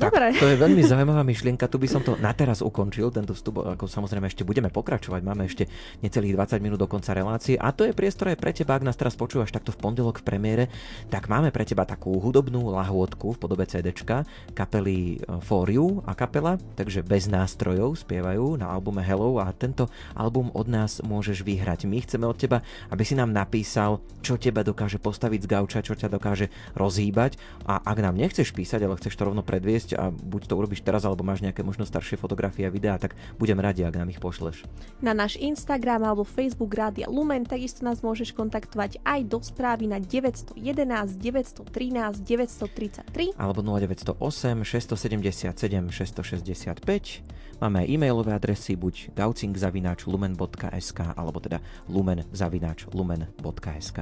Dobre. 0.00 0.32
Tak, 0.32 0.40
to 0.40 0.48
je 0.48 0.56
veľmi 0.56 0.80
zaujímavá 0.80 1.20
myšlienka. 1.20 1.68
Tu 1.68 1.76
by 1.76 1.88
som 1.88 2.00
to 2.00 2.16
na 2.16 2.32
teraz 2.32 2.64
ukončil, 2.64 3.12
tento 3.12 3.36
vstup. 3.36 3.60
Ako 3.76 3.84
samozrejme 3.84 4.26
ešte 4.32 4.48
budeme 4.48 4.72
pokračovať. 4.72 5.20
Máme 5.20 5.44
ešte 5.44 5.68
necelých 6.00 6.40
20 6.40 6.64
minút 6.64 6.80
do 6.80 6.88
konca 6.88 7.12
relácie. 7.12 7.60
A 7.60 7.68
to 7.76 7.84
je 7.84 7.92
priestor 7.92 8.32
aj 8.32 8.40
pre 8.40 8.56
teba, 8.56 8.80
ak 8.80 8.86
nás 8.88 8.96
teraz 8.96 9.12
počúvaš 9.12 9.52
takto 9.52 9.76
v 9.76 9.80
pondelok 9.84 10.24
v 10.24 10.26
premiére, 10.26 10.64
tak 11.12 11.28
máme 11.28 11.52
pre 11.52 11.68
teba 11.68 11.84
takú 11.84 12.16
hudobnú 12.16 12.72
lahôdku 12.72 13.36
v 13.36 13.40
podobe 13.40 13.68
CDčka 13.68 14.24
kapely 14.56 15.20
e, 15.20 15.38
For 15.44 15.68
You 15.68 16.00
a 16.08 16.16
kapela, 16.16 16.56
takže 16.78 17.04
bez 17.04 17.28
nástrojov 17.28 18.00
spievajú 18.00 18.56
na 18.56 18.72
albume 18.72 19.04
Hello 19.04 19.36
a 19.42 19.52
tento 19.52 19.90
album 20.16 20.48
od 20.56 20.66
nás 20.70 21.04
môžeš 21.04 21.44
vyhrať. 21.44 21.84
My 21.84 22.00
chceme 22.00 22.24
od 22.24 22.38
teba, 22.38 22.64
aby 22.88 23.02
si 23.04 23.18
nám 23.18 23.34
napísal, 23.34 24.00
čo 24.24 24.40
teba 24.40 24.64
dokáže 24.64 24.96
postaviť 24.96 25.44
z 25.44 25.50
gauča, 25.50 25.84
čo 25.84 25.96
ťa 25.96 26.08
dokáže 26.12 26.48
rozhýbať 26.76 27.36
a 27.66 27.80
ak 27.82 27.98
nám 28.00 28.16
nechceš 28.16 28.52
písať, 28.54 28.84
ale 28.84 28.98
chceš 29.00 29.16
to 29.16 29.26
rovno 29.26 29.42
predviesť, 29.42 29.89
a 29.96 30.10
buď 30.10 30.50
to 30.50 30.54
urobíš 30.58 30.82
teraz, 30.82 31.06
alebo 31.06 31.24
máš 31.24 31.40
nejaké 31.40 31.62
možno 31.62 31.86
staršie 31.86 32.18
fotografie 32.18 32.66
a 32.66 32.70
videá, 32.70 32.98
tak 32.98 33.14
budem 33.38 33.58
radi, 33.58 33.86
ak 33.86 33.96
nám 33.96 34.10
ich 34.10 34.20
pošleš. 34.20 34.66
Na 35.00 35.16
náš 35.16 35.36
Instagram 35.40 36.04
alebo 36.06 36.24
Facebook 36.26 36.74
Rádia 36.74 37.08
Lumen 37.08 37.46
takisto 37.46 37.86
nás 37.86 38.02
môžeš 38.04 38.36
kontaktovať 38.36 39.00
aj 39.02 39.20
do 39.26 39.40
správy 39.40 39.88
na 39.88 39.98
911 39.98 41.16
913 41.16 42.20
933 42.22 43.34
alebo 43.40 43.64
0908 43.64 44.64
677 44.64 45.90
665. 45.90 47.22
Máme 47.60 47.84
aj 47.84 47.92
e-mailové 47.92 48.32
adresy 48.32 48.72
buď 48.76 49.12
gaucing.lumen.sk 49.12 51.00
alebo 51.12 51.40
teda 51.44 51.60
lumen.lumen.sk. 51.92 53.98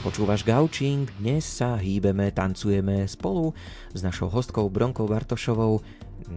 Počúvaš 0.00 0.48
Gaučing, 0.48 1.12
dnes 1.20 1.44
sa 1.44 1.76
hýbeme, 1.76 2.32
tancujeme 2.32 3.04
spolu 3.04 3.52
s 3.92 4.00
našou 4.00 4.32
hostkou 4.32 4.72
Bronkou 4.72 5.04
Bartošovou. 5.04 5.84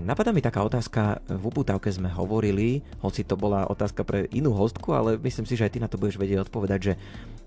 Napadá 0.04 0.36
mi 0.36 0.44
taká 0.44 0.68
otázka, 0.68 1.24
v 1.32 1.48
upútavke 1.48 1.88
sme 1.88 2.12
hovorili, 2.12 2.84
hoci 3.00 3.24
to 3.24 3.40
bola 3.40 3.64
otázka 3.72 4.04
pre 4.04 4.28
inú 4.36 4.52
hostku, 4.52 4.92
ale 4.92 5.16
myslím 5.16 5.48
si, 5.48 5.56
že 5.56 5.64
aj 5.64 5.72
ty 5.72 5.80
na 5.80 5.88
to 5.88 5.96
budeš 5.96 6.20
vedieť 6.20 6.44
odpovedať, 6.44 6.80
že 6.84 6.94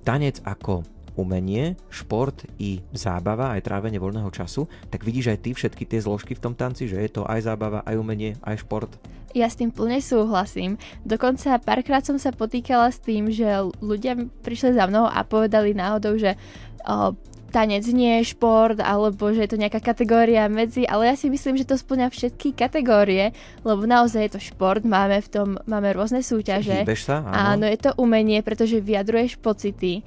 tanec 0.08 0.40
ako 0.40 0.88
umenie, 1.16 1.74
šport 1.88 2.44
i 2.60 2.84
zábava, 2.92 3.56
aj 3.56 3.64
trávenie 3.64 3.98
voľného 3.98 4.28
času, 4.30 4.68
tak 4.92 5.02
vidíš 5.02 5.34
aj 5.34 5.38
ty 5.42 5.50
všetky 5.56 5.84
tie 5.88 6.00
zložky 6.04 6.36
v 6.36 6.42
tom 6.44 6.54
tanci, 6.54 6.86
že 6.86 7.00
je 7.00 7.10
to 7.10 7.22
aj 7.24 7.48
zábava, 7.48 7.82
aj 7.82 7.96
umenie, 7.96 8.36
aj 8.44 8.62
šport? 8.62 8.92
Ja 9.36 9.52
s 9.52 9.60
tým 9.60 9.68
plne 9.68 10.00
súhlasím. 10.00 10.80
Dokonca 11.04 11.60
párkrát 11.60 12.00
som 12.00 12.16
sa 12.16 12.32
potýkala 12.32 12.88
s 12.88 13.04
tým, 13.04 13.28
že 13.28 13.44
ľudia 13.84 14.16
prišli 14.40 14.72
za 14.72 14.88
mnou 14.88 15.04
a 15.04 15.20
povedali 15.28 15.76
náhodou, 15.76 16.16
že 16.16 16.40
o, 16.88 17.12
tanec 17.52 17.84
nie 17.92 18.20
je 18.20 18.36
šport, 18.36 18.80
alebo 18.80 19.32
že 19.32 19.44
je 19.44 19.50
to 19.52 19.60
nejaká 19.60 19.80
kategória 19.80 20.48
medzi, 20.48 20.84
ale 20.84 21.08
ja 21.08 21.14
si 21.16 21.32
myslím, 21.32 21.56
že 21.56 21.68
to 21.68 21.76
splňa 21.76 22.12
všetky 22.12 22.52
kategórie, 22.52 23.32
lebo 23.64 23.84
naozaj 23.84 24.28
je 24.28 24.32
to 24.36 24.40
šport, 24.40 24.84
máme 24.84 25.20
v 25.20 25.28
tom, 25.28 25.48
máme 25.64 25.92
rôzne 25.96 26.20
súťaže. 26.20 26.84
Hýbeš 26.84 27.08
sa? 27.08 27.24
Áno. 27.24 27.60
áno, 27.60 27.64
je 27.68 27.78
to 27.80 27.90
umenie, 28.00 28.40
pretože 28.40 28.80
vyjadruješ 28.80 29.40
pocity 29.40 30.04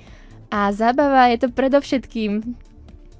A 0.49 0.73
zábava 0.73 1.29
je 1.29 1.45
to 1.45 1.47
predovšetkým 1.53 2.57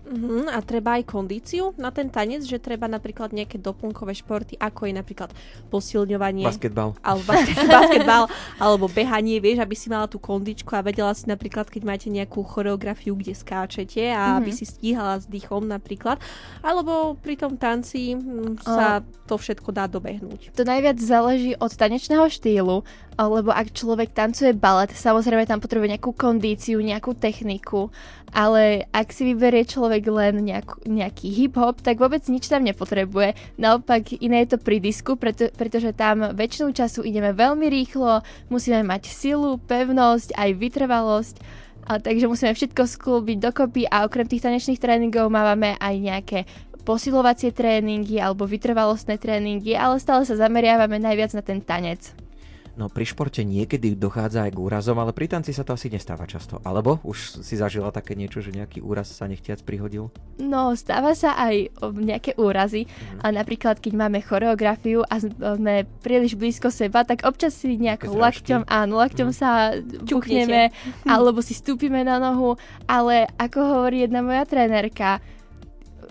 Uh-huh, 0.09 0.49
a 0.49 0.57
treba 0.65 0.97
aj 0.97 1.05
kondíciu 1.05 1.77
na 1.77 1.93
ten 1.93 2.09
tanec, 2.09 2.41
že 2.41 2.57
treba 2.57 2.89
napríklad 2.89 3.29
nejaké 3.29 3.61
doplnkové 3.61 4.17
športy, 4.17 4.57
ako 4.57 4.89
je 4.89 4.93
napríklad 4.97 5.29
posilňovanie. 5.69 6.49
Basketbal. 6.49 6.97
Alebo 7.05 7.29
basket, 7.29 7.57
basketbal, 7.77 8.25
alebo 8.57 8.89
behanie, 8.89 9.37
vieš, 9.37 9.61
aby 9.61 9.75
si 9.77 9.85
mala 9.85 10.09
tú 10.09 10.17
kondičku 10.17 10.73
a 10.73 10.81
vedela 10.81 11.13
si 11.13 11.29
napríklad, 11.29 11.69
keď 11.69 11.81
máte 11.85 12.09
nejakú 12.09 12.41
choreografiu, 12.41 13.13
kde 13.13 13.37
skáčete 13.37 14.09
a 14.09 14.33
uh-huh. 14.33 14.37
aby 14.41 14.49
si 14.49 14.65
stíhala 14.65 15.21
s 15.21 15.29
dýchom 15.29 15.69
napríklad. 15.69 16.17
Alebo 16.65 17.13
pri 17.21 17.37
tom 17.37 17.61
tanci 17.61 18.17
hm, 18.17 18.65
sa 18.65 19.05
uh. 19.05 19.05
to 19.29 19.37
všetko 19.37 19.69
dá 19.69 19.85
dobehnúť. 19.85 20.57
To 20.57 20.65
najviac 20.65 20.97
záleží 20.97 21.53
od 21.53 21.69
tanečného 21.69 22.25
štýlu, 22.25 22.81
lebo 23.27 23.51
ak 23.51 23.75
človek 23.75 24.15
tancuje 24.15 24.55
balet, 24.55 24.95
samozrejme 24.95 25.43
tam 25.43 25.59
potrebuje 25.59 25.99
nejakú 25.99 26.15
kondíciu, 26.15 26.79
nejakú 26.79 27.17
techniku, 27.19 27.91
ale 28.31 28.87
ak 28.95 29.11
si 29.11 29.27
vyberie 29.27 29.67
človek 29.67 30.05
len 30.07 30.45
nejakú, 30.45 30.87
nejaký 30.87 31.27
hip-hop, 31.27 31.83
tak 31.83 31.99
vôbec 31.99 32.23
nič 32.31 32.47
tam 32.47 32.63
nepotrebuje. 32.63 33.35
Naopak 33.59 34.15
iné 34.23 34.45
je 34.45 34.55
to 34.55 34.57
pri 34.61 34.79
disku, 34.79 35.19
preto, 35.19 35.51
pretože 35.57 35.91
tam 35.91 36.31
väčšinu 36.31 36.71
času 36.71 37.03
ideme 37.03 37.35
veľmi 37.35 37.67
rýchlo, 37.67 38.23
musíme 38.47 38.85
mať 38.87 39.11
silu, 39.11 39.59
pevnosť, 39.67 40.37
aj 40.39 40.49
vytrvalosť, 40.55 41.35
a 41.89 41.97
takže 41.97 42.29
musíme 42.29 42.53
všetko 42.53 42.85
sklúbiť 42.85 43.37
dokopy 43.41 43.89
a 43.89 44.05
okrem 44.05 44.29
tých 44.29 44.45
tanečných 44.45 44.77
tréningov 44.77 45.33
máme 45.33 45.73
aj 45.81 45.95
nejaké 45.97 46.39
posilovacie 46.85 47.49
tréningy 47.49 48.21
alebo 48.21 48.45
vytrvalostné 48.45 49.17
tréningy, 49.17 49.73
ale 49.73 49.97
stále 49.97 50.21
sa 50.21 50.37
zameriavame 50.37 51.01
najviac 51.01 51.33
na 51.33 51.41
ten 51.41 51.65
tanec. 51.65 52.28
No 52.79 52.87
pri 52.87 53.03
športe 53.03 53.43
niekedy 53.43 53.99
dochádza 53.99 54.47
aj 54.47 54.55
k 54.55 54.63
úrazom, 54.63 54.95
ale 55.03 55.11
pri 55.11 55.27
tanci 55.27 55.51
sa 55.51 55.67
to 55.67 55.75
asi 55.75 55.91
nestáva 55.91 56.23
často. 56.23 56.63
Alebo 56.63 57.03
už 57.03 57.43
si 57.43 57.59
zažila 57.59 57.91
také 57.91 58.15
niečo, 58.15 58.39
že 58.39 58.55
nejaký 58.55 58.79
úraz 58.79 59.11
sa 59.11 59.27
nechtiac 59.27 59.59
prihodil? 59.67 60.07
No, 60.39 60.71
stáva 60.79 61.11
sa 61.11 61.35
aj 61.35 61.75
nejaké 61.99 62.39
úrazy. 62.39 62.87
Mm. 62.87 63.19
A 63.19 63.27
napríklad, 63.35 63.83
keď 63.83 63.99
máme 63.99 64.23
choreografiu 64.23 65.03
a 65.11 65.19
sme 65.19 65.91
príliš 65.99 66.39
blízko 66.39 66.71
seba, 66.71 67.03
tak 67.03 67.27
občas 67.27 67.51
si 67.59 67.75
nejako 67.75 68.15
lakťom, 68.15 68.63
áno, 68.71 69.03
lakťom 69.03 69.27
mm. 69.27 69.35
sa 69.35 69.75
buchneme, 70.07 70.71
alebo 71.03 71.43
si 71.43 71.51
stúpime 71.59 72.07
na 72.07 72.15
nohu. 72.15 72.55
Ale 72.87 73.27
ako 73.35 73.59
hovorí 73.59 74.07
jedna 74.07 74.23
moja 74.23 74.47
trénerka, 74.47 75.19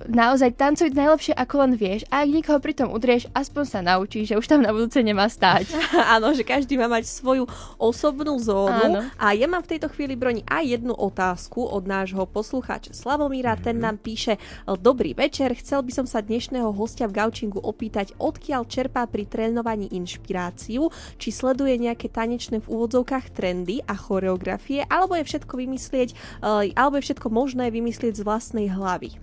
naozaj 0.07 0.55
tancuj 0.55 0.95
najlepšie 0.95 1.35
ako 1.35 1.55
len 1.67 1.73
vieš 1.75 2.07
a 2.13 2.23
ak 2.23 2.29
niekoho 2.31 2.59
pri 2.63 2.75
tom 2.79 2.95
udrieš, 2.95 3.27
aspoň 3.35 3.65
sa 3.67 3.81
naučí, 3.83 4.23
že 4.23 4.39
už 4.39 4.47
tam 4.47 4.63
na 4.63 4.71
budúce 4.71 5.03
nemá 5.03 5.27
stáť. 5.27 5.75
Áno, 6.15 6.31
že 6.31 6.47
každý 6.47 6.79
má 6.79 6.87
mať 6.87 7.11
svoju 7.11 7.51
osobnú 7.81 8.39
zónu 8.39 8.95
Áno. 8.95 9.01
a 9.19 9.35
ja 9.35 9.51
mám 9.51 9.67
v 9.67 9.75
tejto 9.75 9.91
chvíli 9.91 10.15
broni 10.15 10.47
aj 10.47 10.79
jednu 10.79 10.95
otázku 10.95 11.67
od 11.67 11.89
nášho 11.89 12.23
poslucháča 12.31 12.95
Slavomíra, 12.95 13.59
mm-hmm. 13.59 13.67
ten 13.67 13.77
nám 13.83 13.97
píše 13.99 14.39
Dobrý 14.79 15.17
večer, 15.17 15.57
chcel 15.59 15.83
by 15.83 15.93
som 15.95 16.07
sa 16.07 16.23
dnešného 16.23 16.71
hostia 16.71 17.11
v 17.11 17.17
Gaučingu 17.19 17.59
opýtať, 17.59 18.15
odkiaľ 18.21 18.69
čerpá 18.69 19.09
pri 19.09 19.27
trénovaní 19.27 19.91
inšpiráciu, 19.91 20.93
či 21.17 21.29
sleduje 21.33 21.75
nejaké 21.81 22.13
tanečné 22.13 22.61
v 22.63 22.71
úvodzovkách 22.71 23.33
trendy 23.33 23.81
a 23.89 23.97
choreografie, 23.97 24.85
alebo 24.87 25.17
je 25.17 25.25
všetko 25.25 25.55
vymyslieť, 25.57 26.09
eh, 26.13 26.73
alebo 26.77 27.01
je 27.01 27.07
všetko 27.11 27.29
možné 27.33 27.73
vymyslieť 27.73 28.21
z 28.21 28.27
vlastnej 28.27 28.69
hlavy. 28.69 29.17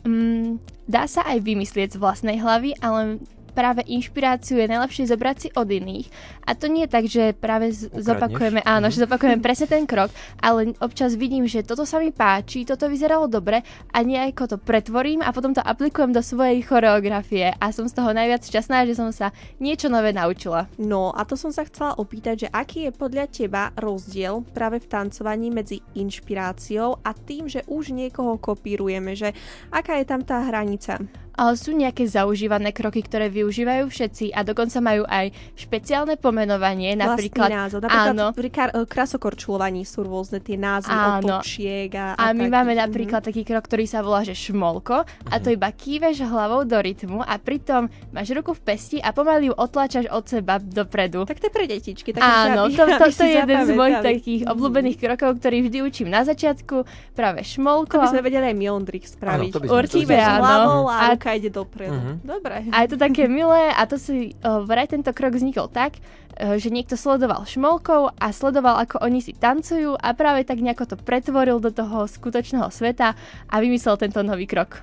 Mm, 0.00 0.56
dá 0.88 1.04
sa 1.04 1.20
aj 1.28 1.44
vymyslieť 1.44 1.96
z 1.96 2.00
vlastnej 2.00 2.40
hlavy, 2.40 2.72
ale 2.80 3.20
práve 3.50 3.84
inšpiráciu 3.86 4.58
je 4.58 4.70
najlepšie 4.70 5.10
zobrať 5.10 5.36
si 5.36 5.48
od 5.54 5.68
iných. 5.68 6.06
A 6.46 6.56
to 6.56 6.70
nie 6.70 6.86
je 6.86 6.90
tak, 6.90 7.04
že 7.06 7.36
práve 7.36 7.74
z- 7.74 7.90
zopakujeme, 7.90 8.62
áno, 8.64 8.88
že 8.88 9.02
zopakujeme 9.04 9.42
presne 9.46 9.66
ten 9.66 9.84
krok, 9.84 10.10
ale 10.40 10.74
občas 10.80 11.14
vidím, 11.14 11.44
že 11.46 11.66
toto 11.66 11.84
sa 11.84 11.98
mi 11.98 12.14
páči, 12.14 12.64
toto 12.64 12.86
vyzeralo 12.86 13.26
dobre 13.26 13.62
a 13.90 13.98
nejako 14.02 14.54
to 14.54 14.56
pretvorím 14.56 15.20
a 15.20 15.34
potom 15.34 15.52
to 15.54 15.62
aplikujem 15.62 16.14
do 16.14 16.22
svojej 16.22 16.62
choreografie 16.64 17.52
a 17.54 17.66
som 17.74 17.86
z 17.86 17.94
toho 17.94 18.10
najviac 18.14 18.42
šťastná, 18.46 18.86
že 18.86 18.94
som 18.96 19.10
sa 19.10 19.34
niečo 19.58 19.92
nové 19.92 20.14
naučila. 20.14 20.70
No 20.78 21.10
a 21.10 21.26
to 21.26 21.34
som 21.34 21.50
sa 21.50 21.66
chcela 21.66 21.94
opýtať, 21.98 22.46
že 22.46 22.52
aký 22.54 22.88
je 22.88 22.92
podľa 22.94 23.26
teba 23.30 23.62
rozdiel 23.76 24.42
práve 24.54 24.80
v 24.82 24.90
tancovaní 24.90 25.50
medzi 25.50 25.82
inšpiráciou 25.94 27.02
a 27.02 27.10
tým, 27.14 27.46
že 27.46 27.66
už 27.66 27.92
niekoho 27.92 28.38
kopírujeme, 28.38 29.14
že 29.18 29.34
aká 29.70 29.98
je 29.98 30.06
tam 30.06 30.22
tá 30.22 30.42
hranica? 30.46 30.98
Ale 31.40 31.56
sú 31.56 31.72
nejaké 31.72 32.04
zaužívané 32.04 32.76
kroky, 32.76 33.00
ktoré 33.00 33.32
využívajú 33.32 33.88
všetci 33.88 34.36
a 34.36 34.44
dokonca 34.44 34.76
majú 34.84 35.08
aj 35.08 35.32
špeciálne 35.56 36.20
pomenovanie. 36.20 36.92
Napríklad, 36.92 37.48
názov. 37.48 37.80
Napríklad 37.80 38.12
áno. 38.12 38.26
pri 38.36 38.50
kar- 38.52 38.74
krasokorčulovaní 38.84 39.88
sú 39.88 40.04
rôzne 40.04 40.44
tie 40.44 40.60
názvy 40.60 40.92
áno. 40.92 41.40
otočiek 41.40 41.88
a, 41.96 42.12
a, 42.20 42.28
a 42.28 42.36
my 42.36 42.44
takých. 42.44 42.52
máme 42.52 42.72
mhm. 42.76 42.80
napríklad 42.84 43.22
taký 43.24 43.42
krok, 43.48 43.64
ktorý 43.64 43.88
sa 43.88 44.04
volá, 44.04 44.20
že 44.20 44.36
šmolko 44.36 45.08
a 45.08 45.34
to 45.40 45.48
mhm. 45.48 45.56
iba 45.56 45.68
kýveš 45.72 46.28
hlavou 46.28 46.68
do 46.68 46.76
rytmu 46.76 47.24
a 47.24 47.40
pritom 47.40 47.88
máš 48.12 48.28
ruku 48.36 48.52
v 48.52 48.60
pesti 48.60 48.98
a 49.00 49.16
pomaly 49.16 49.48
ju 49.48 49.54
otlačaš 49.56 50.12
od 50.12 50.28
seba 50.28 50.60
dopredu. 50.60 51.24
Tak 51.24 51.40
to 51.40 51.48
je 51.48 51.52
pre 51.56 51.64
detičky. 51.64 52.12
Tak 52.12 52.20
áno, 52.20 52.68
aby, 52.68 52.76
to, 52.76 52.84
to, 52.84 53.06
to 53.16 53.24
je 53.24 53.32
jeden 53.40 53.60
z 53.64 53.70
mojich 53.72 54.00
takých 54.04 54.42
mm. 54.44 54.52
obľúbených 54.52 54.98
krokov, 55.00 55.40
ktorý 55.40 55.64
vždy 55.64 55.78
učím 55.80 56.12
na 56.12 56.20
začiatku. 56.26 56.84
Práve 57.16 57.40
šmolko. 57.48 57.96
To 57.96 58.04
by 58.04 58.12
sme 58.12 58.24
vedeli 58.26 58.52
aj 58.52 58.56
miondrik 58.58 59.04
spraviť. 59.08 59.52
Áno, 59.56 59.72
Určite, 59.72 60.16
áno. 60.18 60.90
A 60.90 61.14
ruka 61.30 61.38
ide 61.38 61.50
dopredu. 61.50 61.94
Uh-huh. 61.94 62.16
Dobre. 62.26 62.66
A 62.74 62.82
je 62.82 62.88
to 62.90 62.98
také 62.98 63.30
milé 63.30 63.70
a 63.70 63.82
to 63.86 63.96
si 63.96 64.34
uh, 64.42 64.62
vraj 64.66 64.90
tento 64.90 65.14
krok 65.14 65.38
vznikol 65.38 65.70
tak, 65.70 66.02
uh, 66.02 66.58
že 66.58 66.74
niekto 66.74 66.98
sledoval 66.98 67.46
šmolkov 67.46 68.18
a 68.18 68.34
sledoval, 68.34 68.82
ako 68.82 68.98
oni 68.98 69.22
si 69.22 69.32
tancujú 69.36 69.94
a 69.94 70.10
práve 70.18 70.42
tak 70.42 70.58
nejako 70.58 70.94
to 70.94 70.96
pretvoril 70.98 71.62
do 71.62 71.70
toho 71.70 72.10
skutočného 72.10 72.66
sveta 72.74 73.14
a 73.46 73.54
vymyslel 73.62 73.94
tento 73.94 74.20
nový 74.26 74.50
krok. 74.50 74.82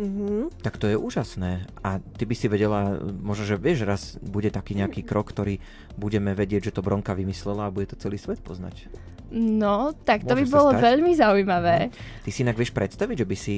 Mm-hmm. 0.00 0.64
Tak 0.64 0.80
to 0.80 0.88
je 0.88 0.96
úžasné. 0.96 1.66
A 1.84 2.00
ty 2.00 2.24
by 2.24 2.32
si 2.32 2.48
vedela, 2.48 2.96
možno, 3.02 3.44
že 3.44 3.60
vieš, 3.60 3.84
raz 3.84 4.16
bude 4.22 4.48
taký 4.48 4.72
nejaký 4.72 5.04
krok, 5.04 5.28
ktorý 5.28 5.60
budeme 5.98 6.32
vedieť, 6.32 6.70
že 6.70 6.74
to 6.78 6.86
Bronka 6.86 7.12
vymyslela 7.12 7.68
a 7.68 7.74
bude 7.74 7.90
to 7.90 8.00
celý 8.00 8.16
svet 8.16 8.40
poznať. 8.40 8.88
No, 9.30 9.92
tak 9.92 10.24
to 10.24 10.34
Môže 10.34 10.42
by 10.42 10.46
bolo 10.50 10.70
veľmi 10.74 11.12
zaujímavé. 11.14 11.76
Mm. 11.86 11.92
Ty 12.24 12.30
si 12.32 12.42
inak 12.42 12.56
vieš 12.56 12.72
predstaviť, 12.72 13.16
že 13.22 13.28
by 13.28 13.36
si 13.36 13.56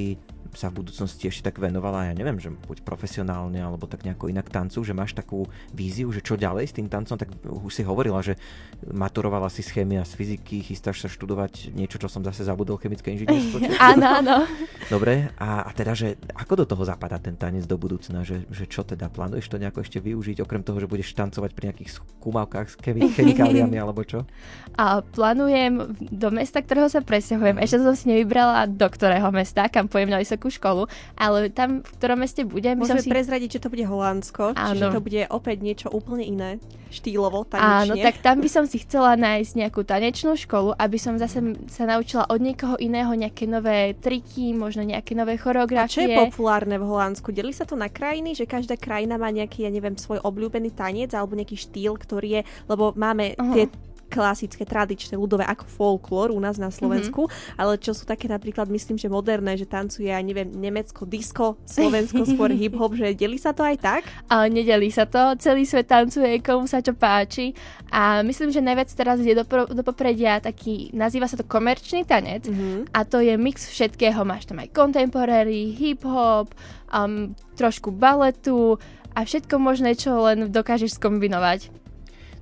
sa 0.52 0.68
v 0.68 0.84
budúcnosti 0.84 1.28
ešte 1.28 1.48
tak 1.48 1.56
venovala, 1.58 2.12
ja 2.12 2.14
neviem, 2.14 2.36
že 2.36 2.52
buď 2.52 2.84
profesionálne 2.84 3.60
alebo 3.60 3.88
tak 3.88 4.04
nejako 4.04 4.28
inak 4.28 4.52
tancu, 4.52 4.84
že 4.84 4.92
máš 4.92 5.16
takú 5.16 5.48
víziu, 5.72 6.12
že 6.12 6.20
čo 6.20 6.36
ďalej 6.36 6.64
s 6.68 6.76
tým 6.76 6.88
tancom, 6.92 7.16
tak 7.16 7.32
už 7.44 7.72
si 7.72 7.82
hovorila, 7.84 8.20
že 8.20 8.36
maturovala 8.84 9.48
si 9.48 9.64
z 9.64 9.72
chémia, 9.80 10.04
z 10.04 10.12
fyziky, 10.16 10.60
chystáš 10.60 11.04
sa 11.04 11.08
študovať 11.08 11.72
niečo, 11.72 11.96
čo 11.96 12.08
som 12.08 12.20
zase 12.20 12.44
zabudol, 12.44 12.76
chemické 12.76 13.12
inžinierstvo. 13.16 13.64
áno, 13.92 14.06
áno. 14.22 14.36
Dobre, 14.92 15.32
a, 15.40 15.64
a 15.64 15.70
teda, 15.72 15.96
že 15.96 16.20
ako 16.36 16.62
do 16.62 16.64
toho 16.68 16.82
zapadá 16.84 17.16
ten 17.16 17.36
tanec 17.36 17.64
do 17.64 17.80
budúcna, 17.80 18.22
že, 18.22 18.44
že 18.52 18.68
čo 18.68 18.84
teda, 18.84 19.08
plánuješ 19.08 19.48
to 19.48 19.56
nejako 19.56 19.80
ešte 19.80 19.98
využiť, 20.04 20.44
okrem 20.44 20.60
toho, 20.60 20.78
že 20.78 20.90
budeš 20.90 21.16
tancovať 21.16 21.50
pri 21.56 21.72
nejakých 21.72 21.90
skúmavkách 21.96 22.66
s 22.68 22.76
chemikáliami 23.16 23.76
alebo 23.80 24.04
čo? 24.04 24.28
A 24.76 25.00
plánujem 25.04 25.96
do 26.00 26.28
mesta, 26.32 26.64
ktorého 26.64 26.88
sa 26.88 27.04
presťahujem. 27.04 27.60
Ešte 27.60 27.84
som 27.84 27.94
si 27.94 28.08
nevybrala, 28.08 28.64
do 28.66 28.88
ktorého 28.88 29.28
mesta, 29.30 29.68
kam 29.68 29.86
pojem 29.86 30.10
na 30.10 30.18
vysokú 30.18 30.41
školu, 30.48 30.88
ale 31.14 31.52
tam, 31.52 31.84
v 31.84 31.90
ktorom 32.00 32.18
meste 32.24 32.42
budem... 32.42 32.80
Môžeme 32.80 33.04
si... 33.04 33.10
prezradiť, 33.10 33.58
že 33.58 33.62
to 33.62 33.68
bude 33.68 33.84
Holandsko, 33.84 34.56
Áno. 34.56 34.74
čiže 34.74 34.84
to 34.90 35.00
bude 35.04 35.22
opäť 35.28 35.58
niečo 35.60 35.88
úplne 35.92 36.24
iné, 36.24 36.50
štýlovo, 36.88 37.44
tanečne. 37.44 37.92
Áno, 37.92 37.94
tak 37.98 38.20
tam 38.20 38.40
by 38.40 38.48
som 38.48 38.64
si 38.68 38.82
chcela 38.82 39.16
nájsť 39.16 39.52
nejakú 39.58 39.80
tanečnú 39.84 40.34
školu, 40.36 40.76
aby 40.76 40.96
som 41.00 41.16
zase 41.16 41.40
sa 41.68 41.84
naučila 41.88 42.28
od 42.28 42.40
niekoho 42.40 42.76
iného 42.80 43.12
nejaké 43.12 43.44
nové 43.48 43.96
triky, 43.98 44.52
možno 44.52 44.84
nejaké 44.84 45.16
nové 45.16 45.40
choreografie. 45.40 45.88
A 45.88 45.96
čo 45.96 46.04
je 46.04 46.16
populárne 46.16 46.76
v 46.76 46.84
Holandsku? 46.84 47.32
Delí 47.32 47.52
sa 47.56 47.64
to 47.64 47.74
na 47.74 47.88
krajiny, 47.88 48.36
že 48.36 48.44
každá 48.48 48.76
krajina 48.76 49.16
má 49.16 49.32
nejaký, 49.32 49.64
ja 49.66 49.70
neviem, 49.72 49.96
svoj 49.96 50.20
obľúbený 50.20 50.72
tanec 50.76 51.16
alebo 51.16 51.36
nejaký 51.36 51.56
štýl, 51.56 51.96
ktorý 51.96 52.40
je, 52.40 52.42
lebo 52.68 52.92
máme 52.94 53.34
uh-huh. 53.36 53.54
tie 53.56 53.64
klasické, 54.12 54.68
tradičné, 54.68 55.16
ľudové 55.16 55.48
ako 55.48 55.64
folklór 55.64 56.28
u 56.28 56.36
nás 56.36 56.60
na 56.60 56.68
Slovensku, 56.68 57.24
mm-hmm. 57.24 57.56
ale 57.56 57.80
čo 57.80 57.96
sú 57.96 58.04
také 58.04 58.28
napríklad, 58.28 58.68
myslím, 58.68 59.00
že 59.00 59.08
moderné, 59.08 59.56
že 59.56 59.64
tancuje 59.64 60.12
aj 60.12 60.20
neviem, 60.20 60.52
Nemecko, 60.52 61.08
disco, 61.08 61.56
Slovensko, 61.64 62.28
skôr 62.36 62.52
hip-hop, 62.52 62.92
že 62.92 63.16
delí 63.16 63.40
sa 63.40 63.56
to 63.56 63.64
aj 63.64 63.80
tak? 63.80 64.02
Ale 64.28 64.52
nedelí 64.52 64.92
sa 64.92 65.08
to, 65.08 65.32
celý 65.40 65.64
svet 65.64 65.88
tancuje, 65.88 66.44
komu 66.44 66.68
sa 66.68 66.84
čo 66.84 66.92
páči 66.92 67.56
a 67.88 68.20
myslím, 68.20 68.52
že 68.52 68.60
najviac 68.60 68.92
teraz 68.92 69.16
ide 69.24 69.32
do, 69.32 69.44
do 69.48 69.82
popredia 69.82 70.36
taký, 70.44 70.92
nazýva 70.92 71.24
sa 71.24 71.40
to 71.40 71.48
komerčný 71.48 72.04
tanec 72.04 72.44
mm-hmm. 72.44 72.92
a 72.92 73.00
to 73.08 73.24
je 73.24 73.32
mix 73.40 73.64
všetkého, 73.72 74.20
máš 74.28 74.44
tam 74.44 74.60
aj 74.60 74.68
contemporary, 74.76 75.72
hip-hop, 75.72 76.52
um, 76.92 77.32
trošku 77.56 77.88
baletu 77.88 78.76
a 79.12 79.24
všetko 79.24 79.60
možné, 79.60 79.96
čo 79.96 80.24
len 80.24 80.48
dokážeš 80.48 80.96
skombinovať. 80.96 81.81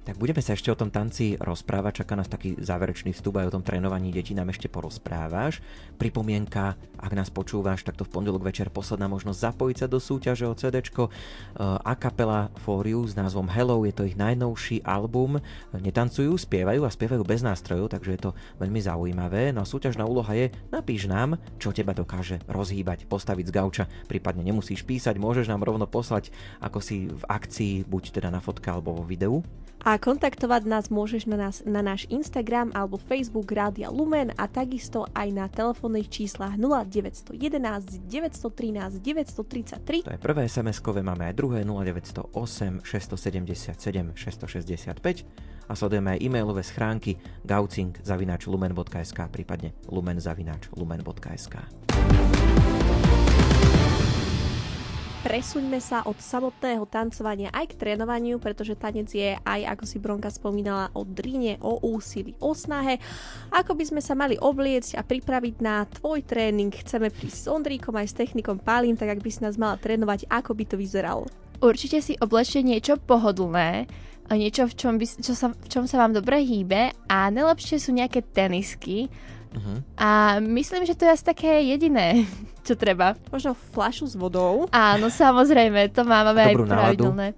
Tak 0.00 0.16
budeme 0.16 0.40
sa 0.40 0.56
ešte 0.56 0.72
o 0.72 0.80
tom 0.80 0.88
tanci 0.88 1.36
rozprávať, 1.36 2.02
čaká 2.02 2.16
nás 2.16 2.26
taký 2.26 2.56
záverečný 2.56 3.12
vstup 3.12 3.36
aj 3.36 3.52
o 3.52 3.54
tom 3.60 3.62
trénovaní 3.62 4.10
detí, 4.10 4.32
nám 4.32 4.48
ešte 4.48 4.66
porozprávaš. 4.66 5.60
Pripomienka, 6.00 6.74
ak 6.96 7.12
nás 7.12 7.28
počúvaš, 7.28 7.84
tak 7.84 8.00
to 8.00 8.08
v 8.08 8.12
pondelok 8.16 8.42
večer 8.42 8.72
posledná 8.72 9.06
možnosť 9.12 9.52
zapojiť 9.52 9.76
sa 9.76 9.86
do 9.86 10.00
súťaže 10.00 10.48
o 10.48 10.56
CD. 10.56 10.80
A 11.60 11.92
kapela 12.00 12.48
For 12.64 12.82
s 12.88 13.12
názvom 13.12 13.52
Hello, 13.52 13.84
je 13.84 13.92
to 13.92 14.08
ich 14.08 14.16
najnovší 14.16 14.82
album. 14.88 15.36
Netancujú, 15.76 16.32
spievajú 16.32 16.82
a 16.82 16.90
spievajú 16.90 17.20
bez 17.22 17.44
nástrojov, 17.44 17.92
takže 17.92 18.10
je 18.16 18.20
to 18.24 18.30
veľmi 18.56 18.80
zaujímavé. 18.80 19.52
No 19.52 19.62
a 19.62 19.68
súťažná 19.68 20.08
úloha 20.08 20.32
je, 20.32 20.48
napíš 20.72 21.06
nám, 21.06 21.36
čo 21.60 21.76
teba 21.76 21.92
dokáže 21.92 22.40
rozhýbať, 22.48 23.04
postaviť 23.04 23.46
z 23.46 23.54
gauča, 23.54 23.84
prípadne 24.08 24.42
nemusíš 24.48 24.80
písať, 24.82 25.20
môžeš 25.20 25.46
nám 25.46 25.62
rovno 25.62 25.84
poslať, 25.84 26.32
ako 26.58 26.80
si 26.80 27.12
v 27.12 27.24
akcii, 27.28 27.84
buď 27.84 28.16
teda 28.16 28.32
na 28.32 28.40
fotke 28.40 28.66
alebo 28.72 28.96
vo 28.96 29.04
videu. 29.04 29.44
A 29.80 29.96
kontaktovať 29.96 30.68
nás 30.68 30.92
môžeš 30.92 31.24
na, 31.24 31.48
nás, 31.48 31.64
na 31.64 31.80
náš 31.80 32.04
Instagram 32.12 32.68
alebo 32.76 33.00
Facebook 33.00 33.48
Rádia 33.48 33.88
Lumen 33.88 34.28
a 34.36 34.44
takisto 34.44 35.08
aj 35.16 35.28
na 35.32 35.48
telefónnych 35.48 36.12
číslach 36.12 36.60
0911 36.60 37.32
913 38.04 39.00
933. 39.00 40.04
To 40.04 40.12
je 40.12 40.20
prvé 40.20 40.44
SMS-kové, 40.44 41.00
máme 41.00 41.32
aj 41.32 41.34
druhé 41.34 41.64
0908 41.64 42.84
677 42.84 44.12
665 44.12 45.50
a 45.70 45.72
sledujeme 45.72 46.18
aj 46.18 46.18
e-mailové 46.18 46.66
schránky 46.66 47.16
gaucing.lumen.sk 47.46 49.18
prípadne 49.32 49.72
lumen.lumen.sk 49.86 51.54
presuňme 55.20 55.76
sa 55.84 56.00
od 56.08 56.16
samotného 56.16 56.88
tancovania 56.88 57.52
aj 57.52 57.76
k 57.76 57.78
trénovaniu, 57.78 58.40
pretože 58.40 58.72
tanec 58.72 59.12
je 59.12 59.36
aj, 59.36 59.60
ako 59.76 59.84
si 59.84 59.96
Bronka 60.00 60.32
spomínala, 60.32 60.88
o 60.96 61.04
dríne, 61.04 61.60
o 61.60 61.76
úsilí, 61.84 62.32
o 62.40 62.56
snahe. 62.56 62.96
Ako 63.52 63.76
by 63.76 63.84
sme 63.84 64.00
sa 64.00 64.16
mali 64.16 64.40
obliecť 64.40 64.96
a 64.96 65.04
pripraviť 65.04 65.54
na 65.60 65.84
tvoj 65.84 66.24
tréning, 66.24 66.72
chceme 66.72 67.12
prísť 67.12 67.38
s 67.44 67.50
Ondríkom 67.52 67.92
aj 68.00 68.06
s 68.08 68.16
technikom 68.16 68.56
Pálin, 68.56 68.96
tak 68.96 69.12
ak 69.12 69.20
by 69.20 69.30
si 69.30 69.44
nás 69.44 69.60
mala 69.60 69.76
trénovať, 69.76 70.24
ako 70.32 70.56
by 70.56 70.64
to 70.64 70.76
vyzeralo? 70.80 71.28
Určite 71.60 72.00
si 72.00 72.16
oblečte 72.16 72.64
niečo 72.64 72.96
pohodlné, 72.96 73.84
niečo, 74.32 74.64
v 74.64 74.74
čom, 74.78 74.96
by, 74.96 75.06
čo 75.20 75.36
sa, 75.36 75.52
v 75.52 75.68
čom 75.68 75.84
sa 75.84 76.00
vám 76.00 76.16
dobre 76.16 76.40
hýbe 76.40 76.96
a 77.12 77.28
najlepšie 77.28 77.76
sú 77.76 77.92
nejaké 77.92 78.24
tenisky, 78.24 79.12
Uh-huh. 79.50 79.82
A 79.98 80.38
myslím, 80.38 80.86
že 80.86 80.94
to 80.94 81.06
je 81.06 81.14
asi 81.14 81.24
také 81.26 81.66
jediné, 81.66 82.24
čo 82.66 82.78
treba. 82.78 83.18
Možno 83.34 83.58
fľašu 83.74 84.06
s 84.06 84.14
vodou. 84.14 84.70
Áno, 84.70 85.10
samozrejme, 85.10 85.90
to 85.90 86.06
máme 86.06 86.38
aj 86.38 86.54
pravidelné. 86.54 87.28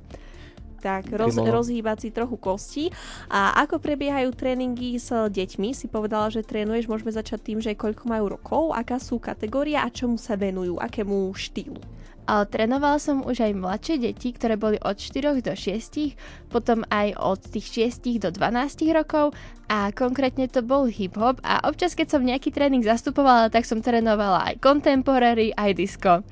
Tak, 0.83 1.15
roz, 1.15 1.39
rozhýbať 1.39 1.97
si 2.03 2.09
trochu 2.11 2.35
kosti. 2.43 2.85
A 3.31 3.55
ako 3.63 3.79
prebiehajú 3.79 4.35
tréningy 4.35 4.99
s 4.99 5.15
deťmi? 5.15 5.71
Si 5.79 5.87
povedala, 5.87 6.27
že 6.27 6.43
trénuješ, 6.43 6.91
môžeme 6.91 7.15
začať 7.15 7.39
tým, 7.39 7.59
že 7.63 7.79
koľko 7.79 8.11
majú 8.11 8.35
rokov, 8.35 8.75
aká 8.75 8.99
sú 8.99 9.23
kategória 9.23 9.87
a 9.87 9.95
čomu 9.95 10.19
sa 10.19 10.35
venujú, 10.35 10.83
akému 10.83 11.31
štýlu. 11.39 12.02
Ale 12.33 12.49
trénovala 12.49 12.97
som 12.97 13.21
už 13.21 13.45
aj 13.45 13.53
mladšie 13.61 14.09
deti, 14.09 14.33
ktoré 14.33 14.57
boli 14.57 14.81
od 14.81 14.97
4 14.97 15.45
do 15.45 15.53
6, 15.53 16.17
potom 16.49 16.81
aj 16.89 17.13
od 17.21 17.37
tých 17.45 17.93
6 17.93 18.25
do 18.25 18.33
12 18.33 18.89
rokov 18.97 19.37
a 19.69 19.93
konkrétne 19.93 20.49
to 20.49 20.65
bol 20.65 20.89
hip-hop 20.89 21.45
a 21.45 21.61
občas 21.69 21.93
keď 21.93 22.09
som 22.09 22.25
nejaký 22.25 22.49
tréning 22.49 22.81
zastupovala, 22.81 23.53
tak 23.53 23.69
som 23.69 23.85
trénovala 23.85 24.49
aj 24.49 24.65
contemporary, 24.65 25.53
aj 25.53 25.77
disco. 25.77 26.25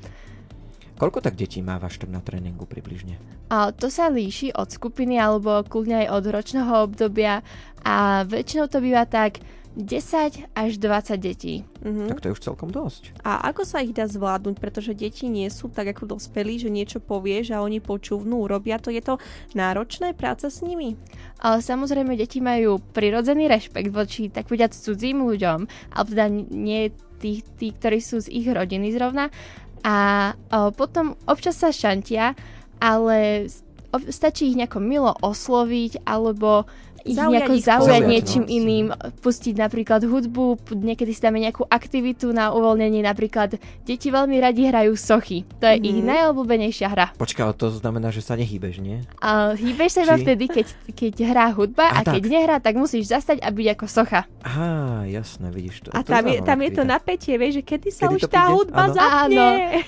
Koľko 0.96 1.20
tak 1.20 1.36
detí 1.36 1.60
mávaš 1.60 2.00
tak 2.00 2.08
na 2.08 2.24
tréningu 2.24 2.64
približne? 2.64 3.20
A 3.52 3.68
to 3.68 3.92
sa 3.92 4.08
líši 4.08 4.56
od 4.56 4.72
skupiny 4.72 5.20
alebo 5.20 5.60
kľudne 5.68 6.08
aj 6.08 6.16
od 6.16 6.24
ročného 6.32 6.72
obdobia 6.80 7.44
a 7.84 8.24
väčšinou 8.24 8.72
to 8.72 8.80
býva 8.80 9.04
tak 9.04 9.44
10 9.78 10.50
až 10.50 10.70
20 10.82 11.14
detí. 11.22 11.62
Mm-hmm. 11.86 12.08
Tak 12.10 12.20
to 12.20 12.26
je 12.30 12.34
už 12.34 12.42
celkom 12.42 12.70
dosť. 12.74 13.14
A 13.22 13.38
ako 13.54 13.62
sa 13.62 13.78
ich 13.78 13.94
dá 13.94 14.10
zvládnuť? 14.10 14.58
Pretože 14.58 14.98
deti 14.98 15.30
nie 15.30 15.46
sú 15.46 15.70
tak 15.70 15.94
ako 15.94 16.18
dospelí, 16.18 16.58
že 16.58 16.74
niečo 16.74 16.98
povieš 16.98 17.54
a 17.54 17.62
oni 17.62 17.78
počúvnú, 17.78 18.50
robia 18.50 18.82
to. 18.82 18.90
Je 18.90 18.98
to 18.98 19.22
náročné 19.54 20.18
práca 20.18 20.50
s 20.50 20.66
nimi? 20.66 20.98
Ale 21.38 21.62
samozrejme, 21.62 22.18
deti 22.18 22.42
majú 22.42 22.82
prirodzený 22.92 23.46
rešpekt 23.46 23.94
voči 23.94 24.26
tak 24.26 24.50
povedať 24.50 24.74
cudzím 24.74 25.22
ľuďom, 25.22 25.58
alebo 25.94 26.08
teda 26.10 26.26
nie 26.50 26.90
tí, 27.22 27.46
tí, 27.60 27.70
ktorí 27.70 28.02
sú 28.02 28.18
z 28.18 28.32
ich 28.32 28.50
rodiny 28.50 28.90
zrovna. 28.90 29.30
A 29.86 30.30
o, 30.50 30.74
potom 30.74 31.14
občas 31.24 31.56
sa 31.56 31.70
šantia, 31.70 32.34
ale 32.82 33.48
stačí 34.10 34.50
ich 34.50 34.58
nejako 34.58 34.78
milo 34.78 35.12
osloviť 35.18 36.06
alebo 36.06 36.68
ich 37.04 37.16
zaujať 37.16 37.32
nejako 37.32 37.52
ich 37.56 37.66
zaujať 37.66 38.02
niečím 38.06 38.44
no. 38.44 38.50
iným, 38.50 38.86
pustiť 39.20 39.54
napríklad 39.56 40.00
hudbu, 40.04 40.60
niekedy 40.76 41.12
si 41.14 41.20
dáme 41.20 41.40
nejakú 41.40 41.64
aktivitu 41.66 42.32
na 42.32 42.52
uvoľnenie, 42.52 43.04
napríklad 43.04 43.56
deti 43.84 44.08
veľmi 44.08 44.36
radi 44.40 44.68
hrajú 44.68 44.94
sochy. 44.96 45.44
To 45.60 45.66
je 45.68 45.76
mm. 45.80 45.84
ich 45.86 45.98
najobľúbenejšia 46.04 46.88
hra. 46.90 47.06
Počkaj, 47.16 47.56
to 47.56 47.72
znamená, 47.72 48.12
že 48.12 48.24
sa 48.24 48.36
nehýbeš, 48.36 48.80
nie? 48.82 49.02
A 49.20 49.56
hýbeš 49.56 49.96
sa 49.96 50.00
iba 50.06 50.16
vtedy, 50.20 50.44
keď, 50.48 50.66
keď 50.92 51.14
hrá 51.26 51.46
hudba 51.52 51.90
a, 51.90 52.00
a 52.00 52.06
keď 52.06 52.22
tak. 52.22 52.32
nehrá, 52.32 52.56
tak 52.60 52.74
musíš 52.76 53.12
zastať 53.12 53.40
a 53.40 53.48
byť 53.48 53.66
ako 53.76 53.84
socha. 53.88 54.20
Aha, 54.44 55.04
jasné, 55.08 55.52
vidíš 55.52 55.84
to. 55.84 55.88
A 55.92 56.00
to 56.00 56.12
tam, 56.12 56.24
je, 56.28 56.38
tam 56.40 56.58
je 56.60 56.70
to 56.72 56.82
napätie, 56.84 57.34
vieš, 57.36 57.60
že 57.60 57.62
kedy 57.64 57.88
sa 57.92 58.08
kedy 58.08 58.16
už 58.16 58.22
tá 58.28 58.44
hudba 58.52 58.88
ano. 58.88 58.94
zapne. 58.96 59.20
Áno, 59.20 59.46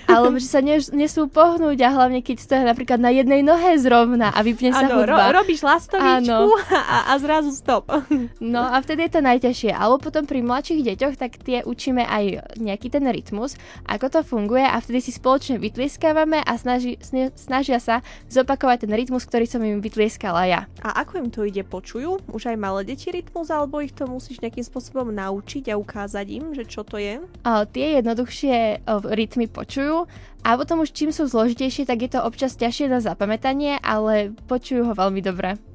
alebo 0.08 0.36
že 0.36 0.48
sa 0.48 0.60
ne, 0.60 0.76
nesú 0.92 1.28
pohnúť 1.28 1.78
a 1.84 1.88
hlavne 1.92 2.20
keď 2.20 2.36
stojí 2.40 2.62
napríklad 2.64 3.00
na 3.00 3.10
jednej 3.12 3.40
nohe 3.40 3.76
zrovna 3.80 4.30
a 4.32 4.40
vypne 4.44 4.70
sa 4.72 4.86
ano, 4.86 5.02
hudba. 5.02 5.32
Ro- 5.32 5.42
robíš 5.42 5.64
lastovičku 5.64 6.48
a, 6.96 6.98
a 7.06 7.12
zrazu 7.18 7.52
stop. 7.52 7.90
No 8.42 8.60
a 8.60 8.78
vtedy 8.82 9.06
je 9.06 9.12
to 9.18 9.22
najťažšie. 9.24 9.72
Alebo 9.72 10.02
potom 10.02 10.26
pri 10.26 10.44
mladších 10.44 10.82
deťoch, 10.82 11.14
tak 11.16 11.40
tie 11.40 11.62
učíme 11.64 12.04
aj 12.04 12.54
nejaký 12.58 12.90
ten 12.90 13.06
rytmus, 13.06 13.56
ako 13.86 14.06
to 14.12 14.20
funguje 14.26 14.66
a 14.66 14.76
vtedy 14.82 14.98
si 14.98 15.12
spoločne 15.14 15.56
vytlieskávame 15.62 16.42
a 16.42 16.52
snaží, 16.58 16.98
snažia 17.38 17.78
sa 17.78 18.04
zopakovať 18.28 18.86
ten 18.86 18.92
rytmus, 18.92 19.24
ktorý 19.24 19.46
som 19.46 19.62
im 19.62 19.80
vytlieskala 19.80 20.42
ja. 20.44 20.60
A 20.82 21.02
ako 21.06 21.22
im 21.22 21.28
to 21.30 21.46
ide, 21.46 21.62
počujú? 21.64 22.20
Už 22.28 22.52
aj 22.52 22.58
malé 22.58 22.84
deti 22.84 23.08
rytmus, 23.08 23.48
alebo 23.48 23.80
ich 23.80 23.94
to 23.94 24.04
musíš 24.04 24.42
nejakým 24.42 24.66
spôsobom 24.66 25.08
naučiť 25.14 25.72
a 25.72 25.78
ukázať 25.78 26.26
im, 26.28 26.44
že 26.52 26.66
čo 26.66 26.82
to 26.84 27.00
je? 27.00 27.22
A 27.46 27.64
tie 27.64 28.02
jednoduchšie 28.02 28.84
rytmy 29.12 29.46
počujú 29.48 30.06
a 30.42 30.58
potom 30.58 30.82
už 30.82 30.90
čím 30.90 31.14
sú 31.14 31.30
zložitejšie, 31.30 31.86
tak 31.86 32.02
je 32.02 32.10
to 32.18 32.20
občas 32.26 32.58
ťažšie 32.58 32.90
na 32.90 32.98
zapamätanie, 32.98 33.78
ale 33.78 34.34
počujú 34.50 34.90
ho 34.90 34.94
veľmi 34.94 35.22
dobre. 35.22 35.71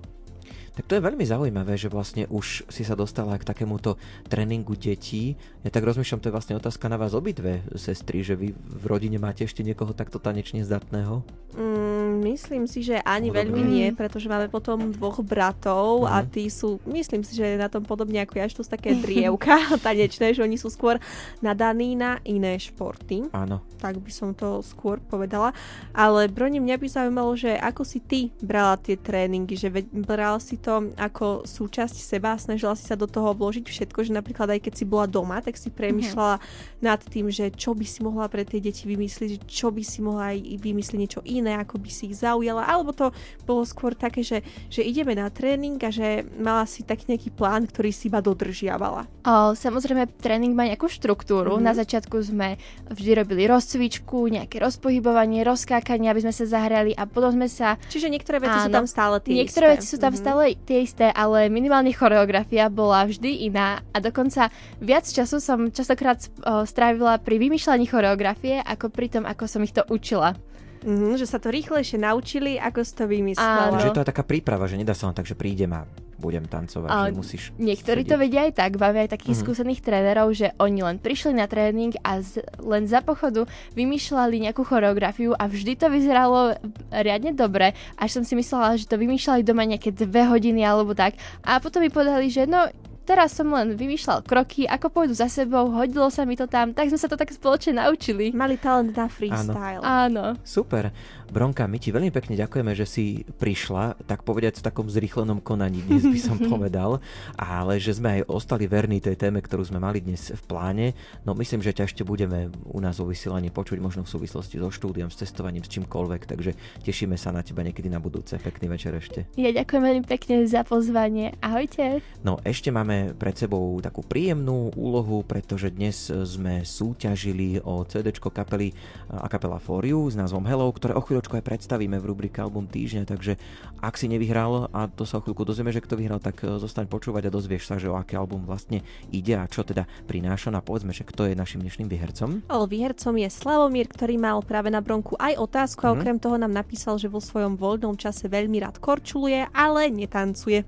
Tak 0.77 0.85
to 0.85 0.93
je 0.93 1.07
veľmi 1.09 1.25
zaujímavé, 1.25 1.73
že 1.73 1.89
vlastne 1.89 2.29
už 2.29 2.69
si 2.69 2.85
sa 2.85 2.93
dostala 2.93 3.33
k 3.41 3.47
takémuto 3.49 3.97
tréningu 4.29 4.77
detí. 4.77 5.33
Ja 5.65 5.73
tak 5.73 5.89
rozmýšľam, 5.89 6.21
to 6.21 6.29
je 6.29 6.35
vlastne 6.37 6.53
otázka 6.53 6.85
na 6.85 7.01
vás 7.01 7.17
obidve, 7.17 7.65
sestry, 7.73 8.21
že 8.21 8.37
vy 8.37 8.53
v 8.53 8.83
rodine 8.85 9.17
máte 9.17 9.41
ešte 9.41 9.65
niekoho 9.65 9.97
takto 9.97 10.21
tanečne 10.21 10.61
zdatného? 10.61 11.25
Mm, 11.57 12.21
myslím 12.29 12.69
si, 12.69 12.85
že 12.85 13.01
ani 13.01 13.33
no, 13.33 13.41
veľmi 13.41 13.61
nie, 13.65 13.89
pretože 13.89 14.29
máme 14.29 14.53
potom 14.53 14.93
dvoch 14.93 15.25
bratov 15.25 16.05
uh-huh. 16.05 16.13
a 16.13 16.21
tí 16.21 16.45
sú, 16.53 16.77
myslím 16.85 17.25
si, 17.25 17.33
že 17.33 17.57
na 17.57 17.73
tom 17.73 17.81
podobne 17.81 18.21
ako 18.21 18.37
ja, 18.37 18.45
že 18.45 18.61
to 18.61 18.65
sú 18.67 18.69
také 18.69 18.93
drievka 19.01 19.57
tanečné, 19.85 20.37
že 20.37 20.45
oni 20.45 20.61
sú 20.61 20.69
skôr 20.69 21.01
nadaní 21.41 21.97
na 21.97 22.21
iné 22.21 22.53
športy. 22.61 23.33
Áno. 23.33 23.65
Tak 23.81 23.97
by 23.97 24.11
som 24.13 24.37
to 24.37 24.61
skôr 24.61 25.01
povedala. 25.01 25.57
Ale 25.97 26.29
Broni, 26.29 26.61
mňa 26.61 26.77
by 26.77 26.85
zaujímalo, 26.85 27.33
že 27.33 27.57
ako 27.57 27.81
si 27.81 27.97
ty 28.05 28.29
brala 28.45 28.77
tie 28.77 28.93
tréningy, 28.93 29.57
že 29.57 29.73
brala 29.89 30.37
si 30.37 30.61
to 30.61 30.66
ako 30.95 31.47
súčasť 31.47 31.95
seba, 31.95 32.35
snažila 32.35 32.75
si 32.75 32.83
sa 32.85 32.99
do 32.99 33.07
toho 33.07 33.31
vložiť 33.33 33.65
všetko, 33.67 34.07
že 34.07 34.11
napríklad 34.11 34.57
aj 34.57 34.59
keď 34.67 34.73
si 34.75 34.85
bola 34.85 35.07
doma, 35.07 35.39
tak 35.39 35.55
si 35.55 35.71
premyšľala 35.71 36.37
mm-hmm. 36.37 36.83
nad 36.83 36.99
tým, 37.01 37.31
že 37.31 37.49
čo 37.55 37.71
by 37.73 37.85
si 37.87 37.99
mohla 38.03 38.27
pre 38.27 38.43
tie 38.43 38.59
deti 38.59 38.85
vymyslieť, 38.85 39.47
čo 39.47 39.71
by 39.71 39.83
si 39.83 39.99
mohla 40.03 40.35
aj 40.35 40.37
vymyslieť 40.59 40.99
niečo 40.99 41.21
iné, 41.23 41.55
ako 41.59 41.79
by 41.79 41.89
si 41.89 42.11
ich 42.11 42.19
zaujala, 42.19 42.67
alebo 42.67 42.91
to 42.91 43.15
bolo 43.47 43.63
skôr 43.63 43.95
také, 43.95 44.21
že, 44.21 44.43
že 44.67 44.83
ideme 44.83 45.15
na 45.15 45.31
tréning 45.31 45.79
a 45.79 45.89
že 45.91 46.27
mala 46.35 46.67
si 46.67 46.83
taký 46.83 47.13
nejaký 47.15 47.31
plán, 47.31 47.63
ktorý 47.69 47.89
si 47.95 48.11
iba 48.11 48.19
dodržiavala. 48.19 49.07
O, 49.23 49.55
samozrejme, 49.55 50.07
tréning 50.19 50.51
má 50.51 50.67
nejakú 50.67 50.91
štruktúru. 50.91 51.57
Mm-hmm. 51.57 51.67
Na 51.67 51.73
začiatku 51.75 52.15
sme 52.23 52.59
vždy 52.91 53.11
robili 53.23 53.43
rozcvičku, 53.47 54.27
nejaké 54.27 54.59
rozpohybovanie, 54.59 55.45
rozkákanie, 55.45 56.11
aby 56.11 56.23
sme 56.27 56.33
sa 56.35 56.45
zahrali 56.47 56.91
a 56.97 57.07
potom 57.07 57.35
sme 57.35 57.47
sa... 57.47 57.79
Čiže 57.87 58.11
niektoré 58.11 58.41
veci 58.43 58.57
áno, 58.59 58.65
sú 58.67 58.71
tam 58.73 58.87
stále 58.89 59.15
tie 59.21 59.33
Niektoré 59.37 59.65
isté. 59.71 59.75
veci 59.77 59.87
sú 59.87 59.97
tam 60.01 60.11
mm-hmm. 60.11 60.23
stále 60.23 60.43
tie 60.65 60.81
isté, 60.81 61.11
ale 61.13 61.51
minimálne 61.51 61.91
choreografia 61.93 62.71
bola 62.71 63.05
vždy 63.05 63.51
iná 63.51 63.83
a 63.93 64.01
dokonca 64.01 64.49
viac 64.81 65.05
času 65.05 65.37
som 65.37 65.67
častokrát 65.69 66.23
strávila 66.65 67.19
pri 67.21 67.37
vymýšľaní 67.37 67.85
choreografie 67.85 68.63
ako 68.63 68.89
pri 68.89 69.07
tom, 69.11 69.23
ako 69.27 69.43
som 69.45 69.61
ich 69.61 69.75
to 69.75 69.83
učila. 69.91 70.33
Mm-hmm, 70.77 71.17
že 71.17 71.25
sa 71.25 71.41
to 71.41 71.49
rýchlejšie 71.49 71.97
naučili, 71.99 72.55
ako 72.61 72.79
si 72.85 72.93
to 72.93 73.05
vymysleli. 73.09 73.81
Že 73.81 73.97
to 73.97 74.01
je 74.05 74.11
taká 74.13 74.23
príprava, 74.23 74.69
že 74.69 74.77
nedá 74.77 74.93
sa 74.93 75.09
len 75.09 75.17
tak, 75.17 75.25
že 75.25 75.33
prídem 75.33 75.73
a 75.73 75.83
budem 76.17 76.43
tancovať, 76.43 76.89
A 76.89 76.97
že 77.03 77.13
musíš 77.13 77.43
Niektorí 77.55 78.01
sedieť. 78.01 78.09
to 78.09 78.15
vedia 78.17 78.41
aj 78.43 78.53
tak, 78.55 78.71
máme 78.75 78.99
aj 78.99 79.11
takých 79.11 79.35
Mhm. 79.35 79.43
skúsených 79.43 79.81
trénerov, 79.81 80.27
že 80.31 80.51
oni 80.57 80.81
len 80.81 80.97
prišli 80.97 81.31
na 81.31 81.45
tréning 81.45 81.93
a 82.01 82.19
z, 82.19 82.41
len 82.59 82.83
za 82.83 82.99
pochodu 82.99 83.45
vymýšľali 83.71 84.41
nejakú 84.41 84.61
choreografiu 84.61 85.31
a 85.31 85.45
vždy 85.45 85.73
to 85.75 85.87
vyzeralo 85.87 86.57
riadne 86.91 87.31
dobre, 87.31 87.71
až 87.95 88.09
som 88.11 88.23
si 88.23 88.33
myslela, 88.33 88.75
že 88.75 88.85
to 88.85 88.95
vymýšľali 88.95 89.41
doma 89.41 89.63
nejaké 89.63 89.91
dve 89.91 90.25
hodiny 90.25 90.61
alebo 90.61 90.91
tak. 90.91 91.13
A 91.41 91.57
potom 91.57 91.79
mi 91.79 91.89
povedali, 91.89 92.27
že 92.27 92.43
no 92.43 92.65
teraz 93.07 93.31
som 93.31 93.47
len 93.55 93.79
vymýšľal 93.79 94.27
kroky, 94.27 94.67
ako 94.67 94.91
pôjdu 94.91 95.15
za 95.15 95.31
sebou, 95.31 95.71
hodilo 95.71 96.11
sa 96.11 96.27
mi 96.27 96.35
to 96.35 96.43
tam, 96.43 96.75
tak 96.75 96.91
sme 96.91 96.99
sa 96.99 97.07
to 97.07 97.15
tak 97.15 97.31
spoločne 97.31 97.79
naučili. 97.79 98.35
Mali 98.35 98.59
talent 98.59 98.91
na 98.91 99.07
freestyle. 99.07 99.79
Áno. 99.79 100.35
Super. 100.43 100.91
Bronka, 101.27 101.67
my 101.67 101.75
ti 101.75 101.91
veľmi 101.91 102.07
pekne 102.11 102.39
ďakujeme, 102.39 102.71
že 102.71 102.87
si 102.87 103.27
prišla, 103.39 103.99
tak 104.07 104.23
povedať 104.23 104.59
v 104.59 104.65
takom 104.71 104.87
zrýchlenom 104.87 105.43
konaní 105.43 105.83
dnes 105.83 106.07
by 106.07 106.19
som 106.19 106.37
povedal, 106.51 107.03
ale 107.35 107.79
že 107.83 107.99
sme 107.99 108.19
aj 108.19 108.31
ostali 108.31 108.63
verní 108.63 109.03
tej 109.03 109.19
téme, 109.19 109.43
ktorú 109.43 109.67
sme 109.67 109.79
mali 109.79 109.99
dnes 109.99 110.31
v 110.31 110.43
pláne. 110.47 110.95
No 111.27 111.35
myslím, 111.35 111.59
že 111.59 111.75
ťa 111.75 111.91
ešte 111.91 112.07
budeme 112.07 112.47
u 112.71 112.79
nás 112.79 112.99
vo 112.99 113.11
vysielaní 113.11 113.51
počuť 113.51 113.79
možno 113.83 114.07
v 114.07 114.11
súvislosti 114.15 114.55
so 114.59 114.71
štúdiom, 114.71 115.11
s 115.11 115.19
cestovaním, 115.19 115.67
s 115.67 115.71
čímkoľvek, 115.71 116.21
takže 116.31 116.51
tešíme 116.87 117.19
sa 117.19 117.35
na 117.35 117.43
teba 117.43 117.59
niekedy 117.63 117.91
na 117.91 117.99
budúce. 117.99 118.39
Pekný 118.39 118.71
večer 118.71 118.95
ešte. 118.95 119.27
Ja 119.35 119.51
ďakujem 119.51 119.83
veľmi 119.83 120.05
pekne 120.07 120.47
za 120.47 120.63
pozvanie. 120.63 121.35
Ahojte. 121.43 121.99
No 122.23 122.39
ešte 122.47 122.71
máme 122.71 122.96
pred 123.15 123.35
sebou 123.35 123.77
takú 123.79 124.01
príjemnú 124.01 124.73
úlohu, 124.73 125.21
pretože 125.23 125.69
dnes 125.69 126.09
sme 126.09 126.61
súťažili 126.61 127.61
o 127.61 127.83
CD 127.85 128.09
kapely 128.13 128.73
a 129.07 129.27
kapela 129.27 129.61
For 129.61 129.83
You 129.83 130.09
s 130.09 130.15
názvom 130.15 130.43
Hello, 130.43 130.67
ktoré 130.71 130.93
o 130.93 131.03
chvíľočku 131.03 131.37
aj 131.37 131.45
predstavíme 131.45 131.97
v 131.97 132.05
rubrike 132.05 132.39
Album 132.39 132.65
týždňa, 132.67 133.03
takže 133.05 133.37
ak 133.79 133.93
si 133.95 134.09
nevyhral 134.09 134.67
a 134.73 134.89
to 134.89 135.05
sa 135.05 135.19
o 135.19 135.23
chvíľku 135.23 135.45
dozvieme, 135.45 135.69
že 135.69 135.83
kto 135.83 135.95
vyhral, 135.95 136.17
tak 136.17 136.41
e, 136.41 136.57
zostaň 136.57 136.89
počúvať 136.89 137.29
a 137.29 137.33
dozvieš 137.33 137.69
sa, 137.69 137.75
že 137.77 137.87
o 137.87 137.95
aký 137.95 138.17
album 138.17 138.43
vlastne 138.43 138.81
ide 139.13 139.37
a 139.37 139.45
čo 139.45 139.61
teda 139.61 139.85
prináša. 140.09 140.49
No 140.49 140.59
a 140.59 140.65
povedzme, 140.65 140.91
že 140.95 141.05
kto 141.05 141.29
je 141.29 141.37
našim 141.37 141.61
dnešným 141.61 141.85
výhercom. 141.85 142.41
Ale 142.49 142.65
výhercom 142.65 143.13
je 143.21 143.29
Slavomír, 143.29 143.85
ktorý 143.91 144.17
mal 144.17 144.41
práve 144.41 144.73
na 144.73 144.81
bronku 144.81 145.13
aj 145.21 145.37
otázku 145.37 145.85
a 145.85 145.93
Mhm. 145.93 145.97
okrem 145.99 146.17
toho 146.17 146.35
nám 146.41 146.53
napísal, 146.53 146.97
že 146.97 147.07
vo 147.07 147.21
svojom 147.21 147.53
voľnom 147.55 147.95
čase 147.95 148.25
veľmi 148.27 148.57
rád 148.63 148.81
korčuluje, 148.81 149.45
ale 149.53 149.93
netancuje. 149.93 150.65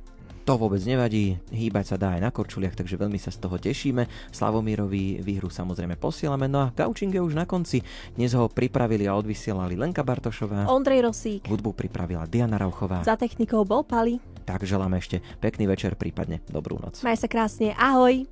To 0.48 0.54
vôbec 0.58 0.82
nevadí, 0.82 1.38
hýbať 1.54 1.94
sa 1.94 1.98
dá 2.00 2.18
aj 2.18 2.22
na 2.26 2.32
korčuliach, 2.34 2.74
takže 2.74 2.98
veľmi 2.98 3.22
sa 3.22 3.30
z 3.30 3.38
toho 3.38 3.60
tešíme. 3.62 4.08
Slavomírovi 4.34 5.22
výhru 5.22 5.52
samozrejme 5.52 5.94
posielame, 6.00 6.50
no 6.50 6.66
a 6.66 6.74
gaučing 6.74 7.14
je 7.14 7.22
už 7.22 7.38
na 7.38 7.46
konci. 7.46 7.86
Dnes 8.18 8.34
ho 8.34 8.50
pripravili 8.50 9.06
a 9.06 9.14
odvysielali 9.14 9.78
Lenka 9.78 10.02
Bartošová. 10.02 10.66
Ondrej 10.72 11.06
Rosík. 11.06 11.46
Hudbu 11.46 11.78
pripravila 11.78 12.26
Diana 12.26 12.58
Rauchová. 12.58 13.06
Za 13.06 13.20
technikou 13.20 13.62
bol 13.68 13.86
Pali. 13.86 14.18
Tak 14.48 14.66
želáme 14.66 14.98
ešte 14.98 15.22
pekný 15.38 15.70
večer, 15.70 15.94
prípadne 15.94 16.42
dobrú 16.50 16.82
noc. 16.82 17.06
Maj 17.06 17.22
sa 17.22 17.30
krásne, 17.30 17.78
ahoj. 17.78 18.26